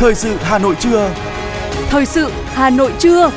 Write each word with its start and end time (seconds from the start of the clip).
Thời 0.00 0.14
sự 0.14 0.36
Hà 0.40 0.58
Nội 0.58 0.76
trưa. 0.80 1.14
Thời 1.88 2.06
sự 2.06 2.30
Hà 2.44 2.70
Nội 2.70 2.92
trưa. 2.98 3.30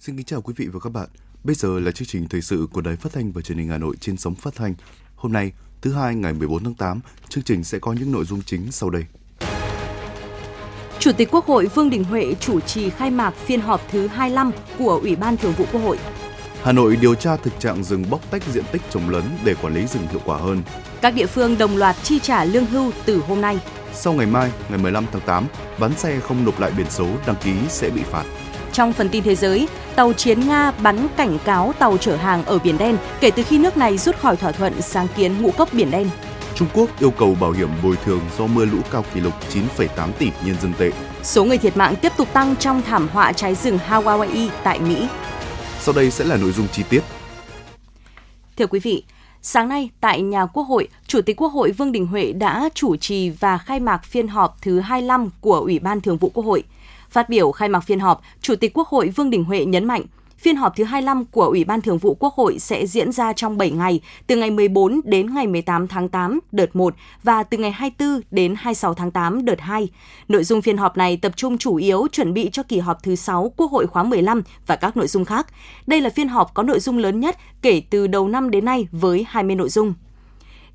Xin 0.00 0.16
kính 0.16 0.24
chào 0.24 0.42
quý 0.42 0.54
vị 0.56 0.66
và 0.66 0.80
các 0.80 0.92
bạn. 0.92 1.08
Bây 1.44 1.54
giờ 1.54 1.80
là 1.80 1.90
chương 1.90 2.08
trình 2.08 2.28
thời 2.28 2.40
sự 2.40 2.66
của 2.72 2.80
Đài 2.80 2.96
Phát 2.96 3.12
thanh 3.12 3.32
và 3.32 3.42
Truyền 3.42 3.58
hình 3.58 3.68
Hà 3.68 3.78
Nội 3.78 3.96
trên 4.00 4.16
sóng 4.16 4.34
phát 4.34 4.54
thanh. 4.54 4.74
Hôm 5.16 5.32
nay, 5.32 5.52
thứ 5.80 5.92
hai 5.92 6.14
ngày 6.14 6.32
14 6.32 6.64
tháng 6.64 6.74
8, 6.74 7.00
chương 7.28 7.44
trình 7.44 7.64
sẽ 7.64 7.78
có 7.78 7.92
những 7.92 8.12
nội 8.12 8.24
dung 8.24 8.42
chính 8.42 8.72
sau 8.72 8.90
đây. 8.90 9.04
Chủ 10.98 11.12
tịch 11.12 11.28
Quốc 11.30 11.46
hội 11.46 11.66
Vương 11.66 11.90
Đình 11.90 12.04
Huệ 12.04 12.34
chủ 12.40 12.60
trì 12.60 12.90
khai 12.90 13.10
mạc 13.10 13.34
phiên 13.34 13.60
họp 13.60 13.80
thứ 13.90 14.06
25 14.06 14.50
của 14.78 15.00
Ủy 15.02 15.16
ban 15.16 15.36
Thường 15.36 15.52
vụ 15.52 15.64
Quốc 15.72 15.80
hội. 15.80 15.98
Hà 16.62 16.72
Nội 16.72 16.96
điều 16.96 17.14
tra 17.14 17.36
thực 17.36 17.60
trạng 17.60 17.84
rừng 17.84 18.04
bóc 18.10 18.20
tách 18.30 18.42
diện 18.52 18.64
tích 18.72 18.82
trồng 18.90 19.10
lớn 19.10 19.22
để 19.44 19.54
quản 19.62 19.74
lý 19.74 19.86
rừng 19.86 20.06
hiệu 20.10 20.20
quả 20.24 20.36
hơn. 20.36 20.62
Các 21.00 21.14
địa 21.14 21.26
phương 21.26 21.58
đồng 21.58 21.76
loạt 21.76 21.96
chi 22.02 22.18
trả 22.18 22.44
lương 22.44 22.66
hưu 22.66 22.92
từ 23.04 23.22
hôm 23.28 23.40
nay. 23.40 23.58
Sau 23.94 24.12
ngày 24.12 24.26
mai, 24.26 24.50
ngày 24.68 24.78
15 24.78 25.06
tháng 25.12 25.20
8, 25.20 25.46
bán 25.78 25.92
xe 25.96 26.20
không 26.20 26.44
nộp 26.44 26.60
lại 26.60 26.70
biển 26.76 26.86
số 26.90 27.06
đăng 27.26 27.36
ký 27.44 27.52
sẽ 27.68 27.90
bị 27.90 28.02
phạt. 28.02 28.24
Trong 28.72 28.92
phần 28.92 29.08
tin 29.08 29.24
thế 29.24 29.34
giới, 29.34 29.68
tàu 29.96 30.12
chiến 30.12 30.48
Nga 30.48 30.70
bắn 30.70 31.06
cảnh 31.16 31.38
cáo 31.44 31.72
tàu 31.78 31.96
chở 31.96 32.16
hàng 32.16 32.44
ở 32.44 32.58
Biển 32.58 32.78
Đen 32.78 32.96
kể 33.20 33.30
từ 33.30 33.42
khi 33.42 33.58
nước 33.58 33.76
này 33.76 33.98
rút 33.98 34.18
khỏi 34.18 34.36
thỏa 34.36 34.52
thuận 34.52 34.82
sáng 34.82 35.06
kiến 35.16 35.42
ngũ 35.42 35.50
cốc 35.50 35.68
Biển 35.72 35.90
Đen. 35.90 36.10
Trung 36.54 36.68
Quốc 36.74 36.90
yêu 36.98 37.10
cầu 37.10 37.36
bảo 37.40 37.50
hiểm 37.50 37.68
bồi 37.82 37.96
thường 38.04 38.20
do 38.38 38.46
mưa 38.46 38.64
lũ 38.64 38.78
cao 38.90 39.04
kỷ 39.14 39.20
lục 39.20 39.32
9,8 39.76 39.86
tỷ 40.18 40.30
nhân 40.44 40.56
dân 40.62 40.72
tệ. 40.78 40.90
Số 41.22 41.44
người 41.44 41.58
thiệt 41.58 41.76
mạng 41.76 41.94
tiếp 42.02 42.12
tục 42.16 42.28
tăng 42.32 42.56
trong 42.56 42.82
thảm 42.82 43.08
họa 43.12 43.32
cháy 43.32 43.54
rừng 43.54 43.78
Hawaii 43.88 44.48
tại 44.62 44.80
Mỹ. 44.80 45.08
Sau 45.80 45.94
đây 45.94 46.10
sẽ 46.10 46.24
là 46.24 46.36
nội 46.36 46.52
dung 46.52 46.66
chi 46.72 46.82
tiết. 46.90 47.00
Thưa 48.56 48.66
quý 48.66 48.80
vị, 48.80 49.04
Sáng 49.42 49.68
nay, 49.68 49.90
tại 50.00 50.22
nhà 50.22 50.46
Quốc 50.46 50.62
hội, 50.62 50.88
Chủ 51.06 51.20
tịch 51.22 51.36
Quốc 51.36 51.48
hội 51.48 51.70
Vương 51.70 51.92
Đình 51.92 52.06
Huệ 52.06 52.32
đã 52.32 52.68
chủ 52.74 52.96
trì 52.96 53.30
và 53.30 53.58
khai 53.58 53.80
mạc 53.80 54.04
phiên 54.04 54.28
họp 54.28 54.62
thứ 54.62 54.80
25 54.80 55.30
của 55.40 55.56
Ủy 55.56 55.78
ban 55.78 56.00
Thường 56.00 56.16
vụ 56.16 56.30
Quốc 56.34 56.44
hội. 56.44 56.62
Phát 57.10 57.28
biểu 57.28 57.52
khai 57.52 57.68
mạc 57.68 57.80
phiên 57.80 58.00
họp, 58.00 58.22
Chủ 58.40 58.56
tịch 58.56 58.72
Quốc 58.74 58.88
hội 58.88 59.08
Vương 59.08 59.30
Đình 59.30 59.44
Huệ 59.44 59.64
nhấn 59.64 59.84
mạnh, 59.84 60.02
Phiên 60.40 60.56
họp 60.56 60.76
thứ 60.76 60.84
25 60.84 61.24
của 61.24 61.44
Ủy 61.44 61.64
ban 61.64 61.80
Thường 61.80 61.98
vụ 61.98 62.16
Quốc 62.20 62.34
hội 62.34 62.58
sẽ 62.58 62.86
diễn 62.86 63.12
ra 63.12 63.32
trong 63.32 63.58
7 63.58 63.70
ngày, 63.70 64.00
từ 64.26 64.36
ngày 64.36 64.50
14 64.50 65.00
đến 65.04 65.34
ngày 65.34 65.46
18 65.46 65.88
tháng 65.88 66.08
8 66.08 66.40
đợt 66.52 66.76
1 66.76 66.94
và 67.22 67.42
từ 67.42 67.58
ngày 67.58 67.70
24 67.70 68.20
đến 68.30 68.54
26 68.58 68.94
tháng 68.94 69.10
8 69.10 69.44
đợt 69.44 69.60
2. 69.60 69.88
Nội 70.28 70.44
dung 70.44 70.62
phiên 70.62 70.76
họp 70.76 70.96
này 70.96 71.16
tập 71.16 71.32
trung 71.36 71.58
chủ 71.58 71.76
yếu 71.76 72.06
chuẩn 72.12 72.34
bị 72.34 72.48
cho 72.52 72.62
kỳ 72.62 72.78
họp 72.78 73.02
thứ 73.02 73.14
6 73.14 73.52
Quốc 73.56 73.70
hội 73.70 73.86
khóa 73.86 74.02
15 74.02 74.42
và 74.66 74.76
các 74.76 74.96
nội 74.96 75.06
dung 75.06 75.24
khác. 75.24 75.46
Đây 75.86 76.00
là 76.00 76.10
phiên 76.10 76.28
họp 76.28 76.54
có 76.54 76.62
nội 76.62 76.80
dung 76.80 76.98
lớn 76.98 77.20
nhất 77.20 77.36
kể 77.62 77.82
từ 77.90 78.06
đầu 78.06 78.28
năm 78.28 78.50
đến 78.50 78.64
nay 78.64 78.88
với 78.92 79.24
20 79.28 79.56
nội 79.56 79.68
dung. 79.68 79.94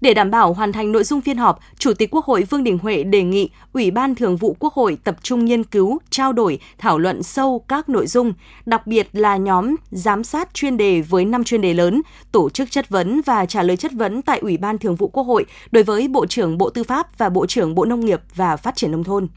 Để 0.01 0.13
đảm 0.13 0.31
bảo 0.31 0.53
hoàn 0.53 0.71
thành 0.71 0.91
nội 0.91 1.03
dung 1.03 1.21
phiên 1.21 1.37
họp, 1.37 1.59
Chủ 1.77 1.93
tịch 1.93 2.09
Quốc 2.11 2.25
hội 2.25 2.43
Vương 2.43 2.63
Đình 2.63 2.77
Huệ 2.77 3.03
đề 3.03 3.23
nghị 3.23 3.49
Ủy 3.73 3.91
ban 3.91 4.15
Thường 4.15 4.37
vụ 4.37 4.55
Quốc 4.59 4.73
hội 4.73 4.97
tập 5.03 5.15
trung 5.21 5.45
nghiên 5.45 5.63
cứu, 5.63 5.99
trao 6.09 6.33
đổi, 6.33 6.59
thảo 6.77 6.97
luận 6.97 7.23
sâu 7.23 7.63
các 7.67 7.89
nội 7.89 8.07
dung, 8.07 8.33
đặc 8.65 8.87
biệt 8.87 9.07
là 9.13 9.37
nhóm 9.37 9.75
giám 9.91 10.23
sát 10.23 10.53
chuyên 10.53 10.77
đề 10.77 11.01
với 11.01 11.25
5 11.25 11.43
chuyên 11.43 11.61
đề 11.61 11.73
lớn, 11.73 12.01
tổ 12.31 12.49
chức 12.49 12.71
chất 12.71 12.89
vấn 12.89 13.21
và 13.25 13.45
trả 13.45 13.63
lời 13.63 13.77
chất 13.77 13.91
vấn 13.91 14.21
tại 14.21 14.39
Ủy 14.39 14.57
ban 14.57 14.77
Thường 14.77 14.95
vụ 14.95 15.07
Quốc 15.07 15.23
hội 15.23 15.45
đối 15.71 15.83
với 15.83 16.07
Bộ 16.07 16.25
trưởng 16.25 16.57
Bộ 16.57 16.69
Tư 16.69 16.83
pháp 16.83 17.17
và 17.17 17.29
Bộ 17.29 17.45
trưởng 17.45 17.75
Bộ 17.75 17.85
Nông 17.85 18.05
nghiệp 18.05 18.21
và 18.35 18.57
Phát 18.57 18.75
triển 18.75 18.91
Nông 18.91 19.03
thôn. 19.03 19.27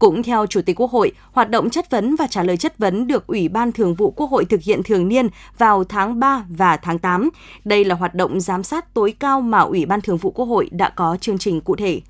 Cũng 0.00 0.22
theo 0.22 0.46
Chủ 0.46 0.62
tịch 0.62 0.80
Quốc 0.80 0.90
hội, 0.90 1.12
hoạt 1.32 1.50
động 1.50 1.70
chất 1.70 1.90
vấn 1.90 2.16
và 2.16 2.26
trả 2.26 2.42
lời 2.42 2.56
chất 2.56 2.78
vấn 2.78 3.06
được 3.06 3.26
Ủy 3.26 3.48
ban 3.48 3.72
Thường 3.72 3.94
vụ 3.94 4.10
Quốc 4.10 4.30
hội 4.30 4.44
thực 4.44 4.62
hiện 4.62 4.82
thường 4.82 5.08
niên 5.08 5.28
vào 5.58 5.84
tháng 5.84 6.20
3 6.20 6.44
và 6.48 6.76
tháng 6.76 6.98
8. 6.98 7.30
Đây 7.64 7.84
là 7.84 7.94
hoạt 7.94 8.14
động 8.14 8.40
giám 8.40 8.62
sát 8.62 8.94
tối 8.94 9.14
cao 9.18 9.40
mà 9.40 9.58
Ủy 9.60 9.86
ban 9.86 10.00
Thường 10.00 10.16
vụ 10.16 10.30
Quốc 10.30 10.44
hội 10.44 10.68
đã 10.72 10.88
có 10.88 11.16
chương 11.20 11.38
trình 11.38 11.60
cụ 11.60 11.76
thể. 11.76 12.00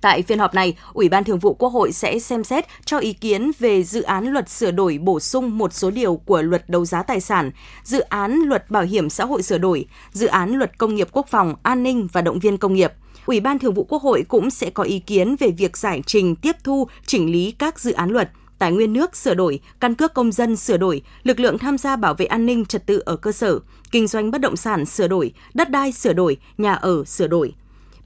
Tại 0.00 0.22
phiên 0.22 0.38
họp 0.38 0.54
này, 0.54 0.76
Ủy 0.92 1.08
ban 1.08 1.24
Thường 1.24 1.38
vụ 1.38 1.54
Quốc 1.54 1.68
hội 1.68 1.92
sẽ 1.92 2.18
xem 2.18 2.44
xét 2.44 2.64
cho 2.84 2.98
ý 2.98 3.12
kiến 3.12 3.50
về 3.58 3.82
dự 3.82 4.02
án 4.02 4.26
luật 4.26 4.48
sửa 4.48 4.70
đổi 4.70 4.98
bổ 4.98 5.20
sung 5.20 5.58
một 5.58 5.72
số 5.72 5.90
điều 5.90 6.16
của 6.16 6.42
luật 6.42 6.70
đấu 6.70 6.84
giá 6.84 7.02
tài 7.02 7.20
sản, 7.20 7.50
dự 7.84 8.00
án 8.00 8.32
luật 8.32 8.70
bảo 8.70 8.82
hiểm 8.82 9.10
xã 9.10 9.24
hội 9.24 9.42
sửa 9.42 9.58
đổi, 9.58 9.86
dự 10.12 10.26
án 10.26 10.50
luật 10.50 10.78
công 10.78 10.94
nghiệp 10.94 11.08
quốc 11.12 11.26
phòng, 11.28 11.54
an 11.62 11.82
ninh 11.82 12.08
và 12.12 12.22
động 12.22 12.38
viên 12.38 12.56
công 12.56 12.74
nghiệp– 12.74 12.92
Ủy 13.28 13.40
ban 13.40 13.58
Thường 13.58 13.74
vụ 13.74 13.84
Quốc 13.84 14.02
hội 14.02 14.24
cũng 14.28 14.50
sẽ 14.50 14.70
có 14.70 14.82
ý 14.82 14.98
kiến 14.98 15.36
về 15.36 15.50
việc 15.50 15.76
giải 15.76 16.02
trình 16.06 16.36
tiếp 16.36 16.56
thu, 16.64 16.88
chỉnh 17.06 17.32
lý 17.32 17.54
các 17.58 17.80
dự 17.80 17.92
án 17.92 18.10
luật, 18.10 18.30
tài 18.58 18.72
nguyên 18.72 18.92
nước 18.92 19.16
sửa 19.16 19.34
đổi, 19.34 19.60
căn 19.80 19.94
cước 19.94 20.14
công 20.14 20.32
dân 20.32 20.56
sửa 20.56 20.76
đổi, 20.76 21.02
lực 21.22 21.40
lượng 21.40 21.58
tham 21.58 21.78
gia 21.78 21.96
bảo 21.96 22.14
vệ 22.14 22.26
an 22.26 22.46
ninh 22.46 22.64
trật 22.64 22.86
tự 22.86 22.98
ở 22.98 23.16
cơ 23.16 23.32
sở, 23.32 23.58
kinh 23.90 24.06
doanh 24.06 24.30
bất 24.30 24.40
động 24.40 24.56
sản 24.56 24.86
sửa 24.86 25.08
đổi, 25.08 25.32
đất 25.54 25.70
đai 25.70 25.92
sửa 25.92 26.12
đổi, 26.12 26.36
nhà 26.58 26.74
ở 26.74 27.04
sửa 27.04 27.26
đổi. 27.26 27.54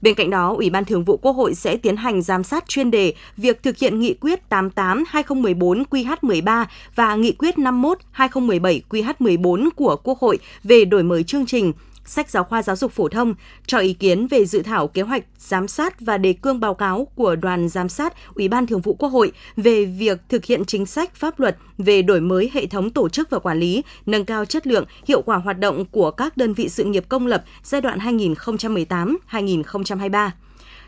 Bên 0.01 0.15
cạnh 0.15 0.29
đó, 0.29 0.53
Ủy 0.57 0.69
ban 0.69 0.85
Thường 0.85 1.03
vụ 1.03 1.17
Quốc 1.17 1.31
hội 1.31 1.55
sẽ 1.55 1.77
tiến 1.77 1.97
hành 1.97 2.21
giám 2.21 2.43
sát 2.43 2.67
chuyên 2.67 2.91
đề 2.91 3.13
việc 3.37 3.63
thực 3.63 3.77
hiện 3.77 3.99
nghị 3.99 4.13
quyết 4.13 4.39
88/2014 4.49 5.83
QH13 5.89 6.65
và 6.95 7.15
nghị 7.15 7.31
quyết 7.31 7.57
51/2017 7.57 8.81
QH14 8.89 9.69
của 9.75 9.95
Quốc 10.03 10.19
hội 10.19 10.37
về 10.63 10.85
đổi 10.85 11.03
mới 11.03 11.23
chương 11.23 11.45
trình 11.45 11.73
sách 12.05 12.29
giáo 12.29 12.43
khoa 12.43 12.63
giáo 12.63 12.75
dục 12.75 12.91
phổ 12.91 13.07
thông, 13.07 13.35
cho 13.67 13.77
ý 13.77 13.93
kiến 13.93 14.27
về 14.27 14.45
dự 14.45 14.61
thảo 14.61 14.87
kế 14.87 15.01
hoạch 15.01 15.23
giám 15.37 15.67
sát 15.67 16.01
và 16.01 16.17
đề 16.17 16.33
cương 16.33 16.59
báo 16.59 16.73
cáo 16.73 17.07
của 17.15 17.35
đoàn 17.35 17.69
giám 17.69 17.89
sát 17.89 18.13
Ủy 18.35 18.47
ban 18.47 18.67
Thường 18.67 18.81
vụ 18.81 18.93
Quốc 18.93 19.09
hội 19.09 19.31
về 19.57 19.85
việc 19.85 20.19
thực 20.29 20.45
hiện 20.45 20.65
chính 20.65 20.85
sách 20.85 21.15
pháp 21.15 21.39
luật 21.39 21.57
về 21.77 22.01
đổi 22.01 22.21
mới 22.21 22.51
hệ 22.53 22.65
thống 22.65 22.89
tổ 22.89 23.09
chức 23.09 23.29
và 23.29 23.39
quản 23.39 23.59
lý, 23.59 23.83
nâng 24.05 24.25
cao 24.25 24.45
chất 24.45 24.67
lượng, 24.67 24.85
hiệu 25.07 25.21
quả 25.21 25.37
hoạt 25.37 25.59
động 25.59 25.85
của 25.85 26.11
các 26.11 26.37
đơn 26.37 26.53
vị 26.53 26.69
sự 26.69 26.83
nghiệp 26.83 27.05
công 27.09 27.27
lập 27.27 27.43
giai 27.63 27.81
đoạn 27.81 27.99
2018-2023 27.99 30.29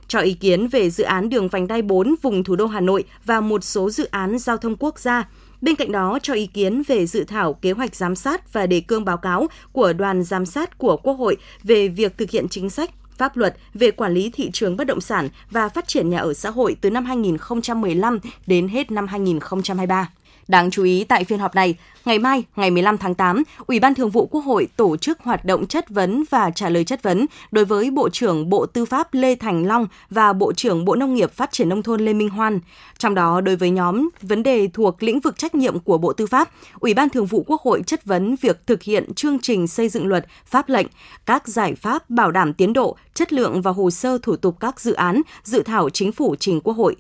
cho 0.08 0.20
ý 0.20 0.34
kiến 0.34 0.68
về 0.68 0.90
dự 0.90 1.04
án 1.04 1.30
đường 1.30 1.48
vành 1.48 1.68
đai 1.68 1.82
4 1.82 2.16
vùng 2.22 2.44
thủ 2.44 2.56
đô 2.56 2.66
Hà 2.66 2.80
Nội 2.80 3.04
và 3.26 3.42
một 3.42 3.64
số 3.64 3.90
dự 3.90 4.06
án 4.06 4.40
giao 4.40 4.58
thông 4.58 4.76
quốc 4.80 5.00
gia, 5.00 5.28
Bên 5.62 5.76
cạnh 5.76 5.92
đó, 5.92 6.20
cho 6.24 6.34
ý 6.34 6.48
kiến 6.48 6.84
về 6.88 7.06
dự 7.06 7.24
thảo 7.24 7.54
kế 7.54 7.72
hoạch 7.72 7.96
giám 7.96 8.16
sát 8.16 8.54
và 8.54 8.68
đề 8.68 8.80
cương 8.80 9.06
báo 9.06 9.18
cáo 9.18 9.48
của 9.72 9.94
đoàn 9.94 10.24
giám 10.24 10.46
sát 10.46 10.78
của 10.78 10.98
Quốc 10.98 11.14
hội 11.14 11.38
về 11.64 11.88
việc 11.88 12.18
thực 12.18 12.30
hiện 12.30 12.48
chính 12.50 12.70
sách 12.70 12.90
pháp 13.18 13.38
luật 13.38 13.56
về 13.74 13.92
quản 13.92 14.14
lý 14.14 14.30
thị 14.30 14.50
trường 14.54 14.78
bất 14.78 14.88
động 14.88 15.02
sản 15.02 15.30
và 15.52 15.70
phát 15.70 15.88
triển 15.88 16.10
nhà 16.10 16.18
ở 16.18 16.34
xã 16.34 16.50
hội 16.50 16.76
từ 16.82 16.90
năm 16.90 17.06
2015 17.06 18.20
đến 18.48 18.68
hết 18.68 18.92
năm 18.92 19.08
2023. 19.08 20.10
Đáng 20.48 20.72
chú 20.72 20.84
ý 20.84 21.04
tại 21.04 21.24
phiên 21.24 21.40
họp 21.40 21.56
này, 21.56 21.76
ngày 22.06 22.20
mai, 22.20 22.44
ngày 22.56 22.72
15 22.72 22.98
tháng 22.98 23.16
8, 23.16 23.44
Ủy 23.68 23.80
ban 23.80 23.96
Thường 23.96 24.10
vụ 24.10 24.26
Quốc 24.26 24.42
hội 24.42 24.68
tổ 24.78 24.98
chức 24.98 25.20
hoạt 25.20 25.46
động 25.46 25.68
chất 25.68 25.90
vấn 25.90 26.24
và 26.30 26.52
trả 26.56 26.70
lời 26.70 26.84
chất 26.84 27.04
vấn 27.04 27.26
đối 27.52 27.66
với 27.66 27.92
Bộ 27.92 28.10
trưởng 28.10 28.50
Bộ 28.50 28.66
Tư 28.66 28.86
pháp 28.86 29.14
Lê 29.14 29.36
Thành 29.36 29.66
Long 29.66 29.88
và 30.10 30.34
Bộ 30.34 30.54
trưởng 30.54 30.86
Bộ 30.86 30.96
Nông 30.96 31.14
nghiệp 31.14 31.32
Phát 31.32 31.52
triển 31.52 31.70
Nông 31.70 31.84
thôn 31.84 32.06
Lê 32.06 32.14
Minh 32.14 32.30
Hoan. 32.30 32.60
Trong 32.98 33.16
đó, 33.16 33.42
đối 33.42 33.56
với 33.56 33.70
nhóm 33.70 34.10
vấn 34.22 34.44
đề 34.44 34.68
thuộc 34.74 35.04
lĩnh 35.04 35.20
vực 35.20 35.38
trách 35.38 35.56
nhiệm 35.56 35.80
của 35.80 35.98
Bộ 35.98 36.14
Tư 36.14 36.26
pháp, 36.26 36.50
Ủy 36.80 36.94
ban 36.94 37.10
Thường 37.10 37.26
vụ 37.26 37.44
Quốc 37.48 37.62
hội 37.62 37.84
chất 37.88 38.06
vấn 38.06 38.36
việc 38.42 38.68
thực 38.68 38.84
hiện 38.84 39.14
chương 39.14 39.40
trình 39.40 39.68
xây 39.68 39.90
dựng 39.90 40.08
luật, 40.08 40.26
pháp 40.46 40.70
lệnh, 40.70 40.88
các 41.26 41.48
giải 41.48 41.76
pháp 41.76 42.10
bảo 42.10 42.32
đảm 42.32 42.54
tiến 42.54 42.74
độ, 42.74 42.98
chất 43.14 43.34
lượng 43.34 43.62
và 43.62 43.72
hồ 43.72 43.92
sơ 43.92 44.18
thủ 44.18 44.36
tục 44.36 44.56
các 44.60 44.80
dự 44.80 44.94
án, 44.94 45.22
dự 45.44 45.64
thảo 45.64 45.90
chính 45.90 46.12
phủ 46.12 46.36
trình 46.40 46.62
Quốc 46.62 46.74
hội. 46.74 46.96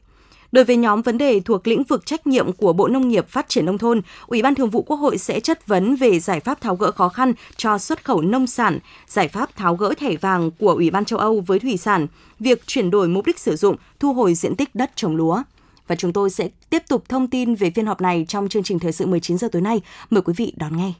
Đối 0.55 0.63
với 0.63 0.77
nhóm 0.77 1.01
vấn 1.01 1.17
đề 1.17 1.39
thuộc 1.39 1.67
lĩnh 1.67 1.83
vực 1.83 2.05
trách 2.05 2.27
nhiệm 2.27 2.53
của 2.53 2.73
Bộ 2.73 2.87
Nông 2.87 3.07
nghiệp 3.07 3.27
Phát 3.29 3.49
triển 3.49 3.65
Nông 3.65 3.77
thôn, 3.77 4.01
Ủy 4.27 4.41
ban 4.41 4.55
Thường 4.55 4.69
vụ 4.69 4.81
Quốc 4.81 4.97
hội 4.97 5.17
sẽ 5.17 5.39
chất 5.39 5.67
vấn 5.67 5.95
về 5.95 6.19
giải 6.19 6.39
pháp 6.39 6.61
tháo 6.61 6.75
gỡ 6.75 6.91
khó 6.91 7.09
khăn 7.09 7.33
cho 7.57 7.77
xuất 7.77 8.05
khẩu 8.05 8.21
nông 8.21 8.47
sản, 8.47 8.79
giải 9.07 9.27
pháp 9.27 9.55
tháo 9.55 9.75
gỡ 9.75 9.93
thẻ 9.97 10.15
vàng 10.15 10.51
của 10.51 10.71
Ủy 10.71 10.89
ban 10.89 11.05
châu 11.05 11.19
Âu 11.19 11.43
với 11.47 11.59
thủy 11.59 11.77
sản, 11.77 12.07
việc 12.39 12.67
chuyển 12.67 12.91
đổi 12.91 13.07
mục 13.07 13.25
đích 13.25 13.39
sử 13.39 13.55
dụng, 13.55 13.75
thu 13.99 14.13
hồi 14.13 14.33
diện 14.33 14.55
tích 14.55 14.75
đất 14.75 14.91
trồng 14.95 15.15
lúa 15.15 15.43
và 15.87 15.95
chúng 15.95 16.13
tôi 16.13 16.29
sẽ 16.29 16.49
tiếp 16.69 16.83
tục 16.89 17.03
thông 17.09 17.27
tin 17.27 17.55
về 17.55 17.71
phiên 17.71 17.85
họp 17.85 18.01
này 18.01 18.25
trong 18.27 18.49
chương 18.49 18.63
trình 18.63 18.79
thời 18.79 18.91
sự 18.91 19.05
19 19.05 19.37
giờ 19.37 19.47
tối 19.51 19.61
nay. 19.61 19.81
Mời 20.09 20.21
quý 20.21 20.33
vị 20.37 20.53
đón 20.55 20.77
nghe. 20.77 20.93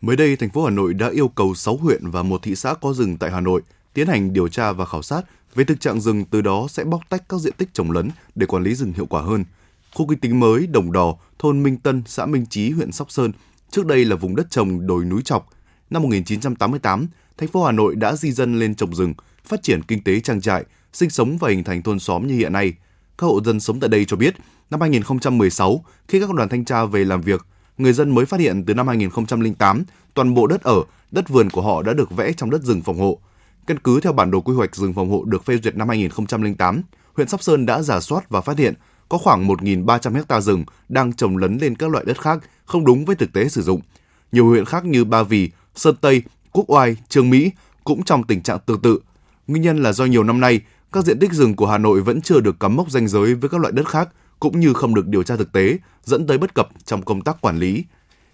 Mới 0.00 0.16
đây, 0.16 0.36
thành 0.36 0.50
phố 0.50 0.64
Hà 0.64 0.70
Nội 0.70 0.94
đã 0.94 1.10
yêu 1.12 1.28
cầu 1.28 1.54
6 1.54 1.76
huyện 1.76 2.10
và 2.10 2.22
một 2.22 2.42
thị 2.42 2.54
xã 2.54 2.74
có 2.74 2.92
rừng 2.92 3.16
tại 3.16 3.30
Hà 3.30 3.40
Nội 3.40 3.62
tiến 3.94 4.06
hành 4.06 4.32
điều 4.32 4.48
tra 4.48 4.72
và 4.72 4.84
khảo 4.84 5.02
sát 5.02 5.22
về 5.54 5.64
thực 5.64 5.80
trạng 5.80 6.00
rừng 6.00 6.24
từ 6.24 6.40
đó 6.40 6.66
sẽ 6.68 6.84
bóc 6.84 7.00
tách 7.08 7.28
các 7.28 7.40
diện 7.40 7.52
tích 7.56 7.68
trồng 7.72 7.90
lấn 7.90 8.10
để 8.34 8.46
quản 8.46 8.62
lý 8.62 8.74
rừng 8.74 8.92
hiệu 8.92 9.06
quả 9.06 9.22
hơn. 9.22 9.44
Khu 9.94 10.06
kinh 10.08 10.18
tế 10.18 10.28
mới 10.28 10.66
Đồng 10.66 10.92
Đò, 10.92 11.14
thôn 11.38 11.62
Minh 11.62 11.76
Tân, 11.76 12.02
xã 12.06 12.26
Minh 12.26 12.46
Chí, 12.46 12.70
huyện 12.70 12.92
Sóc 12.92 13.10
Sơn, 13.10 13.32
trước 13.70 13.86
đây 13.86 14.04
là 14.04 14.16
vùng 14.16 14.36
đất 14.36 14.50
trồng 14.50 14.86
đồi 14.86 15.04
núi 15.04 15.22
trọc. 15.24 15.48
Năm 15.90 16.02
1988, 16.02 17.06
thành 17.38 17.48
phố 17.48 17.64
Hà 17.64 17.72
Nội 17.72 17.96
đã 17.96 18.16
di 18.16 18.32
dân 18.32 18.58
lên 18.58 18.74
trồng 18.74 18.94
rừng, 18.94 19.14
phát 19.44 19.62
triển 19.62 19.82
kinh 19.82 20.04
tế 20.04 20.20
trang 20.20 20.40
trại, 20.40 20.64
sinh 20.92 21.10
sống 21.10 21.38
và 21.38 21.48
hình 21.48 21.64
thành 21.64 21.82
thôn 21.82 21.98
xóm 21.98 22.26
như 22.26 22.34
hiện 22.34 22.52
nay. 22.52 22.72
Các 23.18 23.26
hộ 23.26 23.40
dân 23.44 23.60
sống 23.60 23.80
tại 23.80 23.88
đây 23.88 24.04
cho 24.04 24.16
biết, 24.16 24.34
năm 24.70 24.80
2016, 24.80 25.84
khi 26.08 26.20
các 26.20 26.34
đoàn 26.34 26.48
thanh 26.48 26.64
tra 26.64 26.84
về 26.84 27.04
làm 27.04 27.20
việc, 27.20 27.46
người 27.78 27.92
dân 27.92 28.14
mới 28.14 28.26
phát 28.26 28.40
hiện 28.40 28.64
từ 28.66 28.74
năm 28.74 28.88
2008, 28.88 29.84
toàn 30.14 30.34
bộ 30.34 30.46
đất 30.46 30.62
ở, 30.62 30.82
đất 31.10 31.28
vườn 31.28 31.50
của 31.50 31.62
họ 31.62 31.82
đã 31.82 31.92
được 31.92 32.10
vẽ 32.10 32.32
trong 32.32 32.50
đất 32.50 32.62
rừng 32.62 32.82
phòng 32.82 32.98
hộ. 32.98 33.20
Căn 33.66 33.78
cứ 33.78 34.00
theo 34.00 34.12
bản 34.12 34.30
đồ 34.30 34.40
quy 34.40 34.54
hoạch 34.54 34.76
rừng 34.76 34.94
phòng 34.94 35.10
hộ 35.10 35.24
được 35.24 35.44
phê 35.44 35.58
duyệt 35.62 35.76
năm 35.76 35.88
2008, 35.88 36.82
huyện 37.14 37.28
Sóc 37.28 37.42
Sơn 37.42 37.66
đã 37.66 37.82
giả 37.82 38.00
soát 38.00 38.30
và 38.30 38.40
phát 38.40 38.58
hiện 38.58 38.74
có 39.08 39.18
khoảng 39.18 39.48
1.300 39.48 40.24
ha 40.28 40.40
rừng 40.40 40.64
đang 40.88 41.12
trồng 41.12 41.36
lấn 41.36 41.58
lên 41.58 41.76
các 41.76 41.90
loại 41.90 42.04
đất 42.04 42.20
khác 42.20 42.38
không 42.64 42.84
đúng 42.84 43.04
với 43.04 43.16
thực 43.16 43.32
tế 43.32 43.48
sử 43.48 43.62
dụng. 43.62 43.80
Nhiều 44.32 44.46
huyện 44.46 44.64
khác 44.64 44.84
như 44.84 45.04
Ba 45.04 45.22
Vì, 45.22 45.50
Sơn 45.74 45.96
Tây, 46.00 46.22
Quốc 46.52 46.64
Oai, 46.68 46.96
Trương 47.08 47.30
Mỹ 47.30 47.50
cũng 47.84 48.02
trong 48.02 48.24
tình 48.24 48.42
trạng 48.42 48.58
tương 48.66 48.80
tự. 48.80 48.98
Nguyên 49.46 49.62
nhân 49.62 49.82
là 49.82 49.92
do 49.92 50.04
nhiều 50.04 50.24
năm 50.24 50.40
nay, 50.40 50.60
các 50.92 51.04
diện 51.04 51.18
tích 51.18 51.32
rừng 51.32 51.56
của 51.56 51.66
Hà 51.66 51.78
Nội 51.78 52.00
vẫn 52.00 52.20
chưa 52.20 52.40
được 52.40 52.60
cắm 52.60 52.76
mốc 52.76 52.90
ranh 52.90 53.08
giới 53.08 53.34
với 53.34 53.50
các 53.50 53.60
loại 53.60 53.72
đất 53.72 53.88
khác, 53.88 54.08
cũng 54.40 54.60
như 54.60 54.72
không 54.72 54.94
được 54.94 55.08
điều 55.08 55.22
tra 55.22 55.36
thực 55.36 55.52
tế, 55.52 55.78
dẫn 56.04 56.26
tới 56.26 56.38
bất 56.38 56.54
cập 56.54 56.68
trong 56.84 57.02
công 57.02 57.20
tác 57.20 57.40
quản 57.40 57.58
lý. 57.58 57.84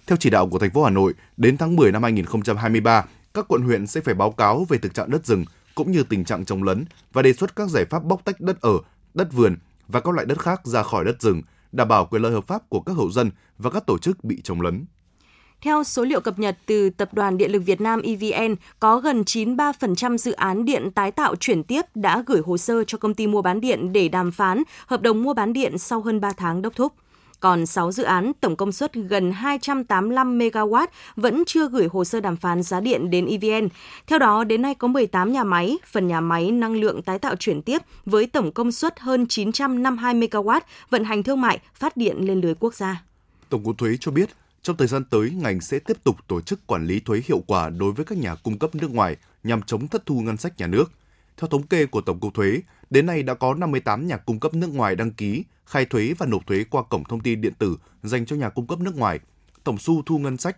Theo 0.07 0.17
chỉ 0.17 0.31
đạo 0.31 0.49
của 0.49 0.59
thành 0.59 0.71
phố 0.71 0.85
Hà 0.85 0.91
Nội, 0.91 1.15
đến 1.37 1.57
tháng 1.57 1.77
10 1.77 1.93
năm 1.93 2.03
2023, 2.03 3.05
các 3.35 3.45
quận 3.49 3.63
huyện 3.63 3.87
sẽ 3.87 4.01
phải 4.01 4.15
báo 4.15 4.31
cáo 4.31 4.67
về 4.69 4.79
thực 4.79 4.95
trạng 4.95 5.11
đất 5.11 5.27
rừng 5.27 5.45
cũng 5.75 5.93
như 5.93 6.03
tình 6.03 6.25
trạng 6.25 6.45
trồng 6.45 6.63
lấn 6.63 6.85
và 7.13 7.23
đề 7.23 7.33
xuất 7.33 7.57
các 7.57 7.69
giải 7.69 7.85
pháp 7.85 8.05
bóc 8.05 8.25
tách 8.25 8.41
đất 8.41 8.61
ở, 8.61 8.73
đất 9.15 9.33
vườn 9.33 9.57
và 9.89 10.01
các 10.01 10.15
loại 10.15 10.27
đất 10.27 10.39
khác 10.39 10.61
ra 10.67 10.83
khỏi 10.83 11.05
đất 11.05 11.23
rừng, 11.23 11.43
đảm 11.73 11.89
bảo 11.89 12.07
quyền 12.07 12.23
lợi 12.23 12.33
hợp 12.33 12.47
pháp 12.47 12.69
của 12.69 12.81
các 12.81 12.93
hộ 12.93 13.11
dân 13.11 13.31
và 13.59 13.71
các 13.71 13.87
tổ 13.87 13.99
chức 13.99 14.25
bị 14.25 14.41
trồng 14.45 14.61
lấn. 14.61 14.85
Theo 15.61 15.85
số 15.85 16.05
liệu 16.05 16.21
cập 16.21 16.39
nhật 16.39 16.59
từ 16.67 16.91
Tập 16.91 17.15
đoàn 17.15 17.39
Điện 17.39 17.53
lực 17.53 17.63
Việt 17.67 17.81
Nam 17.81 18.03
EVN, 18.03 18.55
có 18.81 18.99
gần 19.01 19.23
93% 19.23 20.17
dự 20.17 20.33
án 20.33 20.65
điện 20.65 20.91
tái 20.91 21.11
tạo 21.11 21.37
chuyển 21.37 21.63
tiếp 21.63 21.83
đã 21.95 22.23
gửi 22.27 22.41
hồ 22.47 22.59
sơ 22.59 22.85
cho 22.85 22.99
công 22.99 23.15
ty 23.15 23.27
mua 23.27 23.43
bán 23.43 23.61
điện 23.61 23.93
để 23.93 24.09
đàm 24.09 24.33
phán 24.33 24.63
hợp 24.87 25.03
đồng 25.03 25.23
mua 25.23 25.35
bán 25.35 25.53
điện 25.53 25.79
sau 25.79 26.01
hơn 26.01 26.21
3 26.21 26.33
tháng 26.33 26.63
đốc 26.63 26.77
thúc. 26.77 26.93
Còn 27.41 27.67
6 27.67 27.93
dự 27.93 28.03
án 28.03 28.33
tổng 28.41 28.57
công 28.57 28.73
suất 28.73 28.95
gần 28.95 29.33
285 29.33 30.39
MW 30.39 30.87
vẫn 31.17 31.43
chưa 31.47 31.69
gửi 31.69 31.89
hồ 31.93 32.05
sơ 32.05 32.21
đàm 32.21 32.37
phán 32.37 32.63
giá 32.63 32.81
điện 32.81 33.11
đến 33.11 33.27
EVN. 33.27 33.69
Theo 34.07 34.19
đó, 34.19 34.45
đến 34.45 34.63
nay 34.63 34.75
có 34.75 34.89
18 34.89 35.33
nhà 35.33 35.45
máy, 35.45 35.79
phần 35.87 36.09
nhà 36.09 36.21
máy 36.21 36.51
năng 36.51 36.77
lượng 36.77 37.03
tái 37.03 37.19
tạo 37.19 37.37
chuyển 37.37 37.63
tiếp 37.63 37.83
với 38.07 38.27
tổng 38.27 38.53
công 38.53 38.73
suất 38.73 39.01
hơn 39.01 39.27
952 39.29 40.15
MW 40.15 40.61
vận 40.91 41.05
hành 41.05 41.23
thương 41.23 41.41
mại 41.41 41.59
phát 41.75 41.97
điện 41.97 42.17
lên 42.27 42.41
lưới 42.41 42.55
quốc 42.55 42.75
gia. 42.75 43.03
Tổng 43.49 43.65
cục 43.65 43.79
Thuế 43.79 43.97
cho 44.01 44.13
biết, 44.13 44.29
trong 44.63 44.77
thời 44.77 44.89
gian 44.89 45.05
tới, 45.05 45.31
ngành 45.31 45.61
sẽ 45.61 45.79
tiếp 45.79 45.97
tục 46.05 46.17
tổ 46.29 46.41
chức 46.41 46.67
quản 46.67 46.87
lý 46.87 47.01
thuế 47.01 47.23
hiệu 47.27 47.43
quả 47.47 47.71
đối 47.71 47.93
với 47.93 48.05
các 48.05 48.19
nhà 48.19 48.35
cung 48.35 48.59
cấp 48.59 48.75
nước 48.75 48.91
ngoài 48.91 49.17
nhằm 49.43 49.63
chống 49.63 49.89
thất 49.89 50.07
thu 50.07 50.21
ngân 50.21 50.37
sách 50.37 50.59
nhà 50.59 50.67
nước. 50.67 50.93
Theo 51.39 51.49
thống 51.49 51.67
kê 51.67 51.87
của 51.87 52.01
Tổng 52.01 52.21
cục 52.21 52.35
Thuế, 52.35 52.61
đến 52.91 53.07
nay 53.07 53.23
đã 53.23 53.35
có 53.35 53.55
58 53.55 54.07
nhà 54.07 54.17
cung 54.17 54.41
cấp 54.41 54.55
nước 54.55 54.75
ngoài 54.75 54.97
đăng 54.97 55.11
ký 55.11 55.45
khai 55.67 55.85
thuế 55.85 56.15
và 56.19 56.27
nộp 56.27 56.47
thuế 56.47 56.65
qua 56.71 56.83
cổng 56.83 57.05
thông 57.05 57.21
tin 57.21 57.41
điện 57.41 57.53
tử 57.59 57.77
dành 58.03 58.27
cho 58.27 58.37
nhà 58.37 58.49
cung 58.49 58.67
cấp 58.67 58.81
nước 58.81 58.97
ngoài. 58.97 59.21
Tổng 59.65 59.79
số 59.79 60.03
thu 60.07 60.19
ngân 60.19 60.37
sách 60.37 60.57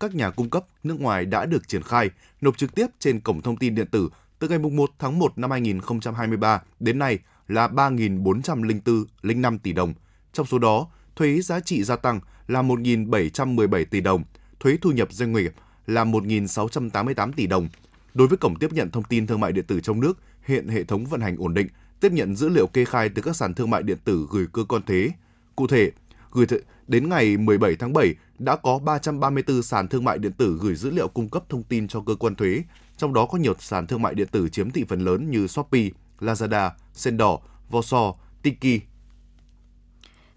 các 0.00 0.14
nhà 0.14 0.30
cung 0.30 0.50
cấp 0.50 0.64
nước 0.82 1.00
ngoài 1.00 1.26
đã 1.26 1.46
được 1.46 1.68
triển 1.68 1.82
khai 1.82 2.10
nộp 2.40 2.58
trực 2.58 2.74
tiếp 2.74 2.86
trên 2.98 3.20
cổng 3.20 3.42
thông 3.42 3.56
tin 3.56 3.74
điện 3.74 3.86
tử 3.86 4.08
từ 4.38 4.48
ngày 4.48 4.58
1 4.58 4.90
tháng 4.98 5.18
1 5.18 5.38
năm 5.38 5.50
2023 5.50 6.62
đến 6.80 6.98
nay 6.98 7.18
là 7.48 7.68
3.404,05 7.68 9.58
tỷ 9.58 9.72
đồng. 9.72 9.94
Trong 10.32 10.46
số 10.46 10.58
đó, 10.58 10.86
thuế 11.16 11.40
giá 11.40 11.60
trị 11.60 11.82
gia 11.82 11.96
tăng 11.96 12.20
là 12.48 12.62
1.717 12.62 13.84
tỷ 13.84 14.00
đồng, 14.00 14.24
thuế 14.60 14.76
thu 14.80 14.90
nhập 14.90 15.12
doanh 15.12 15.32
nghiệp 15.32 15.52
là 15.86 16.04
1.688 16.04 17.32
tỷ 17.32 17.46
đồng. 17.46 17.68
Đối 18.14 18.28
với 18.28 18.38
cổng 18.38 18.56
tiếp 18.56 18.72
nhận 18.72 18.90
thông 18.90 19.04
tin 19.04 19.26
thương 19.26 19.40
mại 19.40 19.52
điện 19.52 19.64
tử 19.66 19.80
trong 19.80 20.00
nước, 20.00 20.18
hiện 20.46 20.68
hệ 20.68 20.84
thống 20.84 21.04
vận 21.04 21.20
hành 21.20 21.36
ổn 21.36 21.54
định, 21.54 21.66
tiếp 22.00 22.12
nhận 22.12 22.36
dữ 22.36 22.48
liệu 22.48 22.66
kê 22.66 22.84
khai 22.84 23.08
từ 23.08 23.22
các 23.22 23.36
sàn 23.36 23.54
thương 23.54 23.70
mại 23.70 23.82
điện 23.82 23.98
tử 24.04 24.26
gửi 24.30 24.46
cơ 24.52 24.64
quan 24.64 24.82
thuế. 24.82 25.10
Cụ 25.56 25.66
thể, 25.66 25.90
gửi 26.32 26.46
th- 26.46 26.60
đến 26.88 27.08
ngày 27.08 27.36
17 27.36 27.76
tháng 27.76 27.92
7 27.92 28.14
đã 28.38 28.56
có 28.56 28.78
334 28.78 29.62
sàn 29.62 29.88
thương 29.88 30.04
mại 30.04 30.18
điện 30.18 30.32
tử 30.32 30.58
gửi 30.60 30.74
dữ 30.74 30.90
liệu 30.90 31.08
cung 31.08 31.28
cấp 31.28 31.42
thông 31.48 31.62
tin 31.62 31.88
cho 31.88 32.00
cơ 32.06 32.14
quan 32.14 32.34
thuế, 32.34 32.62
trong 32.96 33.14
đó 33.14 33.26
có 33.26 33.38
nhiều 33.38 33.54
sàn 33.58 33.86
thương 33.86 34.02
mại 34.02 34.14
điện 34.14 34.28
tử 34.32 34.48
chiếm 34.48 34.70
thị 34.70 34.84
phần 34.88 35.00
lớn 35.00 35.30
như 35.30 35.46
Shopee, 35.46 35.88
Lazada, 36.20 36.70
Sendor, 36.94 37.40
Voso, 37.70 38.14
Tiki, 38.42 38.82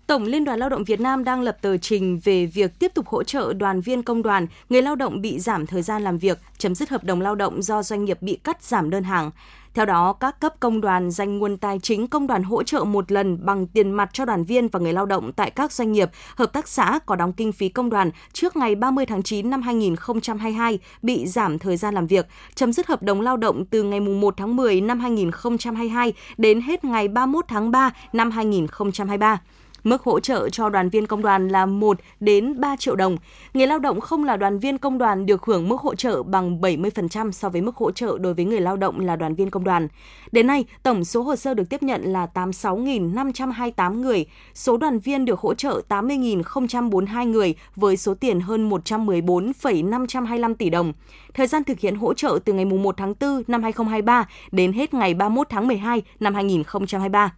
Tổng 0.07 0.23
Liên 0.23 0.45
đoàn 0.45 0.59
Lao 0.59 0.69
động 0.69 0.83
Việt 0.83 0.99
Nam 0.99 1.23
đang 1.23 1.41
lập 1.41 1.57
tờ 1.61 1.77
trình 1.77 2.19
về 2.23 2.45
việc 2.45 2.79
tiếp 2.79 2.91
tục 2.93 3.07
hỗ 3.07 3.23
trợ 3.23 3.53
đoàn 3.53 3.81
viên 3.81 4.03
công 4.03 4.21
đoàn, 4.21 4.47
người 4.69 4.81
lao 4.81 4.95
động 4.95 5.21
bị 5.21 5.39
giảm 5.39 5.65
thời 5.65 5.81
gian 5.81 6.03
làm 6.03 6.17
việc, 6.17 6.39
chấm 6.57 6.75
dứt 6.75 6.89
hợp 6.89 7.03
đồng 7.03 7.21
lao 7.21 7.35
động 7.35 7.61
do 7.61 7.83
doanh 7.83 8.05
nghiệp 8.05 8.21
bị 8.21 8.39
cắt 8.43 8.63
giảm 8.63 8.89
đơn 8.89 9.03
hàng. 9.03 9.31
Theo 9.73 9.85
đó, 9.85 10.13
các 10.13 10.39
cấp 10.39 10.53
công 10.59 10.81
đoàn 10.81 11.11
dành 11.11 11.37
nguồn 11.37 11.57
tài 11.57 11.79
chính 11.79 12.07
công 12.07 12.27
đoàn 12.27 12.43
hỗ 12.43 12.63
trợ 12.63 12.83
một 12.83 13.11
lần 13.11 13.45
bằng 13.45 13.67
tiền 13.67 13.91
mặt 13.91 14.09
cho 14.13 14.25
đoàn 14.25 14.43
viên 14.43 14.67
và 14.67 14.79
người 14.79 14.93
lao 14.93 15.05
động 15.05 15.33
tại 15.33 15.51
các 15.51 15.71
doanh 15.71 15.91
nghiệp, 15.91 16.09
hợp 16.35 16.53
tác 16.53 16.67
xã 16.67 16.99
có 17.05 17.15
đóng 17.15 17.33
kinh 17.33 17.51
phí 17.51 17.69
công 17.69 17.89
đoàn 17.89 18.11
trước 18.33 18.55
ngày 18.55 18.75
30 18.75 19.05
tháng 19.05 19.23
9 19.23 19.49
năm 19.49 19.61
2022 19.61 20.79
bị 21.01 21.27
giảm 21.27 21.59
thời 21.59 21.77
gian 21.77 21.93
làm 21.93 22.07
việc, 22.07 22.27
chấm 22.55 22.73
dứt 22.73 22.87
hợp 22.87 23.03
đồng 23.03 23.21
lao 23.21 23.37
động 23.37 23.65
từ 23.65 23.83
ngày 23.83 23.99
1 23.99 24.33
tháng 24.37 24.55
10 24.55 24.81
năm 24.81 24.99
2022 24.99 26.13
đến 26.37 26.61
hết 26.61 26.83
ngày 26.83 27.07
31 27.07 27.45
tháng 27.47 27.71
3 27.71 27.91
năm 28.13 28.31
2023. 28.31 29.39
Mức 29.85 30.03
hỗ 30.03 30.19
trợ 30.19 30.49
cho 30.49 30.69
đoàn 30.69 30.89
viên 30.89 31.07
công 31.07 31.21
đoàn 31.21 31.47
là 31.47 31.65
1 31.65 31.97
đến 32.19 32.59
3 32.59 32.75
triệu 32.75 32.95
đồng. 32.95 33.17
Người 33.53 33.67
lao 33.67 33.79
động 33.79 34.01
không 34.01 34.23
là 34.23 34.37
đoàn 34.37 34.59
viên 34.59 34.77
công 34.77 34.97
đoàn 34.97 35.25
được 35.25 35.45
hưởng 35.45 35.69
mức 35.69 35.81
hỗ 35.81 35.95
trợ 35.95 36.23
bằng 36.23 36.61
70% 36.61 37.31
so 37.31 37.49
với 37.49 37.61
mức 37.61 37.75
hỗ 37.75 37.91
trợ 37.91 38.17
đối 38.17 38.33
với 38.33 38.45
người 38.45 38.59
lao 38.59 38.77
động 38.77 38.99
là 38.99 39.15
đoàn 39.15 39.35
viên 39.35 39.49
công 39.49 39.63
đoàn. 39.63 39.87
Đến 40.31 40.47
nay, 40.47 40.65
tổng 40.83 41.05
số 41.05 41.21
hồ 41.21 41.35
sơ 41.35 41.53
được 41.53 41.69
tiếp 41.69 41.83
nhận 41.83 42.01
là 42.03 42.27
86.528 42.33 43.93
người, 43.93 44.25
số 44.53 44.77
đoàn 44.77 44.99
viên 44.99 45.25
được 45.25 45.39
hỗ 45.39 45.53
trợ 45.53 45.81
80.042 45.89 47.25
người 47.25 47.55
với 47.75 47.97
số 47.97 48.13
tiền 48.13 48.39
hơn 48.39 48.69
114,525 48.69 50.55
tỷ 50.55 50.69
đồng. 50.69 50.93
Thời 51.33 51.47
gian 51.47 51.63
thực 51.63 51.79
hiện 51.79 51.95
hỗ 51.95 52.13
trợ 52.13 52.39
từ 52.45 52.53
ngày 52.53 52.65
1 52.65 52.97
tháng 52.97 53.13
4 53.19 53.43
năm 53.47 53.63
2023 53.63 54.27
đến 54.51 54.73
hết 54.73 54.93
ngày 54.93 55.13
31 55.13 55.49
tháng 55.49 55.67
12 55.67 56.01
năm 56.19 56.33
2023 56.33 57.31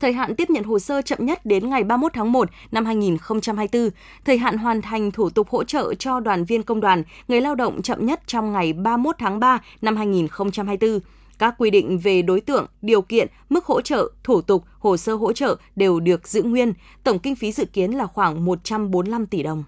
thời 0.00 0.12
hạn 0.12 0.36
tiếp 0.36 0.50
nhận 0.50 0.64
hồ 0.64 0.78
sơ 0.78 1.02
chậm 1.02 1.26
nhất 1.26 1.46
đến 1.46 1.70
ngày 1.70 1.84
31 1.84 2.12
tháng 2.14 2.32
1 2.32 2.50
năm 2.72 2.84
2024, 2.84 3.90
thời 4.24 4.38
hạn 4.38 4.58
hoàn 4.58 4.82
thành 4.82 5.10
thủ 5.10 5.30
tục 5.30 5.48
hỗ 5.48 5.64
trợ 5.64 5.94
cho 5.94 6.20
đoàn 6.20 6.44
viên 6.44 6.62
công 6.62 6.80
đoàn, 6.80 7.02
người 7.28 7.40
lao 7.40 7.54
động 7.54 7.82
chậm 7.82 8.06
nhất 8.06 8.20
trong 8.26 8.52
ngày 8.52 8.72
31 8.72 9.16
tháng 9.18 9.40
3 9.40 9.60
năm 9.82 9.96
2024. 9.96 11.00
Các 11.38 11.54
quy 11.58 11.70
định 11.70 11.98
về 11.98 12.22
đối 12.22 12.40
tượng, 12.40 12.66
điều 12.82 13.02
kiện, 13.02 13.28
mức 13.48 13.64
hỗ 13.64 13.80
trợ, 13.80 14.10
thủ 14.24 14.40
tục, 14.40 14.64
hồ 14.78 14.96
sơ 14.96 15.14
hỗ 15.14 15.32
trợ 15.32 15.56
đều 15.76 16.00
được 16.00 16.28
giữ 16.28 16.42
nguyên. 16.42 16.72
Tổng 17.04 17.18
kinh 17.18 17.36
phí 17.36 17.52
dự 17.52 17.64
kiến 17.64 17.90
là 17.90 18.06
khoảng 18.06 18.44
145 18.44 19.26
tỷ 19.26 19.42
đồng. 19.42 19.64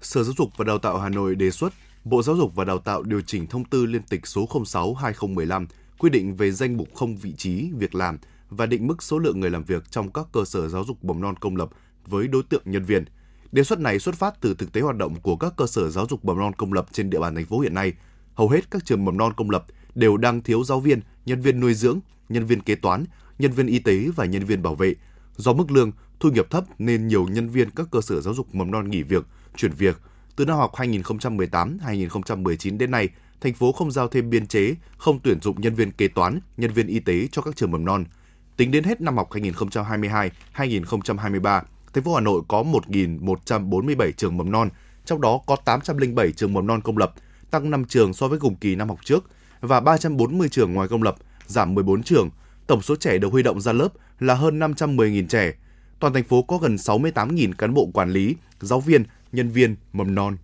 Sở 0.00 0.22
Giáo 0.22 0.34
dục 0.38 0.48
và 0.56 0.64
Đào 0.64 0.78
tạo 0.78 0.98
Hà 0.98 1.08
Nội 1.08 1.34
đề 1.34 1.50
xuất 1.50 1.72
Bộ 2.04 2.22
Giáo 2.22 2.36
dục 2.36 2.52
và 2.54 2.64
Đào 2.64 2.78
tạo 2.78 3.02
điều 3.02 3.20
chỉnh 3.20 3.46
thông 3.46 3.64
tư 3.64 3.86
liên 3.86 4.02
tịch 4.02 4.26
số 4.26 4.46
06/2015 4.46 5.66
quy 5.98 6.10
định 6.10 6.36
về 6.36 6.50
danh 6.50 6.76
mục 6.76 6.88
không 6.94 7.16
vị 7.16 7.32
trí 7.38 7.70
việc 7.78 7.94
làm 7.94 8.18
và 8.50 8.66
định 8.66 8.86
mức 8.86 9.02
số 9.02 9.18
lượng 9.18 9.40
người 9.40 9.50
làm 9.50 9.64
việc 9.64 9.90
trong 9.90 10.12
các 10.12 10.26
cơ 10.32 10.44
sở 10.44 10.68
giáo 10.68 10.84
dục 10.84 11.04
mầm 11.04 11.20
non 11.20 11.34
công 11.40 11.56
lập 11.56 11.68
với 12.06 12.28
đối 12.28 12.42
tượng 12.42 12.62
nhân 12.64 12.84
viên. 12.84 13.04
Đề 13.52 13.64
xuất 13.64 13.80
này 13.80 13.98
xuất 13.98 14.14
phát 14.14 14.40
từ 14.40 14.54
thực 14.54 14.72
tế 14.72 14.80
hoạt 14.80 14.96
động 14.96 15.14
của 15.22 15.36
các 15.36 15.52
cơ 15.56 15.66
sở 15.66 15.90
giáo 15.90 16.06
dục 16.10 16.24
mầm 16.24 16.38
non 16.38 16.52
công 16.56 16.72
lập 16.72 16.86
trên 16.92 17.10
địa 17.10 17.18
bàn 17.18 17.34
thành 17.34 17.46
phố 17.46 17.60
hiện 17.60 17.74
nay. 17.74 17.92
Hầu 18.34 18.48
hết 18.48 18.70
các 18.70 18.84
trường 18.84 19.04
mầm 19.04 19.16
non 19.16 19.32
công 19.36 19.50
lập 19.50 19.64
đều 19.94 20.16
đang 20.16 20.42
thiếu 20.42 20.64
giáo 20.64 20.80
viên, 20.80 21.00
nhân 21.26 21.40
viên 21.40 21.60
nuôi 21.60 21.74
dưỡng, 21.74 22.00
nhân 22.28 22.46
viên 22.46 22.60
kế 22.60 22.74
toán, 22.74 23.04
nhân 23.38 23.52
viên 23.52 23.66
y 23.66 23.78
tế 23.78 24.08
và 24.16 24.24
nhân 24.24 24.44
viên 24.44 24.62
bảo 24.62 24.74
vệ. 24.74 24.94
Do 25.36 25.52
mức 25.52 25.70
lương, 25.70 25.92
thu 26.20 26.30
nhập 26.30 26.46
thấp 26.50 26.64
nên 26.78 27.08
nhiều 27.08 27.28
nhân 27.28 27.48
viên 27.48 27.70
các 27.70 27.86
cơ 27.90 28.00
sở 28.00 28.20
giáo 28.20 28.34
dục 28.34 28.54
mầm 28.54 28.70
non 28.70 28.90
nghỉ 28.90 29.02
việc, 29.02 29.26
chuyển 29.56 29.72
việc. 29.72 30.00
Từ 30.36 30.44
năm 30.44 30.56
học 30.56 30.72
2018-2019 30.74 32.78
đến 32.78 32.90
nay, 32.90 33.08
thành 33.40 33.54
phố 33.54 33.72
không 33.72 33.90
giao 33.90 34.08
thêm 34.08 34.30
biên 34.30 34.46
chế, 34.46 34.74
không 34.96 35.20
tuyển 35.22 35.40
dụng 35.40 35.60
nhân 35.60 35.74
viên 35.74 35.92
kế 35.92 36.08
toán, 36.08 36.40
nhân 36.56 36.72
viên 36.72 36.86
y 36.86 36.98
tế 36.98 37.28
cho 37.32 37.42
các 37.42 37.56
trường 37.56 37.70
mầm 37.70 37.84
non. 37.84 38.04
Tính 38.56 38.70
đến 38.70 38.84
hết 38.84 39.00
năm 39.00 39.16
học 39.16 39.30
2022-2023, 39.30 41.60
thành 41.92 42.04
phố 42.04 42.14
Hà 42.14 42.20
Nội 42.20 42.42
có 42.48 42.62
1.147 42.62 44.12
trường 44.12 44.36
mầm 44.36 44.50
non, 44.50 44.68
trong 45.04 45.20
đó 45.20 45.40
có 45.46 45.56
807 45.64 46.32
trường 46.32 46.52
mầm 46.52 46.66
non 46.66 46.80
công 46.80 46.98
lập, 46.98 47.14
tăng 47.50 47.70
5 47.70 47.84
trường 47.84 48.14
so 48.14 48.28
với 48.28 48.38
cùng 48.38 48.56
kỳ 48.56 48.74
năm 48.74 48.88
học 48.88 48.98
trước 49.04 49.24
và 49.60 49.80
340 49.80 50.48
trường 50.48 50.72
ngoài 50.72 50.88
công 50.88 51.02
lập, 51.02 51.16
giảm 51.46 51.74
14 51.74 52.02
trường. 52.02 52.30
Tổng 52.66 52.82
số 52.82 52.96
trẻ 52.96 53.18
được 53.18 53.32
huy 53.32 53.42
động 53.42 53.60
ra 53.60 53.72
lớp 53.72 53.88
là 54.20 54.34
hơn 54.34 54.58
510.000 54.58 55.26
trẻ. 55.26 55.52
Toàn 55.98 56.12
thành 56.12 56.24
phố 56.24 56.42
có 56.42 56.58
gần 56.58 56.76
68.000 56.76 57.52
cán 57.52 57.74
bộ 57.74 57.90
quản 57.94 58.10
lý, 58.10 58.36
giáo 58.60 58.80
viên, 58.80 59.04
nhân 59.32 59.50
viên 59.50 59.76
mầm 59.92 60.14
non. 60.14 60.36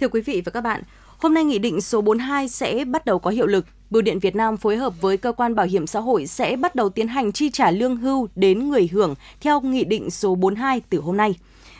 Thưa 0.00 0.08
quý 0.08 0.20
vị 0.20 0.42
và 0.44 0.50
các 0.50 0.60
bạn, 0.60 0.82
hôm 1.18 1.34
nay 1.34 1.44
Nghị 1.44 1.58
định 1.58 1.80
số 1.80 2.00
42 2.00 2.48
sẽ 2.48 2.84
bắt 2.84 3.04
đầu 3.04 3.18
có 3.18 3.30
hiệu 3.30 3.46
lực. 3.46 3.66
Bưu 3.94 4.02
điện 4.02 4.18
Việt 4.18 4.36
Nam 4.36 4.56
phối 4.56 4.76
hợp 4.76 5.00
với 5.00 5.16
cơ 5.16 5.32
quan 5.32 5.54
bảo 5.54 5.66
hiểm 5.66 5.86
xã 5.86 6.00
hội 6.00 6.26
sẽ 6.26 6.56
bắt 6.56 6.74
đầu 6.74 6.88
tiến 6.88 7.08
hành 7.08 7.32
chi 7.32 7.50
trả 7.50 7.70
lương 7.70 7.96
hưu 7.96 8.28
đến 8.36 8.68
người 8.68 8.88
hưởng 8.92 9.14
theo 9.40 9.60
Nghị 9.60 9.84
định 9.84 10.10
số 10.10 10.34
42 10.34 10.82
từ 10.90 11.00
hôm 11.00 11.16
nay. 11.16 11.34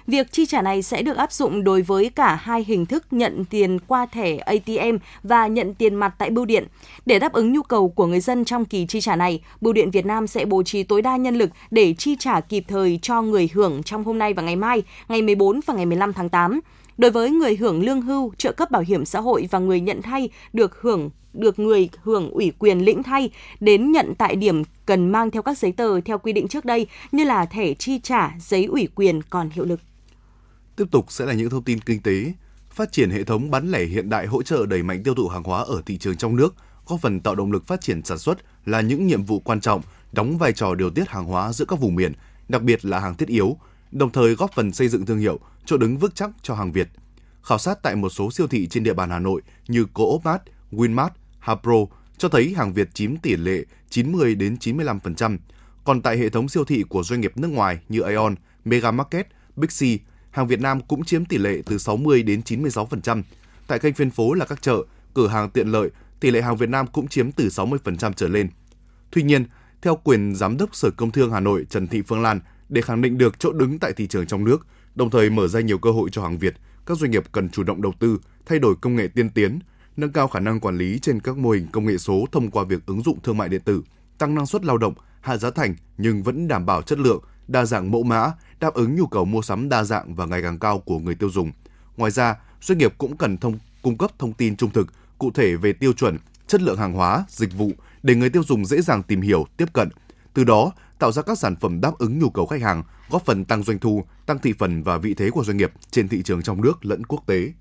Việc 0.07 0.33
chi 0.33 0.47
trả 0.47 0.63
này 0.63 0.83
sẽ 0.83 1.03
được 1.03 1.17
áp 1.17 1.33
dụng 1.33 1.65
đối 1.65 1.83
với 1.83 2.11
cả 2.11 2.35
hai 2.35 2.65
hình 2.65 2.87
thức 2.87 3.05
nhận 3.11 3.45
tiền 3.45 3.79
qua 3.87 4.07
thẻ 4.07 4.37
ATM 4.37 4.97
và 5.23 5.47
nhận 5.47 5.75
tiền 5.75 5.95
mặt 5.95 6.15
tại 6.19 6.31
bưu 6.31 6.45
điện. 6.45 6.67
Để 7.07 7.19
đáp 7.19 7.33
ứng 7.33 7.53
nhu 7.53 7.63
cầu 7.63 7.89
của 7.89 8.07
người 8.07 8.21
dân 8.21 8.45
trong 8.45 8.65
kỳ 8.65 8.87
chi 8.87 9.01
trả 9.01 9.17
này, 9.17 9.41
Bưu 9.61 9.73
điện 9.73 9.91
Việt 9.91 10.07
Nam 10.07 10.27
sẽ 10.27 10.45
bố 10.45 10.63
trí 10.63 10.83
tối 10.83 11.03
đa 11.03 11.17
nhân 11.17 11.37
lực 11.37 11.51
để 11.71 11.95
chi 11.99 12.17
trả 12.19 12.41
kịp 12.41 12.65
thời 12.69 12.99
cho 13.03 13.23
người 13.23 13.49
hưởng 13.55 13.83
trong 13.83 14.05
hôm 14.05 14.19
nay 14.19 14.35
và 14.35 14.43
ngày 14.43 14.57
mai, 14.57 14.83
ngày 15.09 15.23
14 15.23 15.61
và 15.67 15.75
ngày 15.75 15.87
15 15.87 16.13
tháng 16.13 16.29
8. 16.29 16.61
Đối 16.99 17.11
với 17.11 17.31
người 17.31 17.57
hưởng 17.57 17.85
lương 17.85 18.03
hưu, 18.03 18.33
trợ 18.39 18.53
cấp 18.53 18.71
bảo 18.71 18.83
hiểm 18.87 19.05
xã 19.05 19.21
hội 19.21 19.49
và 19.51 19.59
người 19.59 19.81
nhận 19.81 20.03
thay 20.03 20.29
được 20.53 20.81
hưởng 20.81 21.11
được 21.33 21.59
người 21.59 21.89
hưởng 22.03 22.31
ủy 22.31 22.53
quyền 22.59 22.85
lĩnh 22.85 23.03
thay 23.03 23.31
đến 23.61 23.93
nhận 23.93 24.15
tại 24.19 24.37
điểm 24.37 24.63
cần 24.87 25.13
mang 25.13 25.31
theo 25.31 25.43
các 25.43 25.59
giấy 25.59 25.73
tờ 25.73 26.01
theo 26.01 26.19
quy 26.19 26.33
định 26.33 26.49
trước 26.49 26.65
đây 26.65 26.87
như 27.13 27.25
là 27.25 27.47
thẻ 27.47 27.75
chi 27.75 28.01
trả, 28.03 28.35
giấy 28.41 28.65
ủy 28.65 28.89
quyền 28.95 29.23
còn 29.23 29.51
hiệu 29.51 29.65
lực. 29.65 29.81
Tiếp 30.77 30.85
tục 30.91 31.07
sẽ 31.09 31.27
là 31.27 31.33
những 31.33 31.51
thông 31.51 31.63
tin 31.63 31.81
kinh 31.81 32.03
tế. 32.03 32.33
phát 32.71 32.93
triển 32.93 33.11
hệ 33.11 33.25
thống 33.25 33.51
bán 33.51 33.71
lẻ 33.71 33.85
hiện 33.85 34.09
đại 34.09 34.27
hỗ 34.27 34.43
trợ 34.43 34.67
đẩy 34.67 34.83
mạnh 34.83 35.03
tiêu 35.03 35.15
thụ 35.15 35.29
hàng 35.29 35.43
hóa 35.43 35.63
ở 35.63 35.83
thị 35.87 35.99
trường 35.99 36.17
trong 36.17 36.37
nước, 36.37 36.55
góp 36.87 37.01
phần 37.01 37.21
tạo 37.21 37.35
động 37.35 37.53
lực 37.53 37.67
phát 37.67 37.81
triển 37.81 38.05
sản 38.05 38.19
xuất 38.19 38.39
là 38.65 38.81
những 38.81 39.07
nhiệm 39.07 39.23
vụ 39.23 39.41
quan 39.41 39.61
trọng, 39.61 39.83
đóng 40.13 40.39
vai 40.39 40.53
trò 40.53 40.75
điều 40.75 40.91
tiết 40.91 41.09
hàng 41.09 41.25
hóa 41.25 41.53
giữa 41.53 41.65
các 41.65 41.81
vùng 41.81 41.95
miền, 41.95 42.13
đặc 42.49 42.63
biệt 42.63 42.85
là 42.85 42.99
hàng 42.99 43.15
thiết 43.15 43.29
yếu, 43.29 43.57
đồng 43.93 44.11
thời 44.11 44.35
góp 44.35 44.53
phần 44.53 44.73
xây 44.73 44.89
dựng 44.89 45.07
thương 45.07 45.19
hiệu, 45.19 45.39
chỗ 45.67 45.77
đứng 45.77 45.97
vững 45.97 46.13
chắc 46.15 46.31
cho 46.43 46.55
hàng 46.55 46.73
Việt. 46.73 46.89
Khảo 47.43 47.59
sát 47.59 47.83
tại 47.83 47.97
một 47.97 48.09
số 48.09 48.31
siêu 48.31 48.47
thị 48.47 48.67
trên 48.67 48.83
địa 48.83 48.95
bàn 48.95 49.11
Hà 49.11 49.19
Nội 49.19 49.43
như 49.69 49.87
Co-op 49.95 50.25
Mart, 50.25 50.43
Winmart, 50.73 51.11
Hapro 51.39 51.87
cho 52.19 52.29
thấy 52.29 52.55
hàng 52.57 52.73
Việt 52.73 52.95
chiếm 52.95 53.17
tỷ 53.17 53.37
lệ 53.37 53.65
90 53.91 54.35
đến 54.35 54.57
95%. 54.61 55.39
Còn 55.85 56.03
tại 56.03 56.19
hệ 56.19 56.29
thống 56.29 56.49
siêu 56.49 56.65
thị 56.65 56.85
của 56.89 57.03
doanh 57.03 57.21
nghiệp 57.21 57.33
nước 57.37 57.49
ngoài 57.49 57.79
như 57.89 58.01
Aeon, 58.01 58.35
Mega 58.65 58.91
Market, 58.91 59.29
Big 59.57 59.69
C, 59.69 59.83
hàng 60.31 60.47
Việt 60.47 60.61
Nam 60.61 60.81
cũng 60.81 61.05
chiếm 61.05 61.25
tỷ 61.25 61.39
lệ 61.39 61.63
từ 61.67 61.79
60 61.79 62.23
đến 62.23 62.41
96%. 62.45 63.23
Tại 63.67 63.79
kênh 63.79 63.95
phân 63.95 64.11
phố 64.11 64.35
là 64.35 64.45
các 64.45 64.63
chợ, 64.63 64.77
cửa 65.15 65.29
hàng 65.29 65.51
tiện 65.51 65.69
lợi, 65.69 65.91
tỷ 66.21 66.31
lệ 66.31 66.43
hàng 66.43 66.57
Việt 66.57 66.69
Nam 66.69 66.87
cũng 66.87 67.09
chiếm 67.09 67.33
từ 67.33 67.49
60% 67.49 68.13
trở 68.13 68.29
lên. 68.29 68.49
Tuy 69.11 69.23
nhiên, 69.23 69.45
theo 69.83 69.97
quyền 69.97 70.35
giám 70.35 70.57
đốc 70.57 70.75
Sở 70.77 70.91
Công 70.91 71.11
Thương 71.11 71.33
Hà 71.33 71.41
Nội 71.41 71.67
Trần 71.71 71.87
Thị 71.87 72.03
Phương 72.03 72.23
Lan, 72.23 72.41
để 72.69 72.83
khẳng 72.83 73.03
định 73.03 73.19
được 73.19 73.39
chỗ 73.39 73.53
đứng 73.53 73.79
tại 73.79 73.93
thị 73.93 74.07
trường 74.07 74.27
trong 74.27 74.45
nước, 74.45 74.67
đồng 74.95 75.11
thời 75.11 75.31
mở 75.31 75.49
ra 75.49 75.61
nhiều 75.61 75.79
cơ 75.79 75.91
hội 75.91 76.09
cho 76.13 76.23
hàng 76.23 76.39
Việt, 76.39 76.55
các 76.87 76.99
doanh 76.99 77.11
nghiệp 77.11 77.25
cần 77.33 77.49
chủ 77.49 77.63
động 77.63 77.83
đầu 77.83 77.93
tư, 77.99 78.19
thay 78.47 78.59
đổi 78.59 78.75
công 78.81 78.97
nghệ 78.97 79.09
tiên 79.09 79.31
tiến, 79.31 79.59
nâng 79.97 80.13
cao 80.13 80.29
khả 80.29 80.41
năng 80.41 80.61
quản 80.61 80.79
lý 80.79 80.99
trên 80.99 81.21
các 81.21 81.37
mô 81.37 81.51
hình 81.51 81.67
công 81.73 81.87
nghệ 81.87 81.99
số 81.99 82.25
thông 82.33 82.51
qua 82.51 82.65
việc 82.65 82.87
ứng 82.87 83.03
dụng 83.03 83.21
thương 83.21 83.39
mại 83.39 83.49
điện 83.49 83.61
tử, 83.61 83.83
tăng 84.19 84.35
năng 84.35 84.47
suất 84.47 84.65
lao 84.65 84.79
động, 84.79 84.95
hạ 85.21 85.37
giá 85.37 85.51
thành 85.51 85.75
nhưng 85.99 86.23
vẫn 86.23 86.49
đảm 86.49 86.67
bảo 86.67 86.83
chất 86.83 86.99
lượng, 86.99 87.23
đa 87.49 87.65
dạng 87.65 87.91
mẫu 87.91 88.03
mã, 88.03 88.33
đáp 88.61 88.75
ứng 88.75 88.97
nhu 88.97 89.07
cầu 89.07 89.25
mua 89.25 89.43
sắm 89.43 89.69
đa 89.69 89.85
dạng 89.85 90.15
và 90.15 90.27
ngày 90.27 90.43
càng 90.43 90.59
cao 90.59 90.79
của 90.79 90.99
người 90.99 91.15
tiêu 91.15 91.31
dùng. 91.31 91.53
Ngoài 91.97 92.11
ra, 92.11 92.37
doanh 92.61 92.79
nghiệp 92.79 92.95
cũng 92.99 93.17
cần 93.17 93.37
thông 93.39 93.59
cung 93.83 93.99
cấp 93.99 94.11
thông 94.19 94.33
tin 94.33 94.57
trung 94.57 94.71
thực, 94.71 94.87
cụ 95.19 95.31
thể 95.31 95.57
về 95.57 95.73
tiêu 95.73 95.93
chuẩn, 95.93 96.19
chất 96.47 96.63
lượng 96.63 96.79
hàng 96.79 96.93
hóa, 96.93 97.25
dịch 97.29 97.55
vụ 97.55 97.71
để 98.03 98.15
người 98.15 98.31
tiêu 98.31 98.43
dùng 98.43 98.67
dễ 98.67 98.81
dàng 98.81 99.03
tìm 99.03 99.21
hiểu, 99.21 99.47
tiếp 99.57 99.73
cận. 99.73 99.89
Từ 100.35 100.45
đó, 100.45 100.73
tạo 101.05 101.13
ra 101.13 101.23
các 101.23 101.39
sản 101.39 101.57
phẩm 101.57 101.81
đáp 101.81 101.99
ứng 101.99 102.19
nhu 102.19 102.31
cầu 102.31 102.47
khách 102.47 102.63
hàng, 102.63 102.83
góp 103.11 103.25
phần 103.25 103.45
tăng 103.45 103.63
doanh 103.63 103.79
thu, 103.79 104.05
tăng 104.27 104.39
thị 104.39 104.53
phần 104.59 104.83
và 104.83 104.99
vị 104.99 105.15
thế 105.15 105.31
của 105.31 105.45
doanh 105.45 105.57
nghiệp 105.57 105.73
trên 105.91 106.09
thị 106.09 106.23
trường 106.23 106.43
trong 106.43 106.63
nước 106.63 106.85
lẫn 106.85 107.07
quốc 107.07 107.27
tế. 107.27 107.53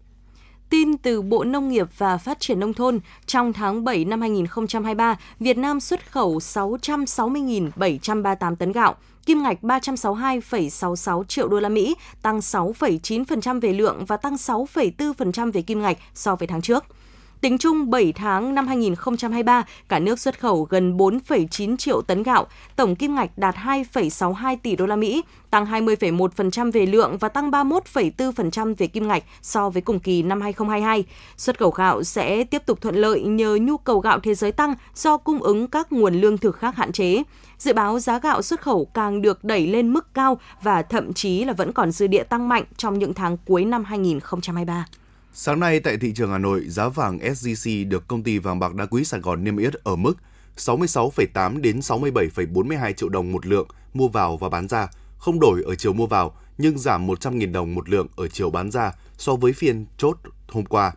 Tin 0.69 0.97
từ 0.97 1.21
Bộ 1.21 1.43
Nông 1.43 1.69
nghiệp 1.69 1.87
và 1.97 2.17
Phát 2.17 2.39
triển 2.39 2.59
Nông 2.59 2.73
thôn, 2.73 2.99
trong 3.25 3.53
tháng 3.53 3.83
7 3.83 4.05
năm 4.05 4.21
2023, 4.21 5.17
Việt 5.39 5.57
Nam 5.57 5.79
xuất 5.79 6.11
khẩu 6.11 6.37
660.738 6.37 8.55
tấn 8.55 8.71
gạo, 8.71 8.95
kim 9.25 9.43
ngạch 9.43 9.61
362,66 9.61 11.23
triệu 11.23 11.47
đô 11.47 11.59
la 11.59 11.69
Mỹ, 11.69 11.95
tăng 12.21 12.39
6,9% 12.39 13.59
về 13.59 13.73
lượng 13.73 14.05
và 14.05 14.17
tăng 14.17 14.35
6,4% 14.35 15.51
về 15.51 15.61
kim 15.61 15.81
ngạch 15.81 15.97
so 16.13 16.35
với 16.35 16.47
tháng 16.47 16.61
trước. 16.61 16.83
Tính 17.43 17.57
chung 17.57 17.89
7 17.89 18.13
tháng 18.13 18.55
năm 18.55 18.67
2023, 18.67 19.63
cả 19.89 19.99
nước 19.99 20.19
xuất 20.19 20.39
khẩu 20.39 20.67
gần 20.69 20.97
4,9 20.97 21.77
triệu 21.77 22.01
tấn 22.01 22.23
gạo, 22.23 22.47
tổng 22.75 22.95
kim 22.95 23.15
ngạch 23.15 23.37
đạt 23.37 23.55
2,62 23.55 24.57
tỷ 24.63 24.75
đô 24.75 24.85
la 24.85 24.95
Mỹ, 24.95 25.23
tăng 25.49 25.65
20,1% 25.65 26.71
về 26.71 26.85
lượng 26.85 27.17
và 27.17 27.29
tăng 27.29 27.51
31,4% 27.51 28.75
về 28.77 28.87
kim 28.87 29.07
ngạch 29.07 29.23
so 29.41 29.69
với 29.69 29.81
cùng 29.81 29.99
kỳ 29.99 30.23
năm 30.23 30.41
2022. 30.41 31.03
Xuất 31.37 31.59
khẩu 31.59 31.69
gạo 31.69 32.03
sẽ 32.03 32.43
tiếp 32.43 32.65
tục 32.65 32.81
thuận 32.81 32.95
lợi 32.95 33.21
nhờ 33.21 33.57
nhu 33.61 33.77
cầu 33.77 33.99
gạo 33.99 34.19
thế 34.19 34.35
giới 34.35 34.51
tăng 34.51 34.75
do 34.95 35.17
cung 35.17 35.39
ứng 35.39 35.67
các 35.67 35.91
nguồn 35.91 36.13
lương 36.13 36.37
thực 36.37 36.57
khác 36.57 36.75
hạn 36.75 36.91
chế. 36.91 37.23
Dự 37.57 37.73
báo 37.73 37.99
giá 37.99 38.19
gạo 38.19 38.41
xuất 38.41 38.61
khẩu 38.61 38.85
càng 38.85 39.21
được 39.21 39.43
đẩy 39.43 39.67
lên 39.67 39.93
mức 39.93 40.13
cao 40.13 40.39
và 40.61 40.81
thậm 40.81 41.13
chí 41.13 41.43
là 41.43 41.53
vẫn 41.53 41.73
còn 41.73 41.91
dư 41.91 42.07
địa 42.07 42.23
tăng 42.23 42.49
mạnh 42.49 42.63
trong 42.77 42.99
những 42.99 43.13
tháng 43.13 43.37
cuối 43.45 43.65
năm 43.65 43.83
2023. 43.83 44.85
Sáng 45.35 45.59
nay 45.59 45.79
tại 45.79 45.97
thị 45.97 46.13
trường 46.15 46.31
Hà 46.31 46.37
Nội, 46.37 46.63
giá 46.67 46.89
vàng 46.89 47.17
SJC 47.17 47.89
được 47.89 48.07
công 48.07 48.23
ty 48.23 48.37
vàng 48.37 48.59
bạc 48.59 48.73
đá 48.75 48.85
quý 48.85 49.03
Sài 49.03 49.19
Gòn 49.19 49.43
niêm 49.43 49.57
yết 49.57 49.73
ở 49.73 49.95
mức 49.95 50.13
66,8 50.57 51.61
đến 51.61 51.79
67,42 51.79 52.93
triệu 52.93 53.09
đồng 53.09 53.31
một 53.31 53.45
lượng 53.45 53.67
mua 53.93 54.07
vào 54.07 54.37
và 54.37 54.49
bán 54.49 54.67
ra, 54.67 54.87
không 55.17 55.39
đổi 55.39 55.63
ở 55.65 55.75
chiều 55.75 55.93
mua 55.93 56.07
vào 56.07 56.35
nhưng 56.57 56.77
giảm 56.77 57.07
100.000 57.07 57.51
đồng 57.51 57.75
một 57.75 57.89
lượng 57.89 58.07
ở 58.15 58.27
chiều 58.27 58.49
bán 58.49 58.71
ra 58.71 58.91
so 59.17 59.35
với 59.35 59.53
phiên 59.53 59.85
chốt 59.97 60.17
hôm 60.47 60.65
qua. 60.65 60.93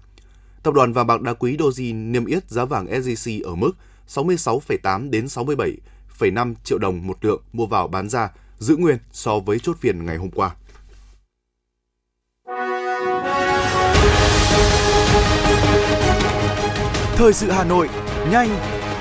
Tập 0.63 0.75
đoàn 0.75 0.93
vàng 0.93 1.07
bạc 1.07 1.21
đá 1.21 1.33
quý 1.33 1.57
Doji 1.57 2.11
niêm 2.11 2.27
yết 2.27 2.51
giá 2.51 2.65
vàng 2.65 2.87
SJC 2.87 3.45
ở 3.45 3.55
mức 3.55 3.73
66,8 4.09 5.11
đến 5.11 5.27
67,5 5.27 6.55
triệu 6.65 6.79
đồng 6.79 7.07
một 7.07 7.25
lượng 7.25 7.43
mua 7.53 7.67
vào 7.67 7.89
bán 7.89 8.09
ra, 8.09 8.31
giữ 8.59 8.77
nguyên 8.77 8.99
so 9.13 9.39
với 9.39 9.59
chốt 9.59 9.77
phiên 9.81 10.07
ngày 10.07 10.17
hôm 10.17 10.31
qua. 10.31 10.55
Thời 17.17 17.33
sự 17.33 17.51
Hà 17.51 17.65
Nội, 17.65 17.89
nhanh, 18.31 18.49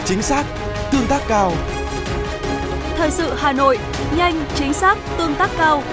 chính 0.06 0.22
xác, 0.22 0.46
tương 0.92 1.08
tác 1.08 1.22
cao. 1.28 1.54
Thời 2.98 3.12
sự 3.12 3.34
Hà 3.38 3.52
Nội, 3.52 3.78
nhanh, 4.18 4.46
chính 4.56 4.74
xác, 4.74 4.98
tương 5.18 5.36
tác 5.36 5.50
cao. 5.58 5.84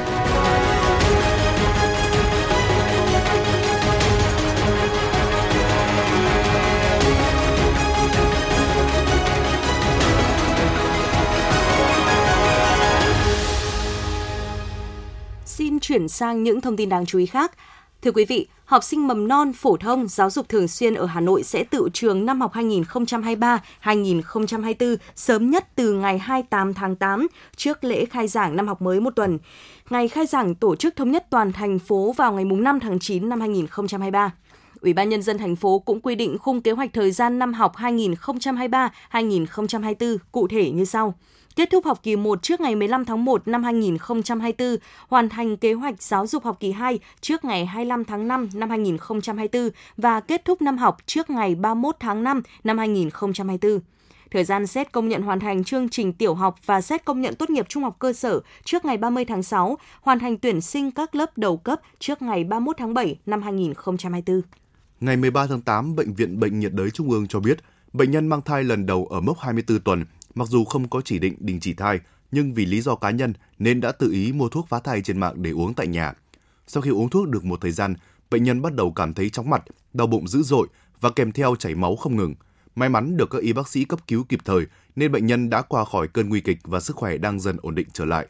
Xin 15.44 15.80
chuyển 15.80 16.08
sang 16.08 16.42
những 16.42 16.60
thông 16.60 16.76
tin 16.76 16.88
đáng 16.88 17.06
chú 17.06 17.18
ý 17.18 17.26
khác. 17.26 17.52
Thưa 18.02 18.12
quý 18.12 18.24
vị, 18.24 18.48
học 18.72 18.84
sinh 18.84 19.06
mầm 19.06 19.28
non, 19.28 19.52
phổ 19.52 19.76
thông, 19.76 20.08
giáo 20.08 20.30
dục 20.30 20.48
thường 20.48 20.68
xuyên 20.68 20.94
ở 20.94 21.06
Hà 21.06 21.20
Nội 21.20 21.42
sẽ 21.42 21.64
tự 21.64 21.88
trường 21.92 22.26
năm 22.26 22.40
học 22.40 22.52
2023-2024 22.54 24.96
sớm 25.16 25.50
nhất 25.50 25.68
từ 25.74 25.92
ngày 25.92 26.18
28 26.18 26.74
tháng 26.74 26.96
8 26.96 27.26
trước 27.56 27.84
lễ 27.84 28.04
khai 28.04 28.28
giảng 28.28 28.56
năm 28.56 28.68
học 28.68 28.82
mới 28.82 29.00
một 29.00 29.10
tuần. 29.16 29.38
Ngày 29.90 30.08
khai 30.08 30.26
giảng 30.26 30.54
tổ 30.54 30.76
chức 30.76 30.96
thống 30.96 31.10
nhất 31.10 31.26
toàn 31.30 31.52
thành 31.52 31.78
phố 31.78 32.14
vào 32.16 32.32
ngày 32.32 32.44
5 32.44 32.80
tháng 32.80 32.98
9 32.98 33.28
năm 33.28 33.40
2023. 33.40 34.32
Ủy 34.80 34.92
ban 34.92 35.08
Nhân 35.08 35.22
dân 35.22 35.38
thành 35.38 35.56
phố 35.56 35.78
cũng 35.78 36.00
quy 36.00 36.14
định 36.14 36.38
khung 36.38 36.62
kế 36.62 36.72
hoạch 36.72 36.92
thời 36.92 37.10
gian 37.10 37.38
năm 37.38 37.52
học 37.52 37.72
2023-2024 37.76 40.16
cụ 40.32 40.48
thể 40.48 40.70
như 40.70 40.84
sau 40.84 41.14
kết 41.56 41.70
thúc 41.70 41.84
học 41.84 42.00
kỳ 42.02 42.16
1 42.16 42.42
trước 42.42 42.60
ngày 42.60 42.74
15 42.74 43.04
tháng 43.04 43.24
1 43.24 43.48
năm 43.48 43.62
2024, 43.62 44.76
hoàn 45.08 45.28
thành 45.28 45.56
kế 45.56 45.72
hoạch 45.72 46.02
giáo 46.02 46.26
dục 46.26 46.44
học 46.44 46.56
kỳ 46.60 46.72
2 46.72 46.98
trước 47.20 47.44
ngày 47.44 47.66
25 47.66 48.04
tháng 48.04 48.28
5 48.28 48.48
năm 48.54 48.70
2024 48.70 49.70
và 49.96 50.20
kết 50.20 50.44
thúc 50.44 50.62
năm 50.62 50.78
học 50.78 50.96
trước 51.06 51.30
ngày 51.30 51.54
31 51.54 51.96
tháng 52.00 52.24
5 52.24 52.42
năm 52.64 52.78
2024 52.78 53.80
thời 54.32 54.44
gian 54.44 54.66
xét 54.66 54.92
công 54.92 55.08
nhận 55.08 55.22
hoàn 55.22 55.40
thành 55.40 55.64
chương 55.64 55.88
trình 55.88 56.12
tiểu 56.12 56.34
học 56.34 56.56
và 56.66 56.80
xét 56.80 57.04
công 57.04 57.20
nhận 57.20 57.34
tốt 57.34 57.50
nghiệp 57.50 57.66
trung 57.68 57.82
học 57.82 57.96
cơ 57.98 58.12
sở 58.12 58.40
trước 58.64 58.84
ngày 58.84 58.96
30 58.96 59.24
tháng 59.24 59.42
6, 59.42 59.78
hoàn 60.00 60.18
thành 60.18 60.38
tuyển 60.38 60.60
sinh 60.60 60.90
các 60.90 61.14
lớp 61.14 61.38
đầu 61.38 61.56
cấp 61.56 61.80
trước 61.98 62.22
ngày 62.22 62.44
31 62.44 62.76
tháng 62.78 62.94
7 62.94 63.16
năm 63.26 63.42
2024. 63.42 64.42
Ngày 65.00 65.16
13 65.16 65.46
tháng 65.46 65.60
8, 65.60 65.96
Bệnh 65.96 66.14
viện 66.14 66.40
Bệnh 66.40 66.60
nhiệt 66.60 66.72
đới 66.72 66.90
Trung 66.90 67.10
ương 67.10 67.26
cho 67.26 67.40
biết, 67.40 67.58
bệnh 67.92 68.10
nhân 68.10 68.26
mang 68.26 68.42
thai 68.42 68.64
lần 68.64 68.86
đầu 68.86 69.06
ở 69.10 69.20
mốc 69.20 69.38
24 69.38 69.80
tuần 69.80 70.04
Mặc 70.34 70.48
dù 70.48 70.64
không 70.64 70.88
có 70.88 71.00
chỉ 71.00 71.18
định 71.18 71.36
đình 71.38 71.60
chỉ 71.60 71.74
thai, 71.74 72.00
nhưng 72.32 72.54
vì 72.54 72.66
lý 72.66 72.80
do 72.80 72.94
cá 72.94 73.10
nhân 73.10 73.32
nên 73.58 73.80
đã 73.80 73.92
tự 73.92 74.10
ý 74.10 74.32
mua 74.32 74.48
thuốc 74.48 74.68
phá 74.68 74.80
thai 74.80 75.02
trên 75.02 75.20
mạng 75.20 75.42
để 75.42 75.50
uống 75.50 75.74
tại 75.74 75.86
nhà. 75.86 76.12
Sau 76.66 76.82
khi 76.82 76.90
uống 76.90 77.10
thuốc 77.10 77.28
được 77.28 77.44
một 77.44 77.60
thời 77.60 77.72
gian, 77.72 77.94
bệnh 78.30 78.44
nhân 78.44 78.62
bắt 78.62 78.74
đầu 78.74 78.92
cảm 78.92 79.14
thấy 79.14 79.30
chóng 79.30 79.50
mặt, 79.50 79.62
đau 79.92 80.06
bụng 80.06 80.28
dữ 80.28 80.42
dội 80.42 80.68
và 81.00 81.10
kèm 81.10 81.32
theo 81.32 81.56
chảy 81.56 81.74
máu 81.74 81.96
không 81.96 82.16
ngừng. 82.16 82.34
May 82.74 82.88
mắn 82.88 83.16
được 83.16 83.30
các 83.30 83.42
y 83.42 83.52
bác 83.52 83.68
sĩ 83.68 83.84
cấp 83.84 84.00
cứu 84.06 84.24
kịp 84.24 84.40
thời 84.44 84.66
nên 84.96 85.12
bệnh 85.12 85.26
nhân 85.26 85.50
đã 85.50 85.62
qua 85.62 85.84
khỏi 85.84 86.08
cơn 86.08 86.28
nguy 86.28 86.40
kịch 86.40 86.58
và 86.62 86.80
sức 86.80 86.96
khỏe 86.96 87.16
đang 87.18 87.40
dần 87.40 87.56
ổn 87.62 87.74
định 87.74 87.88
trở 87.92 88.04
lại. 88.04 88.26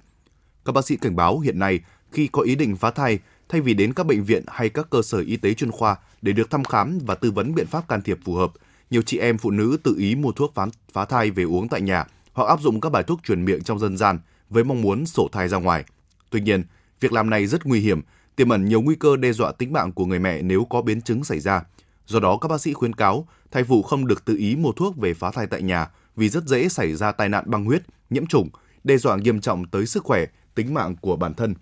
Các 0.64 0.72
bác 0.72 0.84
sĩ 0.84 0.96
cảnh 0.96 1.16
báo 1.16 1.38
hiện 1.38 1.58
nay 1.58 1.80
khi 2.12 2.26
có 2.26 2.42
ý 2.42 2.54
định 2.54 2.76
phá 2.76 2.90
thai, 2.90 3.18
thay 3.48 3.60
vì 3.60 3.74
đến 3.74 3.92
các 3.92 4.06
bệnh 4.06 4.24
viện 4.24 4.44
hay 4.48 4.68
các 4.68 4.90
cơ 4.90 5.02
sở 5.02 5.18
y 5.18 5.36
tế 5.36 5.54
chuyên 5.54 5.70
khoa 5.70 5.96
để 6.22 6.32
được 6.32 6.50
thăm 6.50 6.64
khám 6.64 6.98
và 7.06 7.14
tư 7.14 7.30
vấn 7.30 7.54
biện 7.54 7.66
pháp 7.66 7.88
can 7.88 8.02
thiệp 8.02 8.18
phù 8.24 8.34
hợp, 8.34 8.52
nhiều 8.92 9.02
chị 9.02 9.18
em 9.18 9.38
phụ 9.38 9.50
nữ 9.50 9.76
tự 9.82 9.94
ý 9.98 10.14
mua 10.14 10.32
thuốc 10.32 10.54
phá, 10.54 10.66
phá 10.92 11.04
thai 11.04 11.30
về 11.30 11.42
uống 11.42 11.68
tại 11.68 11.80
nhà 11.80 12.04
hoặc 12.32 12.48
áp 12.48 12.60
dụng 12.60 12.80
các 12.80 12.92
bài 12.92 13.02
thuốc 13.02 13.20
truyền 13.24 13.44
miệng 13.44 13.62
trong 13.62 13.78
dân 13.78 13.96
gian 13.96 14.18
với 14.50 14.64
mong 14.64 14.82
muốn 14.82 15.06
sổ 15.06 15.28
thai 15.32 15.48
ra 15.48 15.58
ngoài. 15.58 15.84
Tuy 16.30 16.40
nhiên, 16.40 16.64
việc 17.00 17.12
làm 17.12 17.30
này 17.30 17.46
rất 17.46 17.66
nguy 17.66 17.80
hiểm, 17.80 18.00
tiềm 18.36 18.48
ẩn 18.48 18.64
nhiều 18.64 18.80
nguy 18.80 18.94
cơ 18.94 19.16
đe 19.16 19.32
dọa 19.32 19.52
tính 19.52 19.72
mạng 19.72 19.92
của 19.92 20.06
người 20.06 20.18
mẹ 20.18 20.42
nếu 20.42 20.64
có 20.64 20.82
biến 20.82 21.00
chứng 21.00 21.24
xảy 21.24 21.40
ra. 21.40 21.62
Do 22.06 22.20
đó, 22.20 22.36
các 22.36 22.48
bác 22.48 22.60
sĩ 22.60 22.72
khuyến 22.72 22.94
cáo 22.94 23.26
thai 23.50 23.64
phụ 23.64 23.82
không 23.82 24.06
được 24.06 24.24
tự 24.24 24.36
ý 24.36 24.56
mua 24.56 24.72
thuốc 24.72 24.96
về 24.96 25.14
phá 25.14 25.30
thai 25.30 25.46
tại 25.46 25.62
nhà 25.62 25.88
vì 26.16 26.28
rất 26.28 26.44
dễ 26.44 26.68
xảy 26.68 26.94
ra 26.94 27.12
tai 27.12 27.28
nạn 27.28 27.44
băng 27.46 27.64
huyết, 27.64 27.82
nhiễm 28.10 28.26
trùng, 28.26 28.48
đe 28.84 28.96
dọa 28.96 29.16
nghiêm 29.16 29.40
trọng 29.40 29.66
tới 29.66 29.86
sức 29.86 30.04
khỏe, 30.04 30.26
tính 30.54 30.74
mạng 30.74 30.96
của 31.00 31.16
bản 31.16 31.34
thân. 31.34 31.54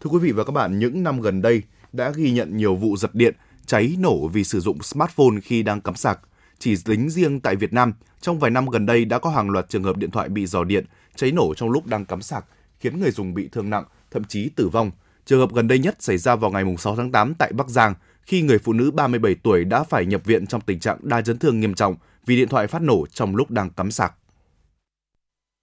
Thưa 0.00 0.10
quý 0.10 0.18
vị 0.18 0.32
và 0.32 0.44
các 0.44 0.52
bạn, 0.52 0.78
những 0.78 1.02
năm 1.02 1.20
gần 1.20 1.42
đây 1.42 1.62
đã 1.92 2.10
ghi 2.10 2.30
nhận 2.30 2.56
nhiều 2.56 2.76
vụ 2.76 2.96
giật 2.96 3.14
điện 3.14 3.34
cháy 3.66 3.96
nổ 3.98 4.28
vì 4.28 4.44
sử 4.44 4.60
dụng 4.60 4.82
smartphone 4.82 5.40
khi 5.42 5.62
đang 5.62 5.80
cắm 5.80 5.94
sạc. 5.94 6.20
Chỉ 6.58 6.74
tính 6.84 7.10
riêng 7.10 7.40
tại 7.40 7.56
Việt 7.56 7.72
Nam, 7.72 7.92
trong 8.20 8.38
vài 8.38 8.50
năm 8.50 8.66
gần 8.66 8.86
đây 8.86 9.04
đã 9.04 9.18
có 9.18 9.30
hàng 9.30 9.50
loạt 9.50 9.68
trường 9.68 9.82
hợp 9.82 9.96
điện 9.96 10.10
thoại 10.10 10.28
bị 10.28 10.46
dò 10.46 10.64
điện, 10.64 10.84
cháy 11.16 11.32
nổ 11.32 11.54
trong 11.54 11.70
lúc 11.70 11.86
đang 11.86 12.04
cắm 12.04 12.22
sạc, 12.22 12.44
khiến 12.80 13.00
người 13.00 13.10
dùng 13.10 13.34
bị 13.34 13.48
thương 13.52 13.70
nặng, 13.70 13.84
thậm 14.10 14.24
chí 14.24 14.48
tử 14.48 14.68
vong. 14.68 14.90
Trường 15.26 15.40
hợp 15.40 15.52
gần 15.54 15.68
đây 15.68 15.78
nhất 15.78 15.96
xảy 15.98 16.18
ra 16.18 16.36
vào 16.36 16.50
ngày 16.50 16.64
6 16.78 16.96
tháng 16.96 17.12
8 17.12 17.34
tại 17.34 17.52
Bắc 17.52 17.68
Giang, 17.68 17.94
khi 18.22 18.42
người 18.42 18.58
phụ 18.58 18.72
nữ 18.72 18.90
37 18.90 19.34
tuổi 19.34 19.64
đã 19.64 19.82
phải 19.82 20.06
nhập 20.06 20.24
viện 20.24 20.46
trong 20.46 20.60
tình 20.60 20.80
trạng 20.80 20.98
đa 21.02 21.20
chấn 21.20 21.38
thương 21.38 21.60
nghiêm 21.60 21.74
trọng 21.74 21.96
vì 22.26 22.36
điện 22.36 22.48
thoại 22.48 22.66
phát 22.66 22.82
nổ 22.82 23.06
trong 23.06 23.36
lúc 23.36 23.50
đang 23.50 23.70
cắm 23.70 23.90
sạc. 23.90 24.14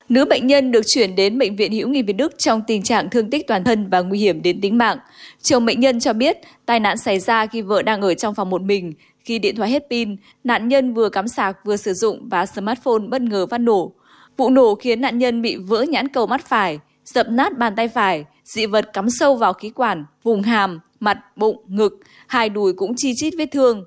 Nữ 0.10 0.26
bệnh 0.26 0.48
nhân 0.48 0.72
được 0.72 0.82
chuyển 0.88 1.16
đến 1.16 1.38
bệnh 1.38 1.56
viện 1.56 1.72
Hữu 1.72 1.90
nghị 1.90 2.02
Việt 2.02 2.14
Đức 2.14 2.38
trong 2.38 2.62
tình 2.68 2.84
trạng 2.84 3.10
thương 3.10 3.30
tích 3.30 3.48
toàn 3.48 3.64
thân 3.64 3.90
và 3.90 4.02
nguy 4.02 4.20
hiểm 4.20 4.42
đến 4.42 4.62
tính 4.62 4.78
mạng. 4.78 4.98
Chồng 5.42 5.66
bệnh 5.66 5.80
nhân 5.80 6.00
cho 6.00 6.14
biết 6.14 6.38
tai 6.66 6.80
nạn 6.80 6.98
xảy 6.98 7.20
ra 7.20 7.46
khi 7.46 7.62
vợ 7.62 7.82
đang 7.82 8.02
ở 8.02 8.14
trong 8.14 8.36
phòng 8.36 8.50
một 8.50 8.62
mình. 8.62 8.94
Khi 9.24 9.40
điện 9.40 9.56
thoại 9.56 9.70
hết 9.70 9.84
pin, 9.90 10.16
nạn 10.44 10.68
nhân 10.68 10.94
vừa 10.94 11.10
cắm 11.10 11.28
sạc 11.28 11.66
vừa 11.66 11.78
sử 11.78 11.94
dụng 11.94 12.30
và 12.30 12.46
smartphone 12.46 13.08
bất 13.10 13.22
ngờ 13.22 13.48
phát 13.48 13.58
nổ. 13.58 13.92
Vụ 14.38 14.50
nổ 14.50 14.76
khiến 14.76 15.02
nạn 15.02 15.18
nhân 15.18 15.42
bị 15.42 15.56
vỡ 15.56 15.82
nhãn 15.82 16.08
cầu 16.08 16.28
mắt 16.28 16.46
phải, 16.46 16.80
dập 17.06 17.28
nát 17.30 17.58
bàn 17.58 17.74
tay 17.76 17.88
phải, 17.88 18.26
dị 18.44 18.66
vật 18.66 18.94
cắm 18.94 19.10
sâu 19.10 19.36
vào 19.36 19.54
khí 19.54 19.70
quản, 19.70 20.06
vùng 20.24 20.42
hàm, 20.42 20.80
mặt, 21.00 21.38
bụng, 21.38 21.58
ngực, 21.68 22.00
hai 22.28 22.50
đùi 22.50 22.74
cũng 22.74 22.94
chi 22.98 23.14
chít 23.16 23.34
vết 23.38 23.46
thương. 23.52 23.84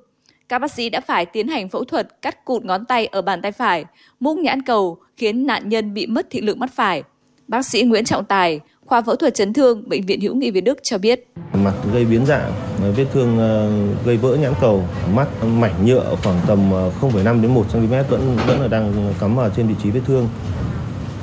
Các 0.49 0.59
bác 0.59 0.73
sĩ 0.73 0.88
đã 0.91 1.00
phải 1.00 1.26
tiến 1.26 1.49
hành 1.49 1.69
phẫu 1.69 1.85
thuật 1.85 2.23
cắt 2.23 2.45
cụt 2.45 2.65
ngón 2.65 2.85
tay 2.85 3.07
ở 3.07 3.23
bàn 3.23 3.43
tay 3.43 3.53
phải, 3.53 3.85
múc 4.21 4.38
nhãn 4.38 4.62
cầu 4.62 4.99
khiến 5.17 5.47
nạn 5.47 5.69
nhân 5.69 5.95
bị 5.95 6.07
mất 6.07 6.26
thị 6.31 6.41
lực 6.41 6.59
mắt 6.59 6.71
phải. 6.75 7.03
Bác 7.49 7.67
sĩ 7.67 7.83
Nguyễn 7.83 8.05
Trọng 8.05 8.25
Tài, 8.25 8.61
khoa 8.87 9.03
phẫu 9.03 9.17
thuật 9.17 9.35
chấn 9.35 9.53
thương, 9.53 9.88
Bệnh 9.88 10.07
viện 10.07 10.21
Hữu 10.21 10.35
nghị 10.35 10.50
Việt 10.50 10.61
Đức 10.61 10.79
cho 10.83 10.99
biết. 10.99 11.29
Mặt 11.53 11.73
gây 11.93 12.05
biến 12.05 12.26
dạng, 12.26 12.53
vết 12.97 13.07
thương 13.12 13.38
ờ, 13.38 13.71
gây 14.05 14.17
vỡ 14.17 14.37
nhãn 14.37 14.53
cầu, 14.61 14.85
mắt 15.15 15.29
mảnh 15.45 15.87
nhựa 15.87 16.17
khoảng 16.23 16.41
tầm 16.47 16.73
ờ, 16.73 16.91
0,5 17.00 17.43
đến 17.43 17.55
1 17.55 17.65
cm 17.73 17.95
vẫn 18.09 18.37
vẫn 18.47 18.61
là 18.61 18.69
đang 18.69 19.12
cắm 19.21 19.37
vào 19.37 19.50
trên 19.57 19.67
vị 19.67 19.75
trí 19.83 19.91
vết 19.91 20.00
thương. 20.07 20.29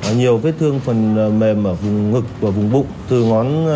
Ờ, 0.04 0.14
nhiều 0.14 0.36
vết 0.36 0.52
thương 0.58 0.80
phần 0.80 1.14
mềm 1.38 1.64
ở 1.64 1.74
vùng 1.74 2.10
ngực 2.10 2.24
và 2.40 2.50
vùng 2.50 2.72
bụng, 2.72 2.86
từ 3.08 3.24
ngón 3.24 3.66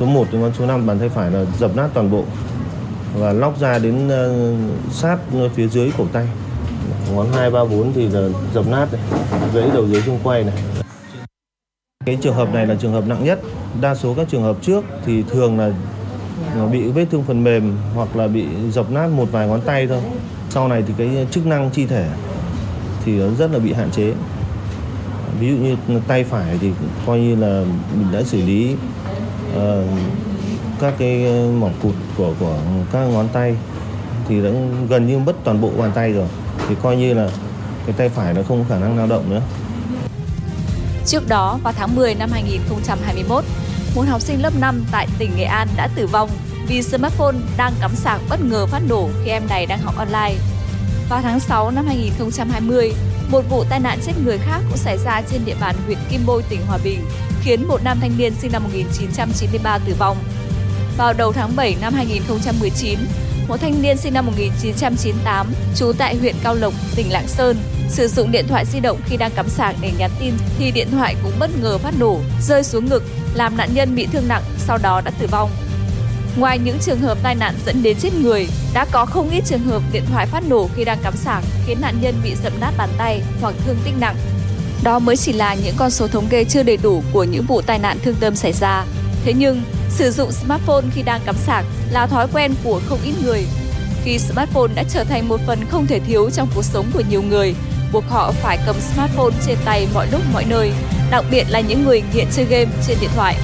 số 0.00 0.06
1 0.06 0.26
đến 0.32 0.40
ngón 0.40 0.52
số 0.58 0.66
5 0.66 0.86
bàn 0.86 0.98
tay 0.98 1.08
phải 1.08 1.30
là 1.30 1.44
dập 1.58 1.76
nát 1.76 1.88
toàn 1.94 2.10
bộ 2.10 2.24
và 3.14 3.32
lóc 3.32 3.60
ra 3.60 3.78
đến 3.78 4.08
ờ, 4.08 4.54
sát 4.90 5.18
phía 5.54 5.68
dưới 5.68 5.92
cổ 5.98 6.04
tay. 6.12 6.26
Ngón 7.14 7.32
2, 7.32 7.50
3, 7.50 7.64
4 7.64 7.92
thì 7.94 8.08
là 8.08 8.28
dập 8.54 8.66
nát 8.68 8.86
này, 8.92 9.02
gãy 9.54 9.68
đầu 9.74 9.86
dưới 9.88 10.02
xung 10.02 10.18
quay 10.22 10.44
này. 10.44 10.54
Cái 12.06 12.18
trường 12.20 12.34
hợp 12.34 12.54
này 12.54 12.66
là 12.66 12.74
trường 12.74 12.92
hợp 12.92 13.06
nặng 13.06 13.24
nhất. 13.24 13.40
Đa 13.80 13.94
số 13.94 14.14
các 14.14 14.28
trường 14.30 14.42
hợp 14.42 14.56
trước 14.62 14.84
thì 15.06 15.22
thường 15.22 15.58
là 15.58 15.72
bị 16.72 16.88
vết 16.88 17.06
thương 17.10 17.22
phần 17.22 17.44
mềm 17.44 17.76
hoặc 17.94 18.16
là 18.16 18.28
bị 18.28 18.44
dập 18.72 18.90
nát 18.90 19.06
một 19.06 19.32
vài 19.32 19.48
ngón 19.48 19.60
tay 19.60 19.86
thôi. 19.86 20.00
Sau 20.50 20.68
này 20.68 20.82
thì 20.86 20.94
cái 20.98 21.26
chức 21.30 21.46
năng 21.46 21.70
chi 21.70 21.86
thể 21.86 22.06
thì 23.04 23.12
nó 23.12 23.26
rất 23.38 23.52
là 23.52 23.58
bị 23.58 23.72
hạn 23.72 23.90
chế. 23.90 24.12
Ví 25.40 25.48
dụ 25.48 25.56
như 25.56 26.00
tay 26.06 26.24
phải 26.24 26.58
thì 26.60 26.70
coi 27.06 27.20
như 27.20 27.34
là 27.34 27.64
mình 27.98 28.06
đã 28.12 28.22
xử 28.22 28.42
lý 28.42 28.76
uh, 29.56 29.62
các 30.80 30.94
cái 30.98 31.24
ờ, 31.24 31.50
mỏng 31.60 31.74
cụt 31.82 31.94
của 32.16 32.34
của 32.40 32.58
các 32.92 33.00
ngón 33.00 33.28
tay 33.32 33.56
thì 34.28 34.42
đã 34.42 34.50
gần 34.88 35.06
như 35.06 35.18
mất 35.18 35.36
toàn 35.44 35.60
bộ 35.60 35.70
bàn 35.78 35.90
tay 35.94 36.12
rồi 36.12 36.26
thì 36.68 36.74
coi 36.82 36.96
như 36.96 37.14
là 37.14 37.28
cái 37.86 37.94
tay 37.98 38.08
phải 38.08 38.34
nó 38.34 38.42
không 38.48 38.58
có 38.58 38.74
khả 38.74 38.80
năng 38.80 38.96
lao 38.96 39.06
động 39.06 39.30
nữa. 39.30 39.42
Trước 41.06 41.28
đó, 41.28 41.58
vào 41.62 41.72
tháng 41.72 41.96
10 41.96 42.14
năm 42.14 42.30
2021, 42.32 43.44
một 43.94 44.02
học 44.08 44.20
sinh 44.20 44.42
lớp 44.42 44.52
5 44.60 44.84
tại 44.92 45.08
tỉnh 45.18 45.30
Nghệ 45.36 45.44
An 45.44 45.68
đã 45.76 45.88
tử 45.94 46.06
vong 46.06 46.30
vì 46.66 46.82
smartphone 46.82 47.36
đang 47.56 47.72
cắm 47.80 47.94
sạc 47.94 48.20
bất 48.28 48.40
ngờ 48.44 48.66
phát 48.66 48.82
nổ 48.88 49.08
khi 49.24 49.30
em 49.30 49.42
này 49.48 49.66
đang 49.66 49.78
học 49.78 49.96
online. 49.96 50.34
Vào 51.08 51.20
tháng 51.22 51.40
6 51.40 51.70
năm 51.70 51.86
2020, 51.86 52.92
một 53.30 53.44
vụ 53.50 53.64
tai 53.70 53.80
nạn 53.80 53.98
chết 54.06 54.12
người 54.24 54.38
khác 54.38 54.60
cũng 54.68 54.76
xảy 54.76 54.98
ra 54.98 55.22
trên 55.30 55.44
địa 55.44 55.56
bàn 55.60 55.74
huyện 55.86 55.98
Kim 56.10 56.20
Bôi, 56.26 56.42
tỉnh 56.48 56.60
Hòa 56.66 56.78
Bình, 56.84 57.00
khiến 57.42 57.68
một 57.68 57.84
nam 57.84 57.98
thanh 58.00 58.18
niên 58.18 58.34
sinh 58.34 58.52
năm 58.52 58.62
1993 58.62 59.78
tử 59.78 59.94
vong. 59.98 60.16
Vào 61.00 61.12
đầu 61.12 61.32
tháng 61.32 61.56
7 61.56 61.76
năm 61.80 61.94
2019, 61.94 62.98
một 63.48 63.56
thanh 63.60 63.82
niên 63.82 63.96
sinh 63.96 64.14
năm 64.14 64.26
1998, 64.26 65.52
trú 65.76 65.92
tại 65.98 66.16
huyện 66.16 66.34
Cao 66.42 66.54
Lộc, 66.54 66.74
tỉnh 66.96 67.12
Lạng 67.12 67.28
Sơn, 67.28 67.56
sử 67.88 68.08
dụng 68.08 68.32
điện 68.32 68.48
thoại 68.48 68.64
di 68.66 68.80
động 68.80 69.00
khi 69.06 69.16
đang 69.16 69.30
cắm 69.30 69.48
sạc 69.48 69.76
để 69.80 69.92
nhắn 69.98 70.10
tin 70.20 70.34
thì 70.58 70.70
điện 70.70 70.88
thoại 70.90 71.14
cũng 71.22 71.32
bất 71.38 71.50
ngờ 71.62 71.78
phát 71.78 71.94
nổ, 71.98 72.20
rơi 72.40 72.64
xuống 72.64 72.86
ngực, 72.86 73.02
làm 73.34 73.56
nạn 73.56 73.68
nhân 73.74 73.94
bị 73.94 74.06
thương 74.12 74.28
nặng, 74.28 74.42
sau 74.58 74.78
đó 74.78 75.00
đã 75.04 75.10
tử 75.18 75.26
vong. 75.26 75.50
Ngoài 76.36 76.58
những 76.58 76.78
trường 76.78 77.00
hợp 77.00 77.18
tai 77.22 77.34
nạn 77.34 77.54
dẫn 77.66 77.82
đến 77.82 77.96
chết 78.00 78.14
người, 78.14 78.48
đã 78.74 78.86
có 78.90 79.06
không 79.06 79.30
ít 79.30 79.42
trường 79.46 79.62
hợp 79.62 79.82
điện 79.92 80.04
thoại 80.12 80.26
phát 80.26 80.48
nổ 80.48 80.68
khi 80.76 80.84
đang 80.84 80.98
cắm 81.02 81.16
sạc 81.16 81.44
khiến 81.66 81.78
nạn 81.80 81.94
nhân 82.00 82.14
bị 82.24 82.34
dập 82.42 82.52
nát 82.60 82.72
bàn 82.78 82.88
tay 82.98 83.22
hoặc 83.40 83.54
thương 83.66 83.76
tích 83.84 83.94
nặng. 84.00 84.16
Đó 84.82 84.98
mới 84.98 85.16
chỉ 85.16 85.32
là 85.32 85.54
những 85.54 85.74
con 85.76 85.90
số 85.90 86.08
thống 86.08 86.26
kê 86.30 86.44
chưa 86.44 86.62
đầy 86.62 86.76
đủ 86.76 87.02
của 87.12 87.24
những 87.24 87.44
vụ 87.44 87.62
tai 87.62 87.78
nạn 87.78 87.98
thương 88.02 88.16
tâm 88.20 88.36
xảy 88.36 88.52
ra. 88.52 88.84
Thế 89.24 89.32
nhưng, 89.32 89.62
sử 89.90 90.10
dụng 90.10 90.32
smartphone 90.32 90.84
khi 90.94 91.02
đang 91.02 91.20
cắm 91.26 91.34
sạc 91.34 91.64
là 91.90 92.06
thói 92.06 92.26
quen 92.32 92.54
của 92.64 92.80
không 92.88 92.98
ít 93.04 93.12
người. 93.24 93.44
Khi 94.04 94.18
smartphone 94.18 94.74
đã 94.74 94.84
trở 94.94 95.04
thành 95.04 95.28
một 95.28 95.40
phần 95.46 95.58
không 95.70 95.86
thể 95.86 96.00
thiếu 96.00 96.30
trong 96.30 96.48
cuộc 96.54 96.64
sống 96.64 96.86
của 96.94 97.02
nhiều 97.10 97.22
người, 97.22 97.54
buộc 97.92 98.04
họ 98.08 98.32
phải 98.32 98.58
cầm 98.66 98.76
smartphone 98.80 99.34
trên 99.46 99.56
tay 99.64 99.88
mọi 99.94 100.06
lúc 100.12 100.20
mọi 100.32 100.44
nơi, 100.48 100.72
đặc 101.10 101.24
biệt 101.30 101.44
là 101.50 101.60
những 101.60 101.84
người 101.84 102.02
nghiện 102.14 102.26
chơi 102.36 102.44
game 102.44 102.70
trên 102.86 102.96
điện 103.00 103.10
thoại. 103.16 103.36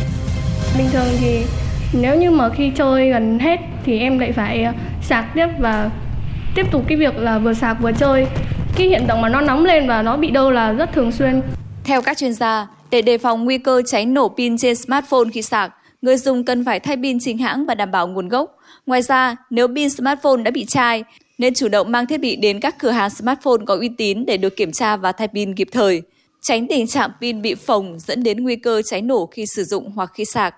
Bình 0.78 0.86
thường 0.92 1.08
thì 1.20 1.44
nếu 1.92 2.16
như 2.16 2.30
mà 2.30 2.48
khi 2.48 2.70
chơi 2.76 3.10
gần 3.10 3.38
hết 3.38 3.60
thì 3.84 3.98
em 3.98 4.18
lại 4.18 4.32
phải 4.32 4.62
ờ, 4.62 4.72
sạc 5.02 5.24
tiếp 5.34 5.46
và 5.58 5.90
tiếp 6.54 6.66
tục 6.70 6.82
cái 6.88 6.98
việc 6.98 7.16
là 7.16 7.38
vừa 7.38 7.54
sạc 7.54 7.76
vừa 7.80 7.92
chơi. 7.92 8.26
Cái 8.76 8.86
hiện 8.86 9.04
tượng 9.08 9.20
mà 9.20 9.28
nó 9.28 9.40
nóng 9.40 9.64
lên 9.64 9.88
và 9.88 10.02
nó 10.02 10.16
bị 10.16 10.30
đâu 10.30 10.50
là 10.50 10.72
rất 10.72 10.92
thường 10.92 11.12
xuyên. 11.12 11.42
Theo 11.84 12.02
các 12.02 12.18
chuyên 12.18 12.32
gia, 12.32 12.66
để 12.90 13.02
đề 13.02 13.18
phòng 13.18 13.44
nguy 13.44 13.58
cơ 13.58 13.82
cháy 13.86 14.06
nổ 14.06 14.28
pin 14.28 14.58
trên 14.58 14.76
smartphone 14.76 15.30
khi 15.32 15.42
sạc, 15.42 15.72
người 16.02 16.16
dùng 16.16 16.44
cần 16.44 16.64
phải 16.64 16.80
thay 16.80 16.96
pin 16.96 17.18
chính 17.20 17.38
hãng 17.38 17.66
và 17.66 17.74
đảm 17.74 17.90
bảo 17.90 18.08
nguồn 18.08 18.28
gốc. 18.28 18.56
Ngoài 18.86 19.02
ra, 19.02 19.36
nếu 19.50 19.68
pin 19.68 19.90
smartphone 19.90 20.42
đã 20.42 20.50
bị 20.50 20.64
chai, 20.64 21.04
nên 21.38 21.54
chủ 21.54 21.68
động 21.68 21.92
mang 21.92 22.06
thiết 22.06 22.18
bị 22.18 22.36
đến 22.36 22.60
các 22.60 22.78
cửa 22.78 22.90
hàng 22.90 23.10
smartphone 23.10 23.64
có 23.66 23.76
uy 23.76 23.88
tín 23.98 24.26
để 24.26 24.36
được 24.36 24.56
kiểm 24.56 24.72
tra 24.72 24.96
và 24.96 25.12
thay 25.12 25.28
pin 25.28 25.54
kịp 25.54 25.68
thời. 25.72 26.02
Tránh 26.42 26.66
tình 26.68 26.86
trạng 26.86 27.10
pin 27.20 27.42
bị 27.42 27.54
phồng 27.54 27.98
dẫn 27.98 28.22
đến 28.22 28.44
nguy 28.44 28.56
cơ 28.56 28.82
cháy 28.82 29.02
nổ 29.02 29.26
khi 29.26 29.46
sử 29.46 29.64
dụng 29.64 29.90
hoặc 29.94 30.10
khi 30.14 30.24
sạc. 30.24 30.54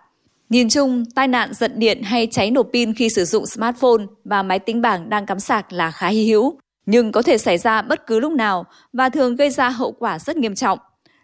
Nhìn 0.49 0.69
chung, 0.69 1.05
tai 1.15 1.29
nạn 1.29 1.55
giật 1.55 1.77
điện 1.77 2.03
hay 2.03 2.27
cháy 2.31 2.51
nổ 2.51 2.63
pin 2.63 2.95
khi 2.95 3.09
sử 3.09 3.25
dụng 3.25 3.47
smartphone 3.47 4.05
và 4.25 4.43
máy 4.43 4.59
tính 4.59 4.83
bảng 4.83 5.11
đang 5.11 5.27
cắm 5.27 5.41
sạc 5.41 5.73
là 5.73 5.91
khá 5.91 6.09
hy 6.09 6.27
hữu, 6.27 6.59
nhưng 6.87 7.13
có 7.13 7.23
thể 7.23 7.39
xảy 7.39 7.59
ra 7.59 7.83
bất 7.83 8.07
cứ 8.07 8.21
lúc 8.21 8.33
nào 8.33 8.65
và 8.93 9.09
thường 9.09 9.37
gây 9.37 9.51
ra 9.51 9.69
hậu 9.69 9.93
quả 9.93 10.19
rất 10.19 10.37
nghiêm 10.37 10.55
trọng. 10.55 10.79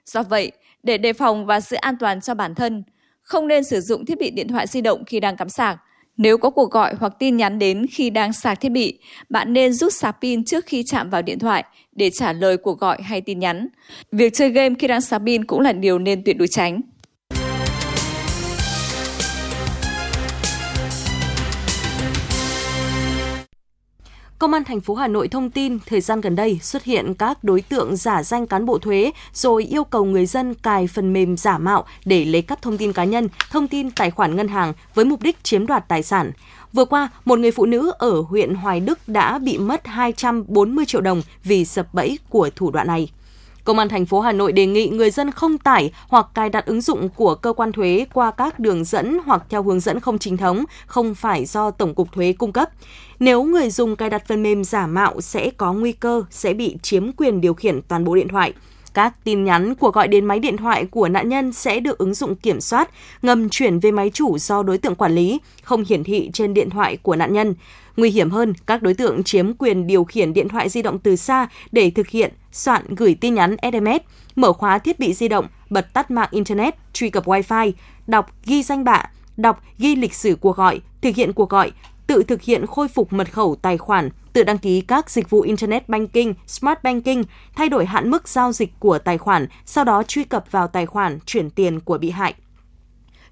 Do 0.06 0.22
vậy, 0.22 0.52
để 0.82 0.98
đề 0.98 1.12
phòng 1.12 1.46
và 1.46 1.60
giữ 1.60 1.76
an 1.76 1.96
toàn 2.00 2.20
cho 2.20 2.34
bản 2.34 2.54
thân, 2.54 2.82
không 3.24 3.48
nên 3.48 3.64
sử 3.64 3.80
dụng 3.80 4.04
thiết 4.06 4.18
bị 4.18 4.30
điện 4.30 4.48
thoại 4.48 4.66
di 4.66 4.80
động 4.80 5.04
khi 5.04 5.20
đang 5.20 5.36
cắm 5.36 5.48
sạc. 5.48 5.78
Nếu 6.16 6.38
có 6.38 6.50
cuộc 6.50 6.70
gọi 6.70 6.94
hoặc 6.94 7.12
tin 7.18 7.36
nhắn 7.36 7.58
đến 7.58 7.86
khi 7.90 8.10
đang 8.10 8.32
sạc 8.32 8.60
thiết 8.60 8.68
bị, 8.68 8.98
bạn 9.28 9.52
nên 9.52 9.72
rút 9.72 9.92
sạc 9.92 10.16
pin 10.20 10.44
trước 10.44 10.66
khi 10.66 10.82
chạm 10.86 11.10
vào 11.10 11.22
điện 11.22 11.38
thoại 11.38 11.64
để 11.92 12.10
trả 12.10 12.32
lời 12.32 12.56
cuộc 12.56 12.78
gọi 12.80 13.02
hay 13.02 13.20
tin 13.20 13.38
nhắn. 13.38 13.68
Việc 14.12 14.34
chơi 14.34 14.50
game 14.50 14.74
khi 14.78 14.86
đang 14.86 15.00
sạc 15.00 15.22
pin 15.26 15.44
cũng 15.44 15.60
là 15.60 15.72
điều 15.72 15.98
nên 15.98 16.22
tuyệt 16.24 16.38
đối 16.38 16.48
tránh. 16.48 16.80
Công 24.44 24.52
an 24.52 24.64
thành 24.64 24.80
phố 24.80 24.94
Hà 24.94 25.08
Nội 25.08 25.28
thông 25.28 25.50
tin 25.50 25.78
thời 25.86 26.00
gian 26.00 26.20
gần 26.20 26.36
đây 26.36 26.58
xuất 26.62 26.84
hiện 26.84 27.14
các 27.14 27.44
đối 27.44 27.60
tượng 27.60 27.96
giả 27.96 28.22
danh 28.22 28.46
cán 28.46 28.66
bộ 28.66 28.78
thuế 28.78 29.10
rồi 29.32 29.64
yêu 29.64 29.84
cầu 29.84 30.04
người 30.04 30.26
dân 30.26 30.54
cài 30.54 30.86
phần 30.86 31.12
mềm 31.12 31.36
giả 31.36 31.58
mạo 31.58 31.84
để 32.04 32.24
lấy 32.24 32.42
cắp 32.42 32.62
thông 32.62 32.78
tin 32.78 32.92
cá 32.92 33.04
nhân, 33.04 33.28
thông 33.50 33.68
tin 33.68 33.90
tài 33.90 34.10
khoản 34.10 34.36
ngân 34.36 34.48
hàng 34.48 34.72
với 34.94 35.04
mục 35.04 35.22
đích 35.22 35.44
chiếm 35.44 35.66
đoạt 35.66 35.88
tài 35.88 36.02
sản. 36.02 36.32
Vừa 36.72 36.84
qua, 36.84 37.08
một 37.24 37.38
người 37.38 37.50
phụ 37.50 37.66
nữ 37.66 37.92
ở 37.98 38.20
huyện 38.20 38.54
Hoài 38.54 38.80
Đức 38.80 38.98
đã 39.06 39.38
bị 39.38 39.58
mất 39.58 39.86
240 39.86 40.84
triệu 40.84 41.00
đồng 41.00 41.22
vì 41.44 41.64
sập 41.64 41.94
bẫy 41.94 42.18
của 42.28 42.50
thủ 42.56 42.70
đoạn 42.70 42.86
này. 42.86 43.08
Công 43.64 43.78
an 43.78 43.88
thành 43.88 44.06
phố 44.06 44.20
Hà 44.20 44.32
Nội 44.32 44.52
đề 44.52 44.66
nghị 44.66 44.88
người 44.88 45.10
dân 45.10 45.30
không 45.30 45.58
tải 45.58 45.92
hoặc 46.08 46.26
cài 46.34 46.50
đặt 46.50 46.66
ứng 46.66 46.80
dụng 46.80 47.08
của 47.08 47.34
cơ 47.34 47.52
quan 47.52 47.72
thuế 47.72 48.06
qua 48.12 48.30
các 48.30 48.58
đường 48.58 48.84
dẫn 48.84 49.18
hoặc 49.26 49.42
theo 49.48 49.62
hướng 49.62 49.80
dẫn 49.80 50.00
không 50.00 50.18
chính 50.18 50.36
thống, 50.36 50.64
không 50.86 51.14
phải 51.14 51.44
do 51.44 51.70
Tổng 51.70 51.94
cục 51.94 52.12
Thuế 52.12 52.32
cung 52.32 52.52
cấp. 52.52 52.70
Nếu 53.18 53.42
người 53.42 53.70
dùng 53.70 53.96
cài 53.96 54.10
đặt 54.10 54.28
phần 54.28 54.42
mềm 54.42 54.64
giả 54.64 54.86
mạo 54.86 55.20
sẽ 55.20 55.50
có 55.50 55.72
nguy 55.72 55.92
cơ 55.92 56.22
sẽ 56.30 56.54
bị 56.54 56.76
chiếm 56.82 57.12
quyền 57.12 57.40
điều 57.40 57.54
khiển 57.54 57.82
toàn 57.88 58.04
bộ 58.04 58.14
điện 58.14 58.28
thoại. 58.28 58.52
Các 58.94 59.24
tin 59.24 59.44
nhắn 59.44 59.74
của 59.74 59.90
gọi 59.90 60.08
đến 60.08 60.24
máy 60.24 60.38
điện 60.38 60.56
thoại 60.56 60.86
của 60.90 61.08
nạn 61.08 61.28
nhân 61.28 61.52
sẽ 61.52 61.80
được 61.80 61.98
ứng 61.98 62.14
dụng 62.14 62.34
kiểm 62.34 62.60
soát, 62.60 62.90
ngầm 63.22 63.48
chuyển 63.48 63.78
về 63.78 63.90
máy 63.90 64.10
chủ 64.14 64.38
do 64.38 64.62
đối 64.62 64.78
tượng 64.78 64.94
quản 64.94 65.14
lý, 65.14 65.40
không 65.62 65.84
hiển 65.88 66.04
thị 66.04 66.30
trên 66.32 66.54
điện 66.54 66.70
thoại 66.70 66.96
của 67.02 67.16
nạn 67.16 67.32
nhân. 67.32 67.54
Nguy 67.96 68.10
hiểm 68.10 68.30
hơn, 68.30 68.52
các 68.66 68.82
đối 68.82 68.94
tượng 68.94 69.24
chiếm 69.24 69.54
quyền 69.54 69.86
điều 69.86 70.04
khiển 70.04 70.32
điện 70.32 70.48
thoại 70.48 70.68
di 70.68 70.82
động 70.82 70.98
từ 70.98 71.16
xa 71.16 71.48
để 71.72 71.90
thực 71.90 72.08
hiện 72.08 72.32
soạn 72.52 72.94
gửi 72.94 73.14
tin 73.14 73.34
nhắn 73.34 73.56
SMS, 73.62 74.02
mở 74.36 74.52
khóa 74.52 74.78
thiết 74.78 74.98
bị 74.98 75.14
di 75.14 75.28
động, 75.28 75.46
bật 75.70 75.92
tắt 75.92 76.10
mạng 76.10 76.28
Internet, 76.30 76.74
truy 76.92 77.10
cập 77.10 77.26
Wi-Fi, 77.26 77.72
đọc 78.06 78.30
ghi 78.44 78.62
danh 78.62 78.84
bạ, 78.84 79.10
đọc 79.36 79.62
ghi 79.78 79.96
lịch 79.96 80.14
sử 80.14 80.36
cuộc 80.40 80.56
gọi, 80.56 80.80
thực 81.02 81.16
hiện 81.16 81.32
cuộc 81.32 81.50
gọi, 81.50 81.72
tự 82.06 82.22
thực 82.22 82.42
hiện 82.42 82.66
khôi 82.66 82.88
phục 82.88 83.12
mật 83.12 83.32
khẩu 83.32 83.56
tài 83.62 83.78
khoản, 83.78 84.08
tự 84.32 84.42
đăng 84.42 84.58
ký 84.58 84.80
các 84.80 85.10
dịch 85.10 85.30
vụ 85.30 85.40
Internet 85.40 85.88
Banking, 85.88 86.32
Smart 86.46 86.78
Banking, 86.82 87.22
thay 87.56 87.68
đổi 87.68 87.86
hạn 87.86 88.10
mức 88.10 88.28
giao 88.28 88.52
dịch 88.52 88.72
của 88.78 88.98
tài 88.98 89.18
khoản, 89.18 89.46
sau 89.66 89.84
đó 89.84 90.02
truy 90.02 90.24
cập 90.24 90.44
vào 90.50 90.68
tài 90.68 90.86
khoản 90.86 91.18
chuyển 91.26 91.50
tiền 91.50 91.80
của 91.80 91.98
bị 91.98 92.10
hại. 92.10 92.34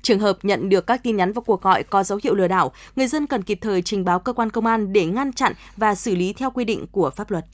Trường 0.03 0.21
hợp 0.21 0.39
nhận 0.43 0.69
được 0.69 0.87
các 0.87 1.03
tin 1.03 1.17
nhắn 1.17 1.33
và 1.33 1.43
cuộc 1.47 1.63
gọi 1.63 1.83
có 1.83 2.03
dấu 2.03 2.19
hiệu 2.25 2.35
lừa 2.35 2.49
đảo, 2.49 2.73
người 2.97 3.07
dân 3.07 3.27
cần 3.27 3.43
kịp 3.43 3.59
thời 3.61 3.83
trình 3.83 4.05
báo 4.05 4.21
cơ 4.21 4.33
quan 4.33 4.51
công 4.51 4.67
an 4.67 4.93
để 4.93 5.07
ngăn 5.07 5.33
chặn 5.33 5.53
và 5.77 5.95
xử 5.95 6.15
lý 6.17 6.33
theo 6.33 6.51
quy 6.51 6.65
định 6.65 6.87
của 6.93 7.11
pháp 7.11 7.31
luật. 7.31 7.45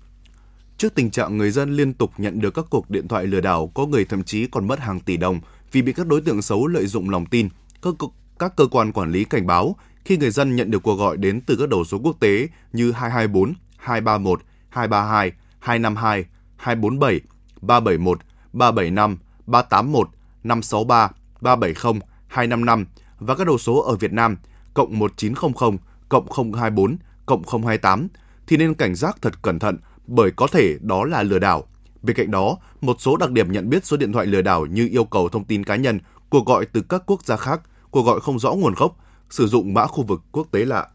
Trước 0.77 0.95
tình 0.95 1.11
trạng 1.11 1.39
người 1.39 1.51
dân 1.51 1.77
liên 1.77 1.95
tục 1.95 2.13
nhận 2.19 2.41
được 2.41 2.55
các 2.55 2.65
cuộc 2.71 2.91
điện 2.91 3.09
thoại 3.09 3.27
lừa 3.27 3.41
đảo, 3.41 3.71
có 3.75 3.87
người 3.87 4.05
thậm 4.05 4.25
chí 4.25 4.47
còn 4.47 4.67
mất 4.67 4.81
hàng 4.81 5.01
tỷ 5.01 5.17
đồng 5.17 5.41
vì 5.73 5.83
bị 5.83 5.93
các 5.93 6.07
đối 6.07 6.21
tượng 6.21 6.43
xấu 6.43 6.67
lợi 6.67 6.87
dụng 6.87 7.11
lòng 7.11 7.27
tin, 7.27 7.49
các, 7.83 7.95
các 8.39 8.57
cơ 8.57 8.67
quan 8.67 8.93
quản 8.93 9.13
lý 9.13 9.25
cảnh 9.25 9.47
báo 9.47 9.77
khi 10.05 10.17
người 10.17 10.31
dân 10.31 10.57
nhận 10.57 10.71
được 10.71 10.83
cuộc 10.83 10.95
gọi 10.95 11.17
đến 11.17 11.41
từ 11.41 11.57
các 11.57 11.69
đầu 11.69 11.85
số 11.85 11.99
quốc 11.99 12.17
tế 12.21 12.49
như 12.73 12.93
224, 12.93 13.55
231, 13.77 14.41
232, 14.69 15.33
252, 15.59 16.25
247, 16.57 17.21
371, 17.61 18.19
375, 18.53 19.19
381, 19.47 20.09
563, 20.45 21.11
370, 21.41 22.09
255 22.29 22.87
và 23.19 23.35
các 23.35 23.47
đầu 23.47 23.59
số 23.59 23.81
ở 23.81 23.97
Việt 23.97 24.13
Nam 24.13 24.37
cộng 24.75 24.99
1900, 24.99 25.77
cộng 26.09 26.27
024, 26.33 26.97
cộng 27.27 27.43
028 27.47 28.09
thì 28.47 28.57
nên 28.57 28.75
cảnh 28.75 28.95
giác 28.95 29.17
thật 29.23 29.43
cẩn 29.43 29.59
thận 29.59 29.77
bởi 30.07 30.31
có 30.31 30.47
thể 30.47 30.77
đó 30.81 31.05
là 31.05 31.23
lừa 31.23 31.39
đảo. 31.39 31.65
Bên 32.03 32.17
cạnh 32.17 32.31
đó, 32.31 32.57
một 32.81 32.97
số 33.01 33.17
đặc 33.17 33.31
điểm 33.31 33.53
nhận 33.53 33.71
biết 33.71 33.87
số 33.87 33.97
điện 33.97 34.13
thoại 34.13 34.27
lừa 34.27 34.43
đảo 34.43 34.67
như 34.67 34.89
yêu 34.93 35.05
cầu 35.05 35.29
thông 35.29 35.45
tin 35.45 35.65
cá 35.65 35.77
nhân, 35.77 36.01
cuộc 36.31 36.47
gọi 36.47 36.67
từ 36.67 36.81
các 36.81 37.03
quốc 37.07 37.25
gia 37.25 37.37
khác, 37.37 37.61
cuộc 37.91 38.03
gọi 38.03 38.21
không 38.21 38.39
rõ 38.39 38.53
nguồn 38.53 38.75
gốc, 38.75 38.97
sử 39.31 39.47
dụng 39.47 39.75
mã 39.75 39.87
khu 39.87 40.03
vực 40.03 40.23
quốc 40.33 40.47
tế 40.51 40.65
lạ. 40.65 40.89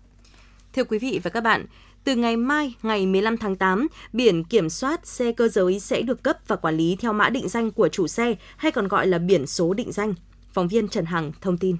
Thưa 0.73 0.83
quý 0.83 0.99
vị 0.99 1.19
và 1.23 1.29
các 1.29 1.41
bạn, 1.41 1.65
từ 2.03 2.15
ngày 2.15 2.37
mai, 2.37 2.73
ngày 2.83 3.05
15 3.05 3.37
tháng 3.37 3.55
8, 3.55 3.87
biển 4.13 4.43
kiểm 4.43 4.69
soát 4.69 5.07
xe 5.07 5.31
cơ 5.31 5.47
giới 5.47 5.79
sẽ 5.79 6.01
được 6.01 6.23
cấp 6.23 6.37
và 6.47 6.55
quản 6.55 6.75
lý 6.75 6.97
theo 6.99 7.13
mã 7.13 7.29
định 7.29 7.49
danh 7.49 7.71
của 7.71 7.89
chủ 7.89 8.07
xe 8.07 8.35
hay 8.57 8.71
còn 8.71 8.87
gọi 8.87 9.07
là 9.07 9.17
biển 9.17 9.47
số 9.47 9.73
định 9.73 9.91
danh. 9.91 10.13
Phóng 10.53 10.67
viên 10.67 10.87
Trần 10.87 11.05
Hằng 11.05 11.31
thông 11.41 11.57
tin. 11.57 11.77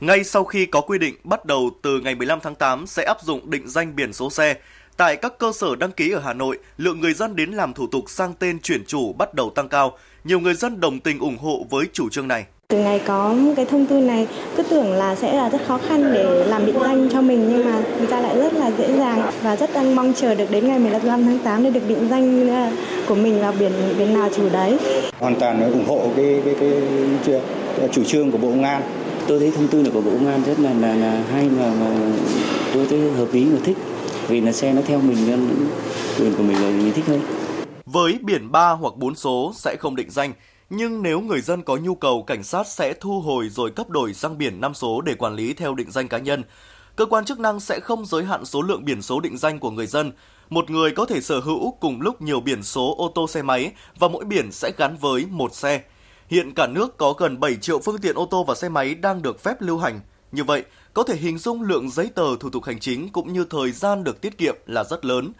Ngay 0.00 0.24
sau 0.24 0.44
khi 0.44 0.66
có 0.66 0.80
quy 0.80 0.98
định 0.98 1.14
bắt 1.24 1.44
đầu 1.44 1.70
từ 1.82 2.00
ngày 2.00 2.14
15 2.14 2.38
tháng 2.42 2.54
8 2.54 2.86
sẽ 2.86 3.04
áp 3.04 3.22
dụng 3.22 3.50
định 3.50 3.68
danh 3.68 3.96
biển 3.96 4.12
số 4.12 4.30
xe, 4.30 4.56
tại 4.96 5.16
các 5.16 5.38
cơ 5.38 5.52
sở 5.52 5.76
đăng 5.76 5.92
ký 5.92 6.10
ở 6.10 6.20
Hà 6.20 6.32
Nội, 6.32 6.58
lượng 6.76 7.00
người 7.00 7.14
dân 7.14 7.36
đến 7.36 7.50
làm 7.50 7.74
thủ 7.74 7.86
tục 7.86 8.04
sang 8.08 8.34
tên 8.34 8.60
chuyển 8.60 8.84
chủ 8.86 9.12
bắt 9.12 9.34
đầu 9.34 9.52
tăng 9.54 9.68
cao. 9.68 9.98
Nhiều 10.24 10.40
người 10.40 10.54
dân 10.54 10.80
đồng 10.80 11.00
tình 11.00 11.18
ủng 11.18 11.38
hộ 11.38 11.66
với 11.70 11.86
chủ 11.92 12.08
trương 12.08 12.28
này. 12.28 12.46
Từ 12.72 12.78
ngày 12.78 13.00
có 13.06 13.34
cái 13.56 13.64
thông 13.64 13.86
tư 13.86 14.00
này 14.00 14.26
cứ 14.56 14.62
tưởng 14.62 14.92
là 14.92 15.14
sẽ 15.14 15.36
là 15.36 15.48
rất 15.48 15.58
khó 15.66 15.78
khăn 15.78 16.12
để 16.14 16.44
làm 16.46 16.66
định 16.66 16.76
danh 16.80 17.08
cho 17.12 17.20
mình 17.20 17.48
nhưng 17.48 17.64
mà 17.64 17.82
người 17.98 18.06
ta 18.06 18.20
lại 18.20 18.38
rất 18.38 18.54
là 18.54 18.70
dễ 18.78 18.96
dàng 18.96 19.30
và 19.42 19.56
rất 19.56 19.70
đang 19.74 19.96
mong 19.96 20.12
chờ 20.16 20.34
được 20.34 20.50
đến 20.50 20.68
ngày 20.68 20.78
15 20.78 21.24
tháng 21.24 21.38
8 21.38 21.62
để 21.64 21.70
được 21.70 21.88
định 21.88 22.08
danh 22.10 22.48
ờ, 22.48 22.70
của 23.08 23.14
mình 23.14 23.40
là 23.40 23.52
biển 23.52 23.72
biển 23.98 24.14
nào 24.14 24.28
chủ 24.36 24.48
đấy. 24.52 24.78
Hoàn 25.18 25.34
toàn 25.40 25.72
ủng 25.72 25.84
hộ 25.88 26.08
cái 26.16 26.42
cái 26.44 26.54
cái, 26.60 26.72
cái 27.26 27.88
chủ 27.92 28.04
trương 28.04 28.30
của 28.30 28.38
Bộ 28.38 28.48
Công 28.48 28.64
an. 28.64 28.82
Tôi 29.26 29.38
thấy 29.38 29.52
thông 29.56 29.68
tư 29.68 29.82
này 29.82 29.90
của 29.94 30.00
Bộ 30.00 30.10
Công 30.10 30.28
an 30.28 30.42
rất 30.46 30.60
là 30.60 30.72
là, 30.80 30.94
là 30.94 31.22
hay 31.32 31.48
mà, 31.58 31.72
mà 31.80 32.10
tôi 32.74 32.86
thấy 32.90 33.10
hợp 33.10 33.28
lý 33.32 33.44
và 33.44 33.58
thích 33.64 33.76
vì 34.28 34.40
là 34.40 34.52
xe 34.52 34.72
nó 34.72 34.82
theo 34.86 35.00
mình 35.00 35.16
nên 35.26 35.48
quyền 36.18 36.34
của 36.34 36.42
mình 36.42 36.56
là 36.62 36.70
mình 36.70 36.92
thích 36.92 37.06
hơn. 37.06 37.20
Với 37.86 38.18
biển 38.22 38.52
3 38.52 38.70
hoặc 38.70 38.96
4 38.96 39.14
số 39.14 39.52
sẽ 39.54 39.76
không 39.78 39.96
định 39.96 40.10
danh, 40.10 40.32
nhưng 40.70 41.02
nếu 41.02 41.20
người 41.20 41.40
dân 41.40 41.62
có 41.62 41.76
nhu 41.76 41.94
cầu, 41.94 42.22
cảnh 42.22 42.42
sát 42.42 42.66
sẽ 42.66 42.94
thu 43.00 43.20
hồi 43.20 43.48
rồi 43.48 43.70
cấp 43.70 43.90
đổi 43.90 44.14
sang 44.14 44.38
biển 44.38 44.60
5 44.60 44.74
số 44.74 45.00
để 45.00 45.14
quản 45.14 45.34
lý 45.34 45.54
theo 45.54 45.74
định 45.74 45.90
danh 45.90 46.08
cá 46.08 46.18
nhân. 46.18 46.44
Cơ 46.96 47.06
quan 47.06 47.24
chức 47.24 47.40
năng 47.40 47.60
sẽ 47.60 47.80
không 47.80 48.06
giới 48.06 48.24
hạn 48.24 48.44
số 48.44 48.62
lượng 48.62 48.84
biển 48.84 49.02
số 49.02 49.20
định 49.20 49.36
danh 49.36 49.58
của 49.58 49.70
người 49.70 49.86
dân. 49.86 50.12
Một 50.50 50.70
người 50.70 50.90
có 50.90 51.06
thể 51.06 51.20
sở 51.20 51.40
hữu 51.40 51.70
cùng 51.80 52.00
lúc 52.00 52.22
nhiều 52.22 52.40
biển 52.40 52.62
số 52.62 52.94
ô 52.98 53.12
tô 53.14 53.28
xe 53.28 53.42
máy 53.42 53.72
và 53.98 54.08
mỗi 54.08 54.24
biển 54.24 54.52
sẽ 54.52 54.72
gắn 54.78 54.96
với 54.96 55.26
một 55.30 55.54
xe. 55.54 55.82
Hiện 56.28 56.54
cả 56.54 56.66
nước 56.66 56.96
có 56.96 57.12
gần 57.12 57.40
7 57.40 57.56
triệu 57.56 57.78
phương 57.78 57.98
tiện 57.98 58.16
ô 58.16 58.26
tô 58.30 58.44
và 58.44 58.54
xe 58.54 58.68
máy 58.68 58.94
đang 58.94 59.22
được 59.22 59.40
phép 59.40 59.62
lưu 59.62 59.78
hành. 59.78 60.00
Như 60.32 60.44
vậy, 60.44 60.64
có 60.94 61.02
thể 61.02 61.16
hình 61.16 61.38
dung 61.38 61.62
lượng 61.62 61.90
giấy 61.90 62.10
tờ 62.14 62.36
thủ 62.40 62.50
tục 62.50 62.64
hành 62.64 62.78
chính 62.78 63.08
cũng 63.08 63.32
như 63.32 63.46
thời 63.50 63.72
gian 63.72 64.04
được 64.04 64.20
tiết 64.20 64.38
kiệm 64.38 64.54
là 64.66 64.84
rất 64.84 65.04
lớn. 65.04 65.32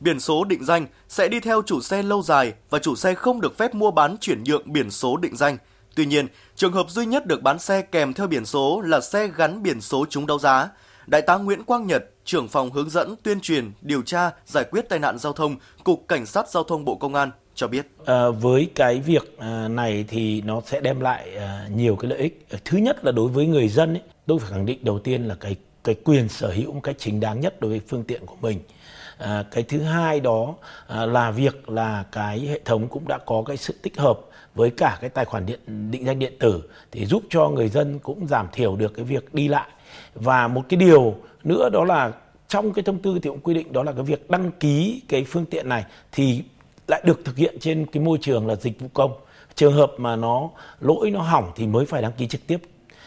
Biển 0.00 0.20
số 0.20 0.44
định 0.44 0.64
danh 0.64 0.86
sẽ 1.08 1.28
đi 1.28 1.40
theo 1.40 1.62
chủ 1.66 1.80
xe 1.80 2.02
lâu 2.02 2.22
dài 2.22 2.52
và 2.70 2.78
chủ 2.78 2.96
xe 2.96 3.14
không 3.14 3.40
được 3.40 3.58
phép 3.58 3.74
mua 3.74 3.90
bán 3.90 4.16
chuyển 4.20 4.42
nhượng 4.44 4.72
biển 4.72 4.90
số 4.90 5.16
định 5.16 5.36
danh. 5.36 5.56
Tuy 5.94 6.06
nhiên, 6.06 6.26
trường 6.56 6.72
hợp 6.72 6.90
duy 6.90 7.06
nhất 7.06 7.26
được 7.26 7.42
bán 7.42 7.58
xe 7.58 7.82
kèm 7.82 8.12
theo 8.12 8.26
biển 8.26 8.46
số 8.46 8.80
là 8.80 9.00
xe 9.00 9.28
gắn 9.36 9.62
biển 9.62 9.80
số 9.80 10.06
trúng 10.10 10.26
đấu 10.26 10.38
giá. 10.38 10.68
Đại 11.06 11.22
tá 11.22 11.36
Nguyễn 11.36 11.64
Quang 11.64 11.86
Nhật, 11.86 12.04
trưởng 12.24 12.48
phòng 12.48 12.70
hướng 12.70 12.90
dẫn, 12.90 13.14
tuyên 13.22 13.40
truyền, 13.40 13.72
điều 13.80 14.02
tra, 14.02 14.30
giải 14.46 14.64
quyết 14.70 14.88
tai 14.88 14.98
nạn 14.98 15.18
giao 15.18 15.32
thông, 15.32 15.56
Cục 15.84 16.04
Cảnh 16.08 16.26
sát 16.26 16.48
Giao 16.48 16.62
thông 16.62 16.84
Bộ 16.84 16.94
Công 16.94 17.14
an 17.14 17.30
cho 17.54 17.68
biết. 17.68 17.86
À, 18.04 18.28
với 18.28 18.70
cái 18.74 19.00
việc 19.00 19.38
à, 19.38 19.68
này 19.68 20.04
thì 20.08 20.40
nó 20.40 20.60
sẽ 20.66 20.80
đem 20.80 21.00
lại 21.00 21.36
à, 21.36 21.68
nhiều 21.74 21.96
cái 21.96 22.10
lợi 22.10 22.18
ích. 22.18 22.46
Thứ 22.64 22.78
nhất 22.78 23.04
là 23.04 23.12
đối 23.12 23.28
với 23.28 23.46
người 23.46 23.68
dân 23.68 23.94
ấy, 23.94 24.02
tôi 24.26 24.38
phải 24.38 24.50
khẳng 24.50 24.66
định 24.66 24.78
đầu 24.82 24.98
tiên 24.98 25.24
là 25.24 25.34
cái 25.34 25.56
cái 25.84 25.94
quyền 26.04 26.28
sở 26.28 26.50
hữu 26.50 26.72
một 26.72 26.80
cách 26.82 26.96
chính 26.98 27.20
đáng 27.20 27.40
nhất 27.40 27.60
đối 27.60 27.70
với 27.70 27.80
phương 27.88 28.04
tiện 28.04 28.26
của 28.26 28.36
mình. 28.40 28.58
À, 29.18 29.44
cái 29.50 29.62
thứ 29.62 29.82
hai 29.82 30.20
đó 30.20 30.54
à, 30.86 31.06
là 31.06 31.30
việc 31.30 31.68
là 31.68 32.04
cái 32.12 32.40
hệ 32.40 32.60
thống 32.64 32.88
cũng 32.88 33.08
đã 33.08 33.18
có 33.18 33.42
cái 33.46 33.56
sự 33.56 33.74
tích 33.82 33.98
hợp 33.98 34.20
với 34.54 34.70
cả 34.70 34.98
cái 35.00 35.10
tài 35.10 35.24
khoản 35.24 35.46
điện 35.46 35.90
định 35.90 36.06
danh 36.06 36.18
điện 36.18 36.32
tử 36.38 36.62
thì 36.92 37.06
giúp 37.06 37.22
cho 37.30 37.48
người 37.48 37.68
dân 37.68 37.98
cũng 37.98 38.26
giảm 38.26 38.48
thiểu 38.52 38.76
được 38.76 38.94
cái 38.94 39.04
việc 39.04 39.34
đi 39.34 39.48
lại. 39.48 39.68
Và 40.14 40.48
một 40.48 40.62
cái 40.68 40.76
điều 40.76 41.14
nữa 41.44 41.68
đó 41.72 41.84
là 41.84 42.12
trong 42.48 42.72
cái 42.72 42.82
thông 42.82 42.98
tư 42.98 43.18
thì 43.22 43.30
cũng 43.30 43.40
quy 43.40 43.54
định 43.54 43.72
đó 43.72 43.82
là 43.82 43.92
cái 43.92 44.02
việc 44.02 44.30
đăng 44.30 44.50
ký 44.60 45.02
cái 45.08 45.24
phương 45.24 45.46
tiện 45.46 45.68
này 45.68 45.84
thì 46.12 46.42
lại 46.88 47.02
được 47.04 47.24
thực 47.24 47.36
hiện 47.36 47.56
trên 47.60 47.86
cái 47.86 48.02
môi 48.02 48.18
trường 48.20 48.46
là 48.46 48.54
dịch 48.54 48.80
vụ 48.80 48.88
công. 48.94 49.12
Trường 49.54 49.72
hợp 49.72 49.92
mà 49.98 50.16
nó 50.16 50.50
lỗi 50.80 51.10
nó 51.10 51.20
hỏng 51.20 51.52
thì 51.56 51.66
mới 51.66 51.86
phải 51.86 52.02
đăng 52.02 52.12
ký 52.12 52.28
trực 52.28 52.46
tiếp 52.46 52.58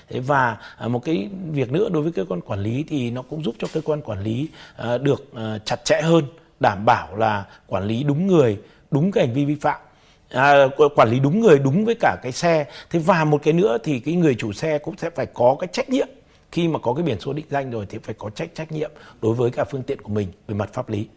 và 0.10 0.58
à, 0.78 0.88
một 0.88 1.00
cái 1.06 1.30
việc 1.52 1.72
nữa 1.72 1.90
đối 1.90 2.04
với 2.04 2.12
cơ 2.12 2.26
quan 2.30 2.42
quản 2.42 2.60
lý 2.60 2.86
thì 2.88 3.12
nó 3.12 3.22
cũng 3.22 3.44
giúp 3.44 3.56
cho 3.60 3.68
cơ 3.74 3.82
quan 3.82 4.02
quản 4.02 4.24
lý 4.24 4.48
à, 4.76 4.98
được 4.98 5.34
à, 5.36 5.58
chặt 5.66 5.86
chẽ 5.86 6.02
hơn, 6.02 6.26
đảm 6.60 6.86
bảo 6.86 7.16
là 7.16 7.46
quản 7.68 7.84
lý 7.84 8.04
đúng 8.04 8.28
người, 8.28 8.58
đúng 8.92 9.12
cái 9.12 9.26
hành 9.26 9.36
vi 9.36 9.46
vi 9.46 9.56
phạm. 9.56 9.82
À, 10.30 10.54
quản 10.96 11.10
lý 11.10 11.20
đúng 11.20 11.40
người 11.40 11.60
đúng 11.60 11.86
với 11.86 11.96
cả 12.00 12.18
cái 12.24 12.32
xe. 12.32 12.66
Thế 12.90 13.00
và 13.00 13.26
một 13.26 13.44
cái 13.44 13.54
nữa 13.54 13.78
thì 13.84 14.00
cái 14.00 14.16
người 14.16 14.36
chủ 14.36 14.54
xe 14.54 14.78
cũng 14.78 14.98
sẽ 14.98 15.10
phải 15.10 15.26
có 15.26 15.56
cái 15.60 15.68
trách 15.72 15.90
nhiệm. 15.90 16.08
Khi 16.52 16.68
mà 16.68 16.80
có 16.80 16.94
cái 16.94 17.04
biển 17.04 17.20
số 17.20 17.34
định 17.34 17.46
danh 17.50 17.72
rồi 17.72 17.86
thì 17.90 17.98
phải 17.98 18.16
có 18.18 18.30
trách 18.30 18.56
trách 18.56 18.72
nhiệm 18.72 18.92
đối 19.22 19.36
với 19.36 19.52
cả 19.52 19.64
phương 19.64 19.84
tiện 19.84 20.02
của 20.02 20.10
mình 20.10 20.28
về 20.48 20.56
mặt 20.56 20.74
pháp 20.74 20.90
lý. 20.90 21.08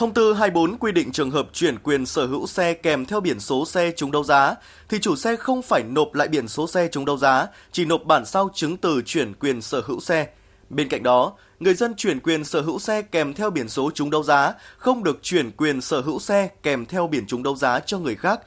Thông 0.00 0.14
tư 0.14 0.34
24 0.34 0.78
quy 0.78 0.92
định 0.92 1.12
trường 1.12 1.30
hợp 1.30 1.48
chuyển 1.52 1.78
quyền 1.78 2.06
sở 2.06 2.26
hữu 2.26 2.46
xe 2.46 2.74
kèm 2.74 3.06
theo 3.06 3.20
biển 3.20 3.40
số 3.40 3.66
xe 3.66 3.92
trúng 3.96 4.10
đấu 4.10 4.24
giá 4.24 4.54
thì 4.88 4.98
chủ 4.98 5.16
xe 5.16 5.36
không 5.36 5.62
phải 5.62 5.82
nộp 5.82 6.14
lại 6.14 6.28
biển 6.28 6.48
số 6.48 6.66
xe 6.66 6.88
trúng 6.88 7.04
đấu 7.04 7.16
giá, 7.16 7.46
chỉ 7.72 7.84
nộp 7.84 8.04
bản 8.04 8.26
sao 8.26 8.50
chứng 8.54 8.76
từ 8.76 9.02
chuyển 9.06 9.34
quyền 9.34 9.62
sở 9.62 9.82
hữu 9.86 10.00
xe. 10.00 10.28
Bên 10.70 10.88
cạnh 10.88 11.02
đó, 11.02 11.32
người 11.60 11.74
dân 11.74 11.94
chuyển 11.96 12.20
quyền 12.20 12.44
sở 12.44 12.60
hữu 12.60 12.78
xe 12.78 13.02
kèm 13.02 13.34
theo 13.34 13.50
biển 13.50 13.68
số 13.68 13.90
trúng 13.94 14.10
đấu 14.10 14.22
giá 14.22 14.54
không 14.78 15.04
được 15.04 15.18
chuyển 15.22 15.50
quyền 15.50 15.80
sở 15.80 16.00
hữu 16.00 16.18
xe 16.18 16.48
kèm 16.62 16.86
theo 16.86 17.06
biển 17.06 17.26
trúng 17.26 17.42
đấu 17.42 17.56
giá 17.56 17.80
cho 17.80 17.98
người 17.98 18.14
khác. 18.14 18.40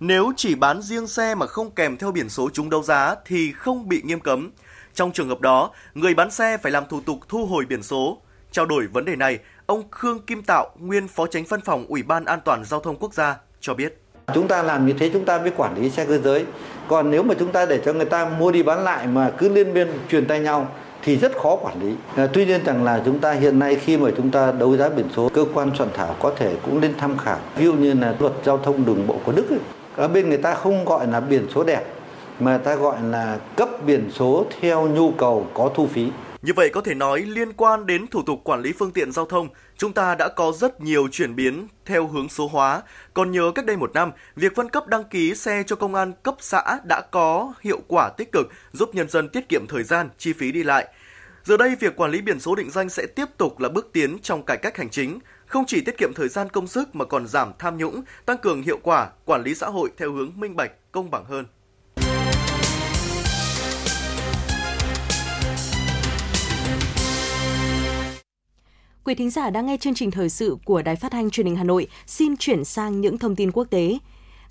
Nếu 0.00 0.32
chỉ 0.36 0.54
bán 0.54 0.82
riêng 0.82 1.06
xe 1.06 1.34
mà 1.34 1.46
không 1.46 1.70
kèm 1.70 1.96
theo 1.96 2.12
biển 2.12 2.28
số 2.28 2.50
trúng 2.50 2.70
đấu 2.70 2.82
giá 2.82 3.14
thì 3.26 3.52
không 3.52 3.88
bị 3.88 4.02
nghiêm 4.04 4.20
cấm. 4.20 4.50
Trong 4.94 5.12
trường 5.12 5.28
hợp 5.28 5.40
đó, 5.40 5.70
người 5.94 6.14
bán 6.14 6.30
xe 6.30 6.56
phải 6.56 6.72
làm 6.72 6.84
thủ 6.88 7.00
tục 7.00 7.18
thu 7.28 7.46
hồi 7.46 7.64
biển 7.68 7.82
số. 7.82 8.18
Trao 8.52 8.66
đổi 8.66 8.86
vấn 8.86 9.04
đề 9.04 9.16
này, 9.16 9.38
Ông 9.70 9.82
Khương 9.90 10.18
Kim 10.18 10.42
Tạo, 10.42 10.68
nguyên 10.78 11.08
Phó 11.08 11.26
Tránh 11.26 11.44
Văn 11.48 11.60
phòng 11.60 11.86
Ủy 11.88 12.02
ban 12.02 12.24
An 12.24 12.40
toàn 12.44 12.64
Giao 12.64 12.80
thông 12.80 12.96
Quốc 12.96 13.14
gia 13.14 13.36
cho 13.60 13.74
biết. 13.74 14.00
Chúng 14.34 14.48
ta 14.48 14.62
làm 14.62 14.86
như 14.86 14.92
thế 14.92 15.10
chúng 15.12 15.24
ta 15.24 15.38
mới 15.38 15.50
quản 15.56 15.74
lý 15.76 15.90
xe 15.90 16.04
cơ 16.04 16.18
giới. 16.18 16.44
Còn 16.88 17.10
nếu 17.10 17.22
mà 17.22 17.34
chúng 17.38 17.52
ta 17.52 17.66
để 17.66 17.80
cho 17.84 17.92
người 17.92 18.04
ta 18.04 18.30
mua 18.38 18.52
đi 18.52 18.62
bán 18.62 18.84
lại 18.84 19.06
mà 19.06 19.30
cứ 19.38 19.48
liên 19.48 19.74
miên 19.74 19.88
truyền 20.10 20.26
tay 20.26 20.40
nhau 20.40 20.68
thì 21.02 21.16
rất 21.16 21.36
khó 21.36 21.56
quản 21.56 21.82
lý. 21.82 21.94
À, 22.16 22.28
tuy 22.32 22.46
nhiên 22.46 22.64
rằng 22.64 22.84
là 22.84 23.02
chúng 23.04 23.18
ta 23.18 23.32
hiện 23.32 23.58
nay 23.58 23.76
khi 23.76 23.96
mà 23.96 24.10
chúng 24.16 24.30
ta 24.30 24.52
đấu 24.52 24.76
giá 24.76 24.88
biển 24.88 25.06
số, 25.16 25.28
cơ 25.28 25.44
quan 25.54 25.70
soạn 25.78 25.90
thảo 25.94 26.16
có 26.20 26.32
thể 26.36 26.56
cũng 26.64 26.80
nên 26.80 26.94
tham 26.98 27.18
khảo. 27.18 27.38
Ví 27.56 27.64
dụ 27.64 27.72
như 27.72 27.94
là 27.94 28.14
luật 28.18 28.32
giao 28.44 28.58
thông 28.58 28.84
đường 28.84 29.06
bộ 29.06 29.16
của 29.24 29.32
Đức 29.32 29.50
ấy. 29.50 29.58
Ở 29.96 30.08
bên 30.08 30.28
người 30.28 30.38
ta 30.38 30.54
không 30.54 30.84
gọi 30.84 31.06
là 31.06 31.20
biển 31.20 31.46
số 31.54 31.64
đẹp 31.64 31.84
mà 32.40 32.58
ta 32.58 32.74
gọi 32.74 32.96
là 33.02 33.38
cấp 33.56 33.68
biển 33.86 34.10
số 34.14 34.46
theo 34.60 34.88
nhu 34.88 35.10
cầu 35.10 35.46
có 35.54 35.70
thu 35.74 35.86
phí. 35.86 36.10
Như 36.42 36.52
vậy 36.56 36.70
có 36.72 36.80
thể 36.80 36.94
nói 36.94 37.20
liên 37.22 37.52
quan 37.52 37.86
đến 37.86 38.06
thủ 38.06 38.22
tục 38.22 38.40
quản 38.44 38.62
lý 38.62 38.72
phương 38.72 38.92
tiện 38.92 39.12
giao 39.12 39.26
thông, 39.26 39.48
chúng 39.76 39.92
ta 39.92 40.14
đã 40.14 40.28
có 40.28 40.52
rất 40.52 40.80
nhiều 40.80 41.08
chuyển 41.12 41.36
biến 41.36 41.68
theo 41.86 42.06
hướng 42.06 42.28
số 42.28 42.48
hóa. 42.48 42.82
Còn 43.14 43.30
nhớ 43.30 43.52
cách 43.54 43.66
đây 43.66 43.76
một 43.76 43.90
năm, 43.94 44.12
việc 44.36 44.52
phân 44.56 44.68
cấp 44.68 44.86
đăng 44.86 45.04
ký 45.04 45.34
xe 45.34 45.62
cho 45.66 45.76
công 45.76 45.94
an 45.94 46.12
cấp 46.22 46.34
xã 46.38 46.62
đã 46.88 47.02
có 47.10 47.52
hiệu 47.60 47.80
quả 47.88 48.10
tích 48.16 48.32
cực, 48.32 48.48
giúp 48.72 48.94
nhân 48.94 49.08
dân 49.08 49.28
tiết 49.28 49.48
kiệm 49.48 49.66
thời 49.68 49.82
gian, 49.82 50.08
chi 50.18 50.32
phí 50.32 50.52
đi 50.52 50.62
lại. 50.62 50.88
Giờ 51.44 51.56
đây, 51.56 51.76
việc 51.80 51.96
quản 51.96 52.10
lý 52.10 52.20
biển 52.20 52.40
số 52.40 52.54
định 52.54 52.70
danh 52.70 52.88
sẽ 52.88 53.06
tiếp 53.06 53.26
tục 53.36 53.60
là 53.60 53.68
bước 53.68 53.90
tiến 53.92 54.18
trong 54.22 54.42
cải 54.42 54.56
cách 54.56 54.76
hành 54.76 54.90
chính, 54.90 55.18
không 55.46 55.64
chỉ 55.66 55.80
tiết 55.80 55.98
kiệm 55.98 56.14
thời 56.14 56.28
gian 56.28 56.48
công 56.48 56.66
sức 56.66 56.94
mà 56.94 57.04
còn 57.04 57.26
giảm 57.26 57.52
tham 57.58 57.76
nhũng, 57.76 58.02
tăng 58.26 58.38
cường 58.38 58.62
hiệu 58.62 58.78
quả 58.82 59.10
quản 59.24 59.42
lý 59.42 59.54
xã 59.54 59.66
hội 59.66 59.90
theo 59.96 60.12
hướng 60.12 60.32
minh 60.36 60.56
bạch, 60.56 60.92
công 60.92 61.10
bằng 61.10 61.24
hơn. 61.24 61.46
Quý 69.10 69.14
thính 69.14 69.30
giả 69.30 69.50
đang 69.50 69.66
nghe 69.66 69.76
chương 69.76 69.94
trình 69.94 70.10
thời 70.10 70.28
sự 70.28 70.56
của 70.64 70.82
Đài 70.82 70.96
Phát 70.96 71.12
thanh 71.12 71.30
Truyền 71.30 71.46
hình 71.46 71.56
Hà 71.56 71.64
Nội, 71.64 71.86
xin 72.06 72.36
chuyển 72.36 72.64
sang 72.64 73.00
những 73.00 73.18
thông 73.18 73.36
tin 73.36 73.52
quốc 73.52 73.64
tế. 73.70 73.98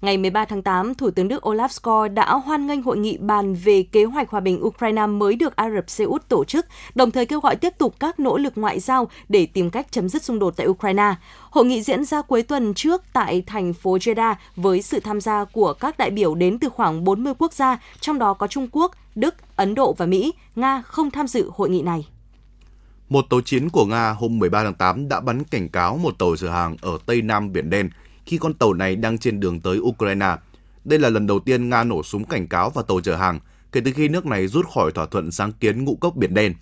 Ngày 0.01 0.17
13 0.17 0.45
tháng 0.45 0.61
8, 0.61 0.95
Thủ 0.95 1.11
tướng 1.11 1.27
Đức 1.27 1.47
Olaf 1.47 1.67
Scholz 1.67 2.13
đã 2.13 2.33
hoan 2.33 2.67
nghênh 2.67 2.81
hội 2.81 2.97
nghị 2.97 3.17
bàn 3.17 3.55
về 3.55 3.83
kế 3.83 4.03
hoạch 4.03 4.29
hòa 4.29 4.39
bình 4.39 4.65
Ukraine 4.65 5.05
mới 5.05 5.35
được 5.35 5.55
Ả 5.55 5.69
Rập 5.69 5.89
Xê 5.89 6.03
Út 6.03 6.29
tổ 6.29 6.45
chức, 6.45 6.65
đồng 6.95 7.11
thời 7.11 7.25
kêu 7.25 7.39
gọi 7.39 7.55
tiếp 7.55 7.73
tục 7.77 7.95
các 7.99 8.19
nỗ 8.19 8.37
lực 8.37 8.53
ngoại 8.55 8.79
giao 8.79 9.09
để 9.29 9.45
tìm 9.45 9.69
cách 9.69 9.87
chấm 9.91 10.09
dứt 10.09 10.23
xung 10.23 10.39
đột 10.39 10.53
tại 10.57 10.67
Ukraine. 10.67 11.15
Hội 11.49 11.65
nghị 11.65 11.81
diễn 11.81 12.05
ra 12.05 12.21
cuối 12.21 12.43
tuần 12.43 12.73
trước 12.73 13.03
tại 13.13 13.43
thành 13.47 13.73
phố 13.73 13.97
Jeddah 13.97 14.35
với 14.55 14.81
sự 14.81 14.99
tham 14.99 15.21
gia 15.21 15.45
của 15.45 15.73
các 15.73 15.97
đại 15.97 16.09
biểu 16.09 16.35
đến 16.35 16.59
từ 16.59 16.69
khoảng 16.69 17.03
40 17.03 17.33
quốc 17.39 17.53
gia, 17.53 17.79
trong 17.99 18.19
đó 18.19 18.33
có 18.33 18.47
Trung 18.47 18.67
Quốc, 18.71 18.91
Đức, 19.15 19.35
Ấn 19.55 19.75
Độ 19.75 19.93
và 19.93 20.05
Mỹ. 20.05 20.33
Nga 20.55 20.81
không 20.81 21.11
tham 21.11 21.27
dự 21.27 21.51
hội 21.55 21.69
nghị 21.69 21.81
này. 21.81 22.05
Một 23.09 23.25
tàu 23.29 23.41
chiến 23.41 23.69
của 23.69 23.85
Nga 23.85 24.09
hôm 24.11 24.39
13 24.39 24.63
tháng 24.63 24.73
8 24.73 25.09
đã 25.09 25.19
bắn 25.19 25.43
cảnh 25.43 25.69
cáo 25.69 25.97
một 25.97 26.19
tàu 26.19 26.35
chở 26.35 26.49
hàng 26.49 26.77
ở 26.81 26.97
Tây 27.05 27.21
Nam 27.21 27.53
Biển 27.53 27.69
Đen 27.69 27.89
khi 28.25 28.37
con 28.37 28.53
tàu 28.53 28.73
này 28.73 28.95
đang 28.95 29.17
trên 29.17 29.39
đường 29.39 29.59
tới 29.59 29.79
Ukraine. 29.79 30.35
Đây 30.85 30.99
là 30.99 31.09
lần 31.09 31.27
đầu 31.27 31.39
tiên 31.39 31.69
Nga 31.69 31.83
nổ 31.83 32.03
súng 32.03 32.23
cảnh 32.23 32.47
cáo 32.47 32.69
vào 32.69 32.83
tàu 32.83 33.01
chở 33.01 33.15
hàng 33.15 33.39
kể 33.71 33.81
từ 33.85 33.91
khi 33.91 34.07
nước 34.07 34.25
này 34.25 34.47
rút 34.47 34.65
khỏi 34.73 34.91
thỏa 34.91 35.05
thuận 35.05 35.31
sáng 35.31 35.51
kiến 35.51 35.83
ngũ 35.83 35.95
cốc 35.95 36.15
Biển 36.15 36.33
Đen. 36.33 36.53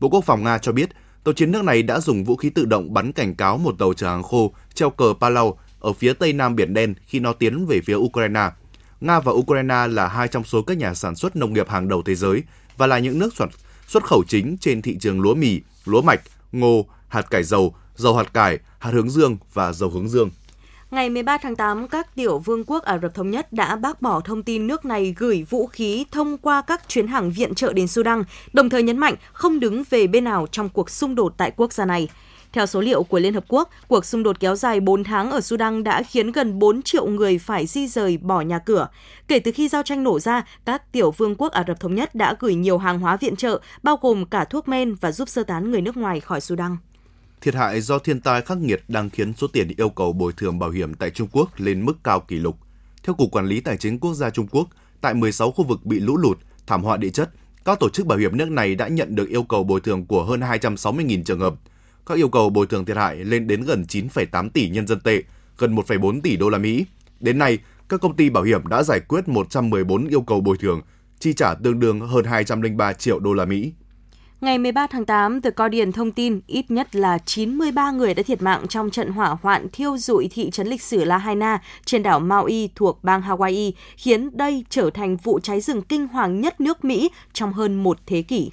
Bộ 0.00 0.08
Quốc 0.08 0.24
phòng 0.24 0.44
Nga 0.44 0.58
cho 0.58 0.72
biết 0.72 0.90
tàu 1.24 1.32
chiến 1.32 1.52
nước 1.52 1.64
này 1.64 1.82
đã 1.82 2.00
dùng 2.00 2.24
vũ 2.24 2.36
khí 2.36 2.50
tự 2.50 2.64
động 2.64 2.94
bắn 2.94 3.12
cảnh 3.12 3.34
cáo 3.34 3.58
một 3.58 3.74
tàu 3.78 3.94
chở 3.94 4.08
hàng 4.08 4.22
khô 4.22 4.52
treo 4.74 4.90
cờ 4.90 5.14
Palau 5.20 5.58
ở 5.80 5.92
phía 5.92 6.12
tây 6.12 6.32
nam 6.32 6.56
Biển 6.56 6.74
Đen 6.74 6.94
khi 7.06 7.20
nó 7.20 7.32
tiến 7.32 7.66
về 7.66 7.80
phía 7.80 7.96
Ukraine. 7.96 8.50
Nga 9.00 9.20
và 9.20 9.32
Ukraine 9.32 9.86
là 9.86 10.08
hai 10.08 10.28
trong 10.28 10.44
số 10.44 10.62
các 10.62 10.76
nhà 10.76 10.94
sản 10.94 11.14
xuất 11.14 11.36
nông 11.36 11.52
nghiệp 11.52 11.68
hàng 11.68 11.88
đầu 11.88 12.02
thế 12.02 12.14
giới 12.14 12.42
và 12.76 12.86
là 12.86 12.98
những 12.98 13.18
nước 13.18 13.34
xuất, 13.34 13.48
xuất 13.86 14.04
khẩu 14.04 14.24
chính 14.28 14.56
trên 14.60 14.82
thị 14.82 14.98
trường 15.00 15.20
lúa 15.20 15.34
mì, 15.34 15.60
lúa 15.84 16.02
mạch, 16.02 16.20
ngô, 16.52 16.86
hạt 17.08 17.30
cải 17.30 17.42
dầu, 17.42 17.74
dầu 17.96 18.16
hạt 18.16 18.34
cải, 18.34 18.58
hạt 18.78 18.90
hướng 18.90 19.10
dương 19.10 19.36
và 19.54 19.72
dầu 19.72 19.90
hướng 19.90 20.08
dương. 20.08 20.30
Ngày 20.90 21.10
13 21.10 21.38
tháng 21.38 21.56
8, 21.56 21.88
các 21.88 22.14
tiểu 22.14 22.38
vương 22.38 22.64
quốc 22.64 22.82
Ả 22.82 22.98
Rập 22.98 23.14
Thống 23.14 23.30
Nhất 23.30 23.52
đã 23.52 23.76
bác 23.76 24.02
bỏ 24.02 24.20
thông 24.20 24.42
tin 24.42 24.66
nước 24.66 24.84
này 24.84 25.14
gửi 25.18 25.46
vũ 25.50 25.66
khí 25.66 26.04
thông 26.10 26.38
qua 26.38 26.62
các 26.62 26.88
chuyến 26.88 27.06
hàng 27.06 27.30
viện 27.30 27.54
trợ 27.54 27.72
đến 27.72 27.88
Sudan, 27.88 28.24
đồng 28.52 28.68
thời 28.68 28.82
nhấn 28.82 28.98
mạnh 28.98 29.14
không 29.32 29.60
đứng 29.60 29.82
về 29.90 30.06
bên 30.06 30.24
nào 30.24 30.46
trong 30.50 30.68
cuộc 30.68 30.90
xung 30.90 31.14
đột 31.14 31.34
tại 31.36 31.52
quốc 31.56 31.72
gia 31.72 31.84
này. 31.84 32.08
Theo 32.52 32.66
số 32.66 32.80
liệu 32.80 33.02
của 33.02 33.18
Liên 33.18 33.34
Hợp 33.34 33.44
Quốc, 33.48 33.70
cuộc 33.88 34.04
xung 34.04 34.22
đột 34.22 34.40
kéo 34.40 34.56
dài 34.56 34.80
4 34.80 35.04
tháng 35.04 35.30
ở 35.30 35.40
Sudan 35.40 35.84
đã 35.84 36.02
khiến 36.02 36.32
gần 36.32 36.58
4 36.58 36.82
triệu 36.82 37.06
người 37.06 37.38
phải 37.38 37.66
di 37.66 37.88
rời 37.88 38.16
bỏ 38.16 38.40
nhà 38.40 38.58
cửa. 38.58 38.88
Kể 39.28 39.38
từ 39.38 39.52
khi 39.52 39.68
giao 39.68 39.82
tranh 39.82 40.02
nổ 40.02 40.20
ra, 40.20 40.44
các 40.64 40.92
tiểu 40.92 41.10
vương 41.10 41.34
quốc 41.34 41.52
Ả 41.52 41.64
Rập 41.68 41.80
Thống 41.80 41.94
Nhất 41.94 42.14
đã 42.14 42.36
gửi 42.40 42.54
nhiều 42.54 42.78
hàng 42.78 42.98
hóa 42.98 43.16
viện 43.16 43.36
trợ, 43.36 43.60
bao 43.82 43.98
gồm 44.02 44.26
cả 44.26 44.44
thuốc 44.44 44.68
men 44.68 44.94
và 44.94 45.12
giúp 45.12 45.28
sơ 45.28 45.42
tán 45.42 45.70
người 45.70 45.80
nước 45.80 45.96
ngoài 45.96 46.20
khỏi 46.20 46.40
Sudan. 46.40 46.76
Thiệt 47.40 47.54
hại 47.54 47.80
do 47.80 47.98
thiên 47.98 48.20
tai 48.20 48.42
khắc 48.42 48.58
nghiệt 48.58 48.82
đang 48.88 49.10
khiến 49.10 49.32
số 49.36 49.46
tiền 49.46 49.68
yêu 49.76 49.88
cầu 49.88 50.12
bồi 50.12 50.32
thường 50.32 50.58
bảo 50.58 50.70
hiểm 50.70 50.94
tại 50.94 51.10
Trung 51.10 51.28
Quốc 51.32 51.50
lên 51.56 51.84
mức 51.84 52.04
cao 52.04 52.20
kỷ 52.20 52.36
lục. 52.36 52.56
Theo 53.02 53.14
Cục 53.14 53.30
Quản 53.30 53.46
lý 53.46 53.60
Tài 53.60 53.76
chính 53.76 53.98
Quốc 53.98 54.14
gia 54.14 54.30
Trung 54.30 54.46
Quốc, 54.50 54.68
tại 55.00 55.14
16 55.14 55.52
khu 55.52 55.64
vực 55.64 55.84
bị 55.84 56.00
lũ 56.00 56.16
lụt, 56.16 56.38
thảm 56.66 56.82
họa 56.82 56.96
địa 56.96 57.10
chất, 57.10 57.30
các 57.64 57.80
tổ 57.80 57.88
chức 57.88 58.06
bảo 58.06 58.18
hiểm 58.18 58.36
nước 58.36 58.50
này 58.50 58.74
đã 58.74 58.88
nhận 58.88 59.14
được 59.14 59.28
yêu 59.28 59.42
cầu 59.42 59.64
bồi 59.64 59.80
thường 59.80 60.06
của 60.06 60.24
hơn 60.24 60.40
260.000 60.40 61.22
trường 61.24 61.40
hợp. 61.40 61.54
Các 62.06 62.14
yêu 62.14 62.28
cầu 62.28 62.50
bồi 62.50 62.66
thường 62.66 62.84
thiệt 62.84 62.96
hại 62.96 63.16
lên 63.16 63.46
đến 63.46 63.62
gần 63.62 63.84
9,8 63.88 64.50
tỷ 64.50 64.68
nhân 64.68 64.86
dân 64.86 65.00
tệ, 65.00 65.22
gần 65.58 65.74
1,4 65.74 66.20
tỷ 66.20 66.36
đô 66.36 66.48
la 66.48 66.58
Mỹ. 66.58 66.86
Đến 67.20 67.38
nay, 67.38 67.58
các 67.88 68.00
công 68.00 68.16
ty 68.16 68.30
bảo 68.30 68.42
hiểm 68.42 68.66
đã 68.66 68.82
giải 68.82 69.00
quyết 69.00 69.28
114 69.28 70.06
yêu 70.08 70.20
cầu 70.20 70.40
bồi 70.40 70.56
thường, 70.56 70.80
chi 71.18 71.32
trả 71.32 71.54
tương 71.54 71.80
đương 71.80 72.00
hơn 72.00 72.24
203 72.24 72.92
triệu 72.92 73.18
đô 73.18 73.32
la 73.32 73.44
Mỹ. 73.44 73.72
Ngày 74.40 74.58
13 74.58 74.86
tháng 74.86 75.04
8, 75.04 75.40
The 75.40 75.50
Guardian 75.56 75.92
thông 75.92 76.12
tin 76.12 76.40
ít 76.46 76.70
nhất 76.70 76.96
là 76.96 77.18
93 77.18 77.90
người 77.90 78.14
đã 78.14 78.22
thiệt 78.22 78.42
mạng 78.42 78.66
trong 78.68 78.90
trận 78.90 79.10
hỏa 79.10 79.36
hoạn 79.42 79.66
thiêu 79.72 79.98
rụi 79.98 80.28
thị 80.32 80.50
trấn 80.50 80.66
lịch 80.66 80.82
sử 80.82 81.04
Lahaina 81.04 81.62
trên 81.84 82.02
đảo 82.02 82.20
Maui 82.20 82.70
thuộc 82.74 83.04
bang 83.04 83.22
Hawaii, 83.22 83.72
khiến 83.96 84.36
đây 84.36 84.64
trở 84.70 84.90
thành 84.90 85.16
vụ 85.16 85.40
cháy 85.40 85.60
rừng 85.60 85.82
kinh 85.82 86.08
hoàng 86.08 86.40
nhất 86.40 86.60
nước 86.60 86.84
Mỹ 86.84 87.10
trong 87.32 87.52
hơn 87.52 87.82
một 87.82 87.98
thế 88.06 88.22
kỷ 88.22 88.50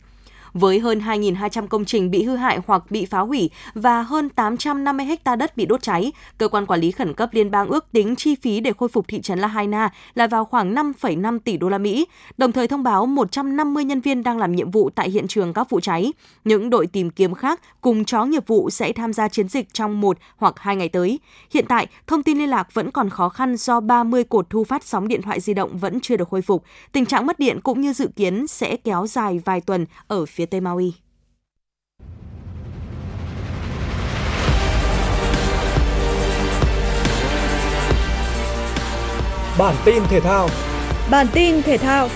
với 0.53 0.79
hơn 0.79 0.99
2.200 0.99 1.67
công 1.67 1.85
trình 1.85 2.12
bị 2.12 2.23
hư 2.23 2.35
hại 2.35 2.59
hoặc 2.67 2.83
bị 2.91 3.05
phá 3.05 3.19
hủy 3.19 3.49
và 3.73 4.01
hơn 4.01 4.29
850 4.29 5.05
ha 5.25 5.35
đất 5.35 5.57
bị 5.57 5.65
đốt 5.65 5.81
cháy. 5.81 6.12
Cơ 6.38 6.47
quan 6.47 6.65
quản 6.65 6.79
lý 6.79 6.91
khẩn 6.91 7.13
cấp 7.13 7.29
liên 7.31 7.51
bang 7.51 7.67
ước 7.67 7.91
tính 7.91 8.15
chi 8.15 8.35
phí 8.35 8.59
để 8.59 8.71
khôi 8.77 8.89
phục 8.89 9.07
thị 9.07 9.21
trấn 9.21 9.39
Lahaina 9.39 9.89
là 10.13 10.27
vào 10.27 10.45
khoảng 10.45 10.75
5,5 10.75 11.39
tỷ 11.39 11.57
đô 11.57 11.69
la 11.69 11.77
Mỹ, 11.77 12.07
đồng 12.38 12.51
thời 12.51 12.67
thông 12.67 12.83
báo 12.83 13.05
150 13.05 13.83
nhân 13.83 14.01
viên 14.01 14.23
đang 14.23 14.38
làm 14.38 14.55
nhiệm 14.55 14.71
vụ 14.71 14.89
tại 14.89 15.09
hiện 15.09 15.27
trường 15.27 15.53
các 15.53 15.69
vụ 15.69 15.79
cháy. 15.79 16.13
Những 16.43 16.69
đội 16.69 16.88
tìm 16.88 17.09
kiếm 17.09 17.33
khác 17.33 17.62
cùng 17.81 18.05
chó 18.05 18.25
nghiệp 18.25 18.47
vụ 18.47 18.69
sẽ 18.69 18.93
tham 18.93 19.13
gia 19.13 19.27
chiến 19.27 19.47
dịch 19.47 19.73
trong 19.73 20.01
một 20.01 20.17
hoặc 20.38 20.59
hai 20.59 20.75
ngày 20.75 20.89
tới. 20.89 21.19
Hiện 21.53 21.65
tại, 21.67 21.88
thông 22.07 22.23
tin 22.23 22.38
liên 22.38 22.49
lạc 22.49 22.73
vẫn 22.73 22.91
còn 22.91 23.09
khó 23.09 23.29
khăn 23.29 23.57
do 23.57 23.79
30 23.79 24.23
cột 24.23 24.49
thu 24.49 24.63
phát 24.63 24.83
sóng 24.83 25.07
điện 25.07 25.21
thoại 25.21 25.39
di 25.39 25.53
động 25.53 25.77
vẫn 25.77 25.99
chưa 25.99 26.17
được 26.17 26.29
khôi 26.29 26.41
phục. 26.41 26.63
Tình 26.91 27.05
trạng 27.05 27.25
mất 27.25 27.39
điện 27.39 27.59
cũng 27.63 27.81
như 27.81 27.93
dự 27.93 28.07
kiến 28.15 28.47
sẽ 28.47 28.75
kéo 28.75 29.07
dài 29.07 29.41
vài 29.45 29.62
tuần 29.62 29.85
ở 30.07 30.25
phía 30.25 30.38
Tây 30.45 30.62
Maui. 30.62 30.93
Bản 39.60 39.75
tin 39.86 40.04
thể 40.10 40.19
thao 40.19 40.49
Bản 41.12 41.28
tin 41.34 41.62
thể 41.62 41.78
thao 41.78 42.10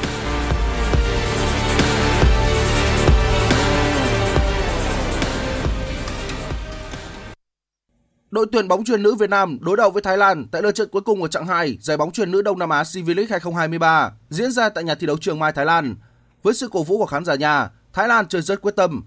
Đội 8.32 8.46
tuyển 8.52 8.68
bóng 8.68 8.84
chuyền 8.84 9.04
nữ 9.04 9.16
Việt 9.16 9.30
Nam 9.30 9.58
đối 9.62 9.78
đầu 9.78 9.92
với 9.92 10.02
Thái 10.02 10.18
Lan 10.18 10.46
tại 10.52 10.62
lượt 10.62 10.72
trận 10.72 10.90
cuối 10.92 11.02
cùng 11.02 11.22
ở 11.22 11.28
chặng 11.28 11.48
2 11.48 11.78
giải 11.82 11.98
bóng 11.98 12.12
chuyền 12.12 12.32
nữ 12.32 12.42
Đông 12.42 12.60
Nam 12.60 12.70
Á 12.70 12.84
CV 12.84 13.08
League 13.08 13.28
2023 13.30 14.12
diễn 14.30 14.52
ra 14.52 14.70
tại 14.70 14.84
nhà 14.84 14.96
thi 14.96 15.08
đấu 15.08 15.18
Trường 15.18 15.40
Mai 15.40 15.52
Thái 15.52 15.66
Lan. 15.66 15.96
Với 16.44 16.54
sự 16.54 16.70
cổ 16.72 16.84
vũ 16.84 16.98
của 16.98 17.06
khán 17.06 17.26
giả 17.26 17.36
nhà, 17.36 17.70
Thái 17.94 18.08
Lan 18.08 18.28
chơi 18.28 18.42
rất 18.42 18.62
quyết 18.62 18.76
tâm. 18.76 19.04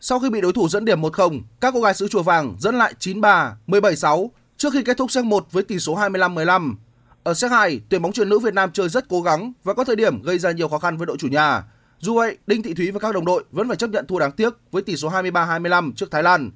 Sau 0.00 0.20
khi 0.20 0.30
bị 0.30 0.40
đối 0.40 0.52
thủ 0.52 0.68
dẫn 0.68 0.84
điểm 0.84 1.02
1-0, 1.02 1.40
các 1.60 1.74
cô 1.74 1.80
gái 1.80 1.94
xứ 1.94 2.08
Chùa 2.08 2.22
Vàng 2.22 2.56
dẫn 2.58 2.78
lại 2.78 2.94
9-3, 2.98 3.52
17-6 3.66 4.28
trước 4.56 4.72
khi 4.72 4.82
kết 4.82 4.96
thúc 4.96 5.10
set 5.10 5.24
1 5.24 5.46
với 5.52 5.62
tỷ 5.62 5.78
số 5.78 5.96
25-15. 5.96 6.74
Ở 7.22 7.34
set 7.34 7.50
2, 7.50 7.80
tuyển 7.88 8.02
bóng 8.02 8.12
chuyền 8.12 8.28
nữ 8.28 8.38
Việt 8.38 8.54
Nam 8.54 8.70
chơi 8.72 8.88
rất 8.88 9.08
cố 9.08 9.22
gắng 9.22 9.52
và 9.64 9.74
có 9.74 9.84
thời 9.84 9.96
điểm 9.96 10.22
gây 10.22 10.38
ra 10.38 10.52
nhiều 10.52 10.68
khó 10.68 10.78
khăn 10.78 10.96
với 10.96 11.06
đội 11.06 11.16
chủ 11.16 11.28
nhà. 11.28 11.64
Dù 11.98 12.14
vậy, 12.14 12.38
Đinh 12.46 12.62
Thị 12.62 12.74
Thúy 12.74 12.90
và 12.90 12.98
các 12.98 13.14
đồng 13.14 13.24
đội 13.24 13.44
vẫn 13.50 13.68
phải 13.68 13.76
chấp 13.76 13.90
nhận 13.90 14.06
thua 14.06 14.18
đáng 14.18 14.32
tiếc 14.32 14.54
với 14.70 14.82
tỷ 14.82 14.96
số 14.96 15.10
23-25 15.10 15.92
trước 15.92 16.10
Thái 16.10 16.22
Lan. 16.22 16.50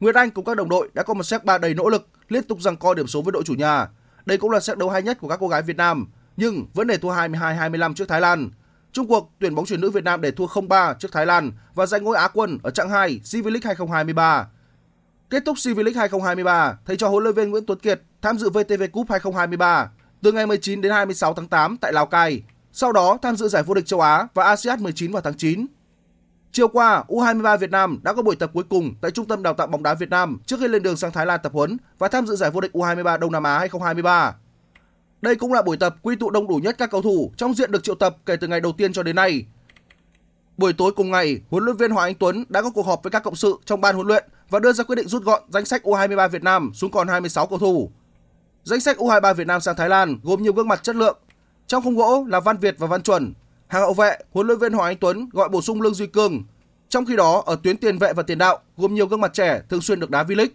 Nguyệt 0.00 0.14
Anh 0.14 0.30
cùng 0.30 0.44
các 0.44 0.56
đồng 0.56 0.68
đội 0.68 0.90
đã 0.94 1.02
có 1.02 1.14
một 1.14 1.22
set 1.22 1.44
3 1.44 1.58
đầy 1.58 1.74
nỗ 1.74 1.88
lực, 1.88 2.08
liên 2.28 2.44
tục 2.44 2.58
giằng 2.60 2.76
co 2.76 2.94
điểm 2.94 3.06
số 3.06 3.22
với 3.22 3.32
đội 3.32 3.42
chủ 3.44 3.54
nhà. 3.54 3.88
Đây 4.26 4.38
cũng 4.38 4.50
là 4.50 4.60
set 4.60 4.78
đấu 4.78 4.90
hay 4.90 5.02
nhất 5.02 5.18
của 5.20 5.28
các 5.28 5.36
cô 5.40 5.48
gái 5.48 5.62
Việt 5.62 5.76
Nam, 5.76 6.06
nhưng 6.36 6.66
vẫn 6.74 6.86
để 6.86 6.98
thua 6.98 7.12
22-25 7.12 7.94
trước 7.94 8.08
Thái 8.08 8.20
Lan. 8.20 8.50
Trung 8.92 9.08
cuộc, 9.08 9.32
tuyển 9.38 9.54
bóng 9.54 9.66
chuyền 9.66 9.80
nữ 9.80 9.90
Việt 9.90 10.04
Nam 10.04 10.20
để 10.20 10.30
thua 10.30 10.46
0-3 10.46 10.94
trước 10.94 11.12
Thái 11.12 11.26
Lan 11.26 11.52
và 11.74 11.86
giành 11.86 12.04
ngôi 12.04 12.16
Á 12.16 12.28
quân 12.28 12.58
ở 12.62 12.70
chặng 12.70 12.90
2 12.90 13.20
CV 13.32 13.46
League 13.46 13.60
2023. 13.64 14.48
Kết 15.30 15.42
thúc 15.46 15.56
CV 15.64 15.78
League 15.78 15.98
2023, 15.98 16.78
thầy 16.86 16.96
trò 16.96 17.08
huấn 17.08 17.22
luyện 17.22 17.34
viên 17.34 17.50
Nguyễn 17.50 17.66
Tuấn 17.66 17.78
Kiệt 17.78 18.00
tham 18.22 18.38
dự 18.38 18.50
VTV 18.50 18.82
Cup 18.92 19.10
2023 19.10 19.90
từ 20.22 20.32
ngày 20.32 20.46
19 20.46 20.80
đến 20.80 20.92
26 20.92 21.34
tháng 21.34 21.48
8 21.48 21.76
tại 21.76 21.92
Lào 21.92 22.06
Cai. 22.06 22.42
Sau 22.72 22.92
đó 22.92 23.18
tham 23.22 23.36
dự 23.36 23.48
giải 23.48 23.62
vô 23.62 23.74
địch 23.74 23.86
châu 23.86 24.00
Á 24.00 24.26
và 24.34 24.44
ASEAN 24.44 24.82
19 24.82 25.12
vào 25.12 25.22
tháng 25.22 25.34
9. 25.34 25.66
Chiều 26.52 26.68
qua, 26.68 27.04
U23 27.08 27.58
Việt 27.58 27.70
Nam 27.70 28.00
đã 28.02 28.12
có 28.12 28.22
buổi 28.22 28.36
tập 28.36 28.50
cuối 28.54 28.64
cùng 28.68 28.94
tại 29.00 29.10
Trung 29.10 29.26
tâm 29.26 29.42
Đào 29.42 29.54
tạo 29.54 29.66
bóng 29.66 29.82
đá 29.82 29.94
Việt 29.94 30.10
Nam 30.10 30.38
trước 30.46 30.60
khi 30.60 30.68
lên 30.68 30.82
đường 30.82 30.96
sang 30.96 31.12
Thái 31.12 31.26
Lan 31.26 31.40
tập 31.42 31.52
huấn 31.52 31.76
và 31.98 32.08
tham 32.08 32.26
dự 32.26 32.36
giải 32.36 32.50
vô 32.50 32.60
địch 32.60 32.72
U23 32.72 33.18
Đông 33.18 33.32
Nam 33.32 33.42
Á 33.42 33.58
2023. 33.58 34.34
Đây 35.22 35.36
cũng 35.36 35.52
là 35.52 35.62
buổi 35.62 35.76
tập 35.76 35.96
quy 36.02 36.16
tụ 36.16 36.30
đông 36.30 36.48
đủ 36.48 36.56
nhất 36.56 36.74
các 36.78 36.90
cầu 36.90 37.02
thủ 37.02 37.32
trong 37.36 37.54
diện 37.54 37.70
được 37.70 37.84
triệu 37.84 37.94
tập 37.94 38.16
kể 38.26 38.36
từ 38.36 38.48
ngày 38.48 38.60
đầu 38.60 38.72
tiên 38.72 38.92
cho 38.92 39.02
đến 39.02 39.16
nay. 39.16 39.46
Buổi 40.56 40.72
tối 40.72 40.92
cùng 40.96 41.10
ngày, 41.10 41.40
huấn 41.50 41.64
luyện 41.64 41.76
viên 41.76 41.90
Hoàng 41.90 42.08
Anh 42.08 42.14
Tuấn 42.14 42.44
đã 42.48 42.62
có 42.62 42.70
cuộc 42.70 42.86
họp 42.86 43.02
với 43.02 43.10
các 43.10 43.22
cộng 43.22 43.36
sự 43.36 43.56
trong 43.64 43.80
ban 43.80 43.94
huấn 43.94 44.06
luyện 44.06 44.24
và 44.50 44.58
đưa 44.58 44.72
ra 44.72 44.84
quyết 44.84 44.96
định 44.96 45.08
rút 45.08 45.24
gọn 45.24 45.42
danh 45.48 45.64
sách 45.64 45.82
U23 45.84 46.28
Việt 46.28 46.42
Nam 46.42 46.70
xuống 46.74 46.90
còn 46.90 47.08
26 47.08 47.46
cầu 47.46 47.58
thủ. 47.58 47.90
Danh 48.64 48.80
sách 48.80 48.98
U23 48.98 49.34
Việt 49.34 49.46
Nam 49.46 49.60
sang 49.60 49.76
Thái 49.76 49.88
Lan 49.88 50.18
gồm 50.22 50.42
nhiều 50.42 50.52
gương 50.52 50.68
mặt 50.68 50.82
chất 50.82 50.96
lượng. 50.96 51.18
Trong 51.66 51.82
khung 51.82 51.96
gỗ 51.96 52.24
là 52.28 52.40
Văn 52.40 52.56
Việt 52.56 52.74
và 52.78 52.86
Văn 52.86 53.02
Chuẩn. 53.02 53.32
Hàng 53.66 53.82
hậu 53.82 53.94
vệ, 53.94 54.18
huấn 54.32 54.46
luyện 54.46 54.58
viên 54.58 54.72
Hoàng 54.72 54.90
Anh 54.90 54.96
Tuấn 54.96 55.28
gọi 55.32 55.48
bổ 55.48 55.62
sung 55.62 55.82
Lương 55.82 55.94
Duy 55.94 56.06
Cương. 56.06 56.42
Trong 56.88 57.06
khi 57.06 57.16
đó, 57.16 57.42
ở 57.46 57.56
tuyến 57.62 57.76
tiền 57.76 57.98
vệ 57.98 58.12
và 58.12 58.22
tiền 58.22 58.38
đạo 58.38 58.58
gồm 58.76 58.94
nhiều 58.94 59.06
gương 59.06 59.20
mặt 59.20 59.32
trẻ 59.32 59.62
thường 59.68 59.80
xuyên 59.80 60.00
được 60.00 60.10
đá 60.10 60.22
V-League. 60.22 60.48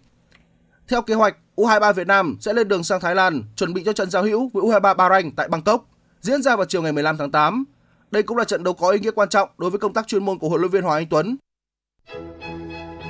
Theo 0.88 1.02
kế 1.02 1.14
hoạch, 1.14 1.38
U23 1.58 1.94
Việt 1.94 2.08
Nam 2.08 2.38
sẽ 2.40 2.54
lên 2.54 2.68
đường 2.68 2.84
sang 2.84 3.00
Thái 3.00 3.16
Lan 3.16 3.44
chuẩn 3.56 3.74
bị 3.74 3.84
cho 3.86 3.94
trận 3.94 4.10
giao 4.10 4.24
hữu 4.24 4.50
với 4.54 4.64
U23 4.64 4.96
Bahrain 4.96 5.32
tại 5.36 5.48
Bangkok 5.48 5.86
diễn 6.22 6.42
ra 6.42 6.56
vào 6.56 6.66
chiều 6.66 6.82
ngày 6.82 6.92
15 6.92 7.18
tháng 7.18 7.32
8. 7.32 7.66
Đây 8.12 8.24
cũng 8.24 8.38
là 8.38 8.44
trận 8.44 8.64
đấu 8.64 8.74
có 8.74 8.90
ý 8.90 9.00
nghĩa 9.00 9.12
quan 9.12 9.30
trọng 9.30 9.50
đối 9.58 9.70
với 9.70 9.80
công 9.80 9.94
tác 9.94 10.08
chuyên 10.08 10.26
môn 10.26 10.40
của 10.40 10.50
huấn 10.50 10.62
luyện 10.62 10.72
viên 10.72 10.84
Hoàng 10.84 10.98
Anh 10.98 11.08
Tuấn. 11.10 11.38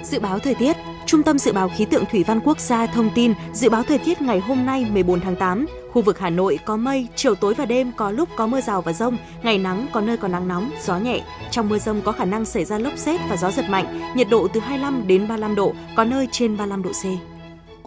Dự 0.03 0.19
báo 0.19 0.39
thời 0.39 0.55
tiết, 0.55 0.75
Trung 1.05 1.23
tâm 1.23 1.39
Dự 1.39 1.51
báo 1.53 1.69
Khí 1.77 1.86
tượng 1.86 2.03
Thủy 2.12 2.23
văn 2.27 2.39
Quốc 2.45 2.60
gia 2.60 2.86
thông 2.86 3.10
tin 3.15 3.33
dự 3.53 3.69
báo 3.69 3.83
thời 3.83 3.97
tiết 3.97 4.21
ngày 4.21 4.39
hôm 4.39 4.65
nay 4.65 4.88
14 4.91 5.19
tháng 5.19 5.36
8. 5.36 5.65
Khu 5.91 6.01
vực 6.01 6.19
Hà 6.19 6.29
Nội 6.29 6.60
có 6.65 6.77
mây, 6.77 7.07
chiều 7.15 7.36
tối 7.36 7.53
và 7.53 7.65
đêm 7.65 7.91
có 7.97 8.12
lúc 8.12 8.29
có 8.38 8.47
mưa 8.47 8.62
rào 8.62 8.81
và 8.81 8.93
rông, 8.93 9.17
ngày 9.43 9.57
nắng 9.57 9.88
có 9.93 10.01
nơi 10.01 10.17
có 10.17 10.27
nắng 10.27 10.47
nóng, 10.47 10.71
gió 10.83 10.97
nhẹ. 10.97 11.23
Trong 11.51 11.69
mưa 11.69 11.79
rông 11.79 12.01
có 12.01 12.12
khả 12.12 12.25
năng 12.25 12.45
xảy 12.45 12.65
ra 12.65 12.77
lốc 12.77 12.97
xét 12.97 13.19
và 13.29 13.38
gió 13.38 13.51
giật 13.51 13.69
mạnh, 13.69 14.15
nhiệt 14.15 14.27
độ 14.29 14.47
từ 14.53 14.60
25 14.60 15.07
đến 15.07 15.27
35 15.27 15.55
độ, 15.55 15.73
có 15.95 16.03
nơi 16.03 16.27
trên 16.31 16.57
35 16.57 16.83
độ 16.83 16.91
C. 16.91 17.37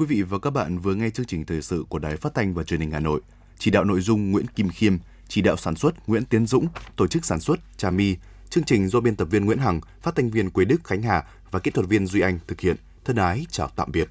Quý 0.01 0.07
vị 0.07 0.23
và 0.23 0.39
các 0.39 0.51
bạn 0.51 0.79
vừa 0.79 0.95
nghe 0.95 1.11
chương 1.11 1.27
trình 1.27 1.45
thời 1.45 1.63
sự 1.63 1.85
của 1.89 1.99
Đài 1.99 2.17
Phát 2.17 2.35
thanh 2.35 2.55
và 2.55 2.63
Truyền 2.63 2.81
hình 2.81 2.91
Hà 2.91 3.01
Nội. 3.01 3.21
chỉ 3.59 3.71
đạo 3.71 3.85
nội 3.85 4.01
dung 4.01 4.31
Nguyễn 4.31 4.47
Kim 4.47 4.69
Khiêm, 4.69 4.97
chỉ 5.29 5.43
đạo 5.43 5.57
sản 5.57 5.77
xuất 5.77 6.09
Nguyễn 6.09 6.25
Tiến 6.25 6.47
Dũng, 6.47 6.67
tổ 6.97 7.07
chức 7.07 7.25
sản 7.25 7.41
xuất 7.41 7.61
Trà 7.77 7.91
My, 7.91 8.17
chương 8.51 8.65
trình 8.65 8.89
do 8.89 9.01
biên 9.01 9.17
tập 9.17 9.25
viên 9.25 9.45
Nguyễn 9.45 9.59
Hằng, 9.59 9.81
phát 10.03 10.15
thanh 10.17 10.31
viên 10.31 10.51
Quế 10.51 10.65
Đức 10.65 10.85
Khánh 10.85 11.03
Hà 11.03 11.25
và 11.51 11.59
kỹ 11.59 11.71
thuật 11.71 11.89
viên 11.89 12.07
Duy 12.07 12.21
Anh 12.21 12.39
thực 12.47 12.61
hiện. 12.61 12.77
Thân 13.05 13.17
ái 13.17 13.47
chào 13.51 13.71
tạm 13.77 13.93
biệt. 13.93 14.09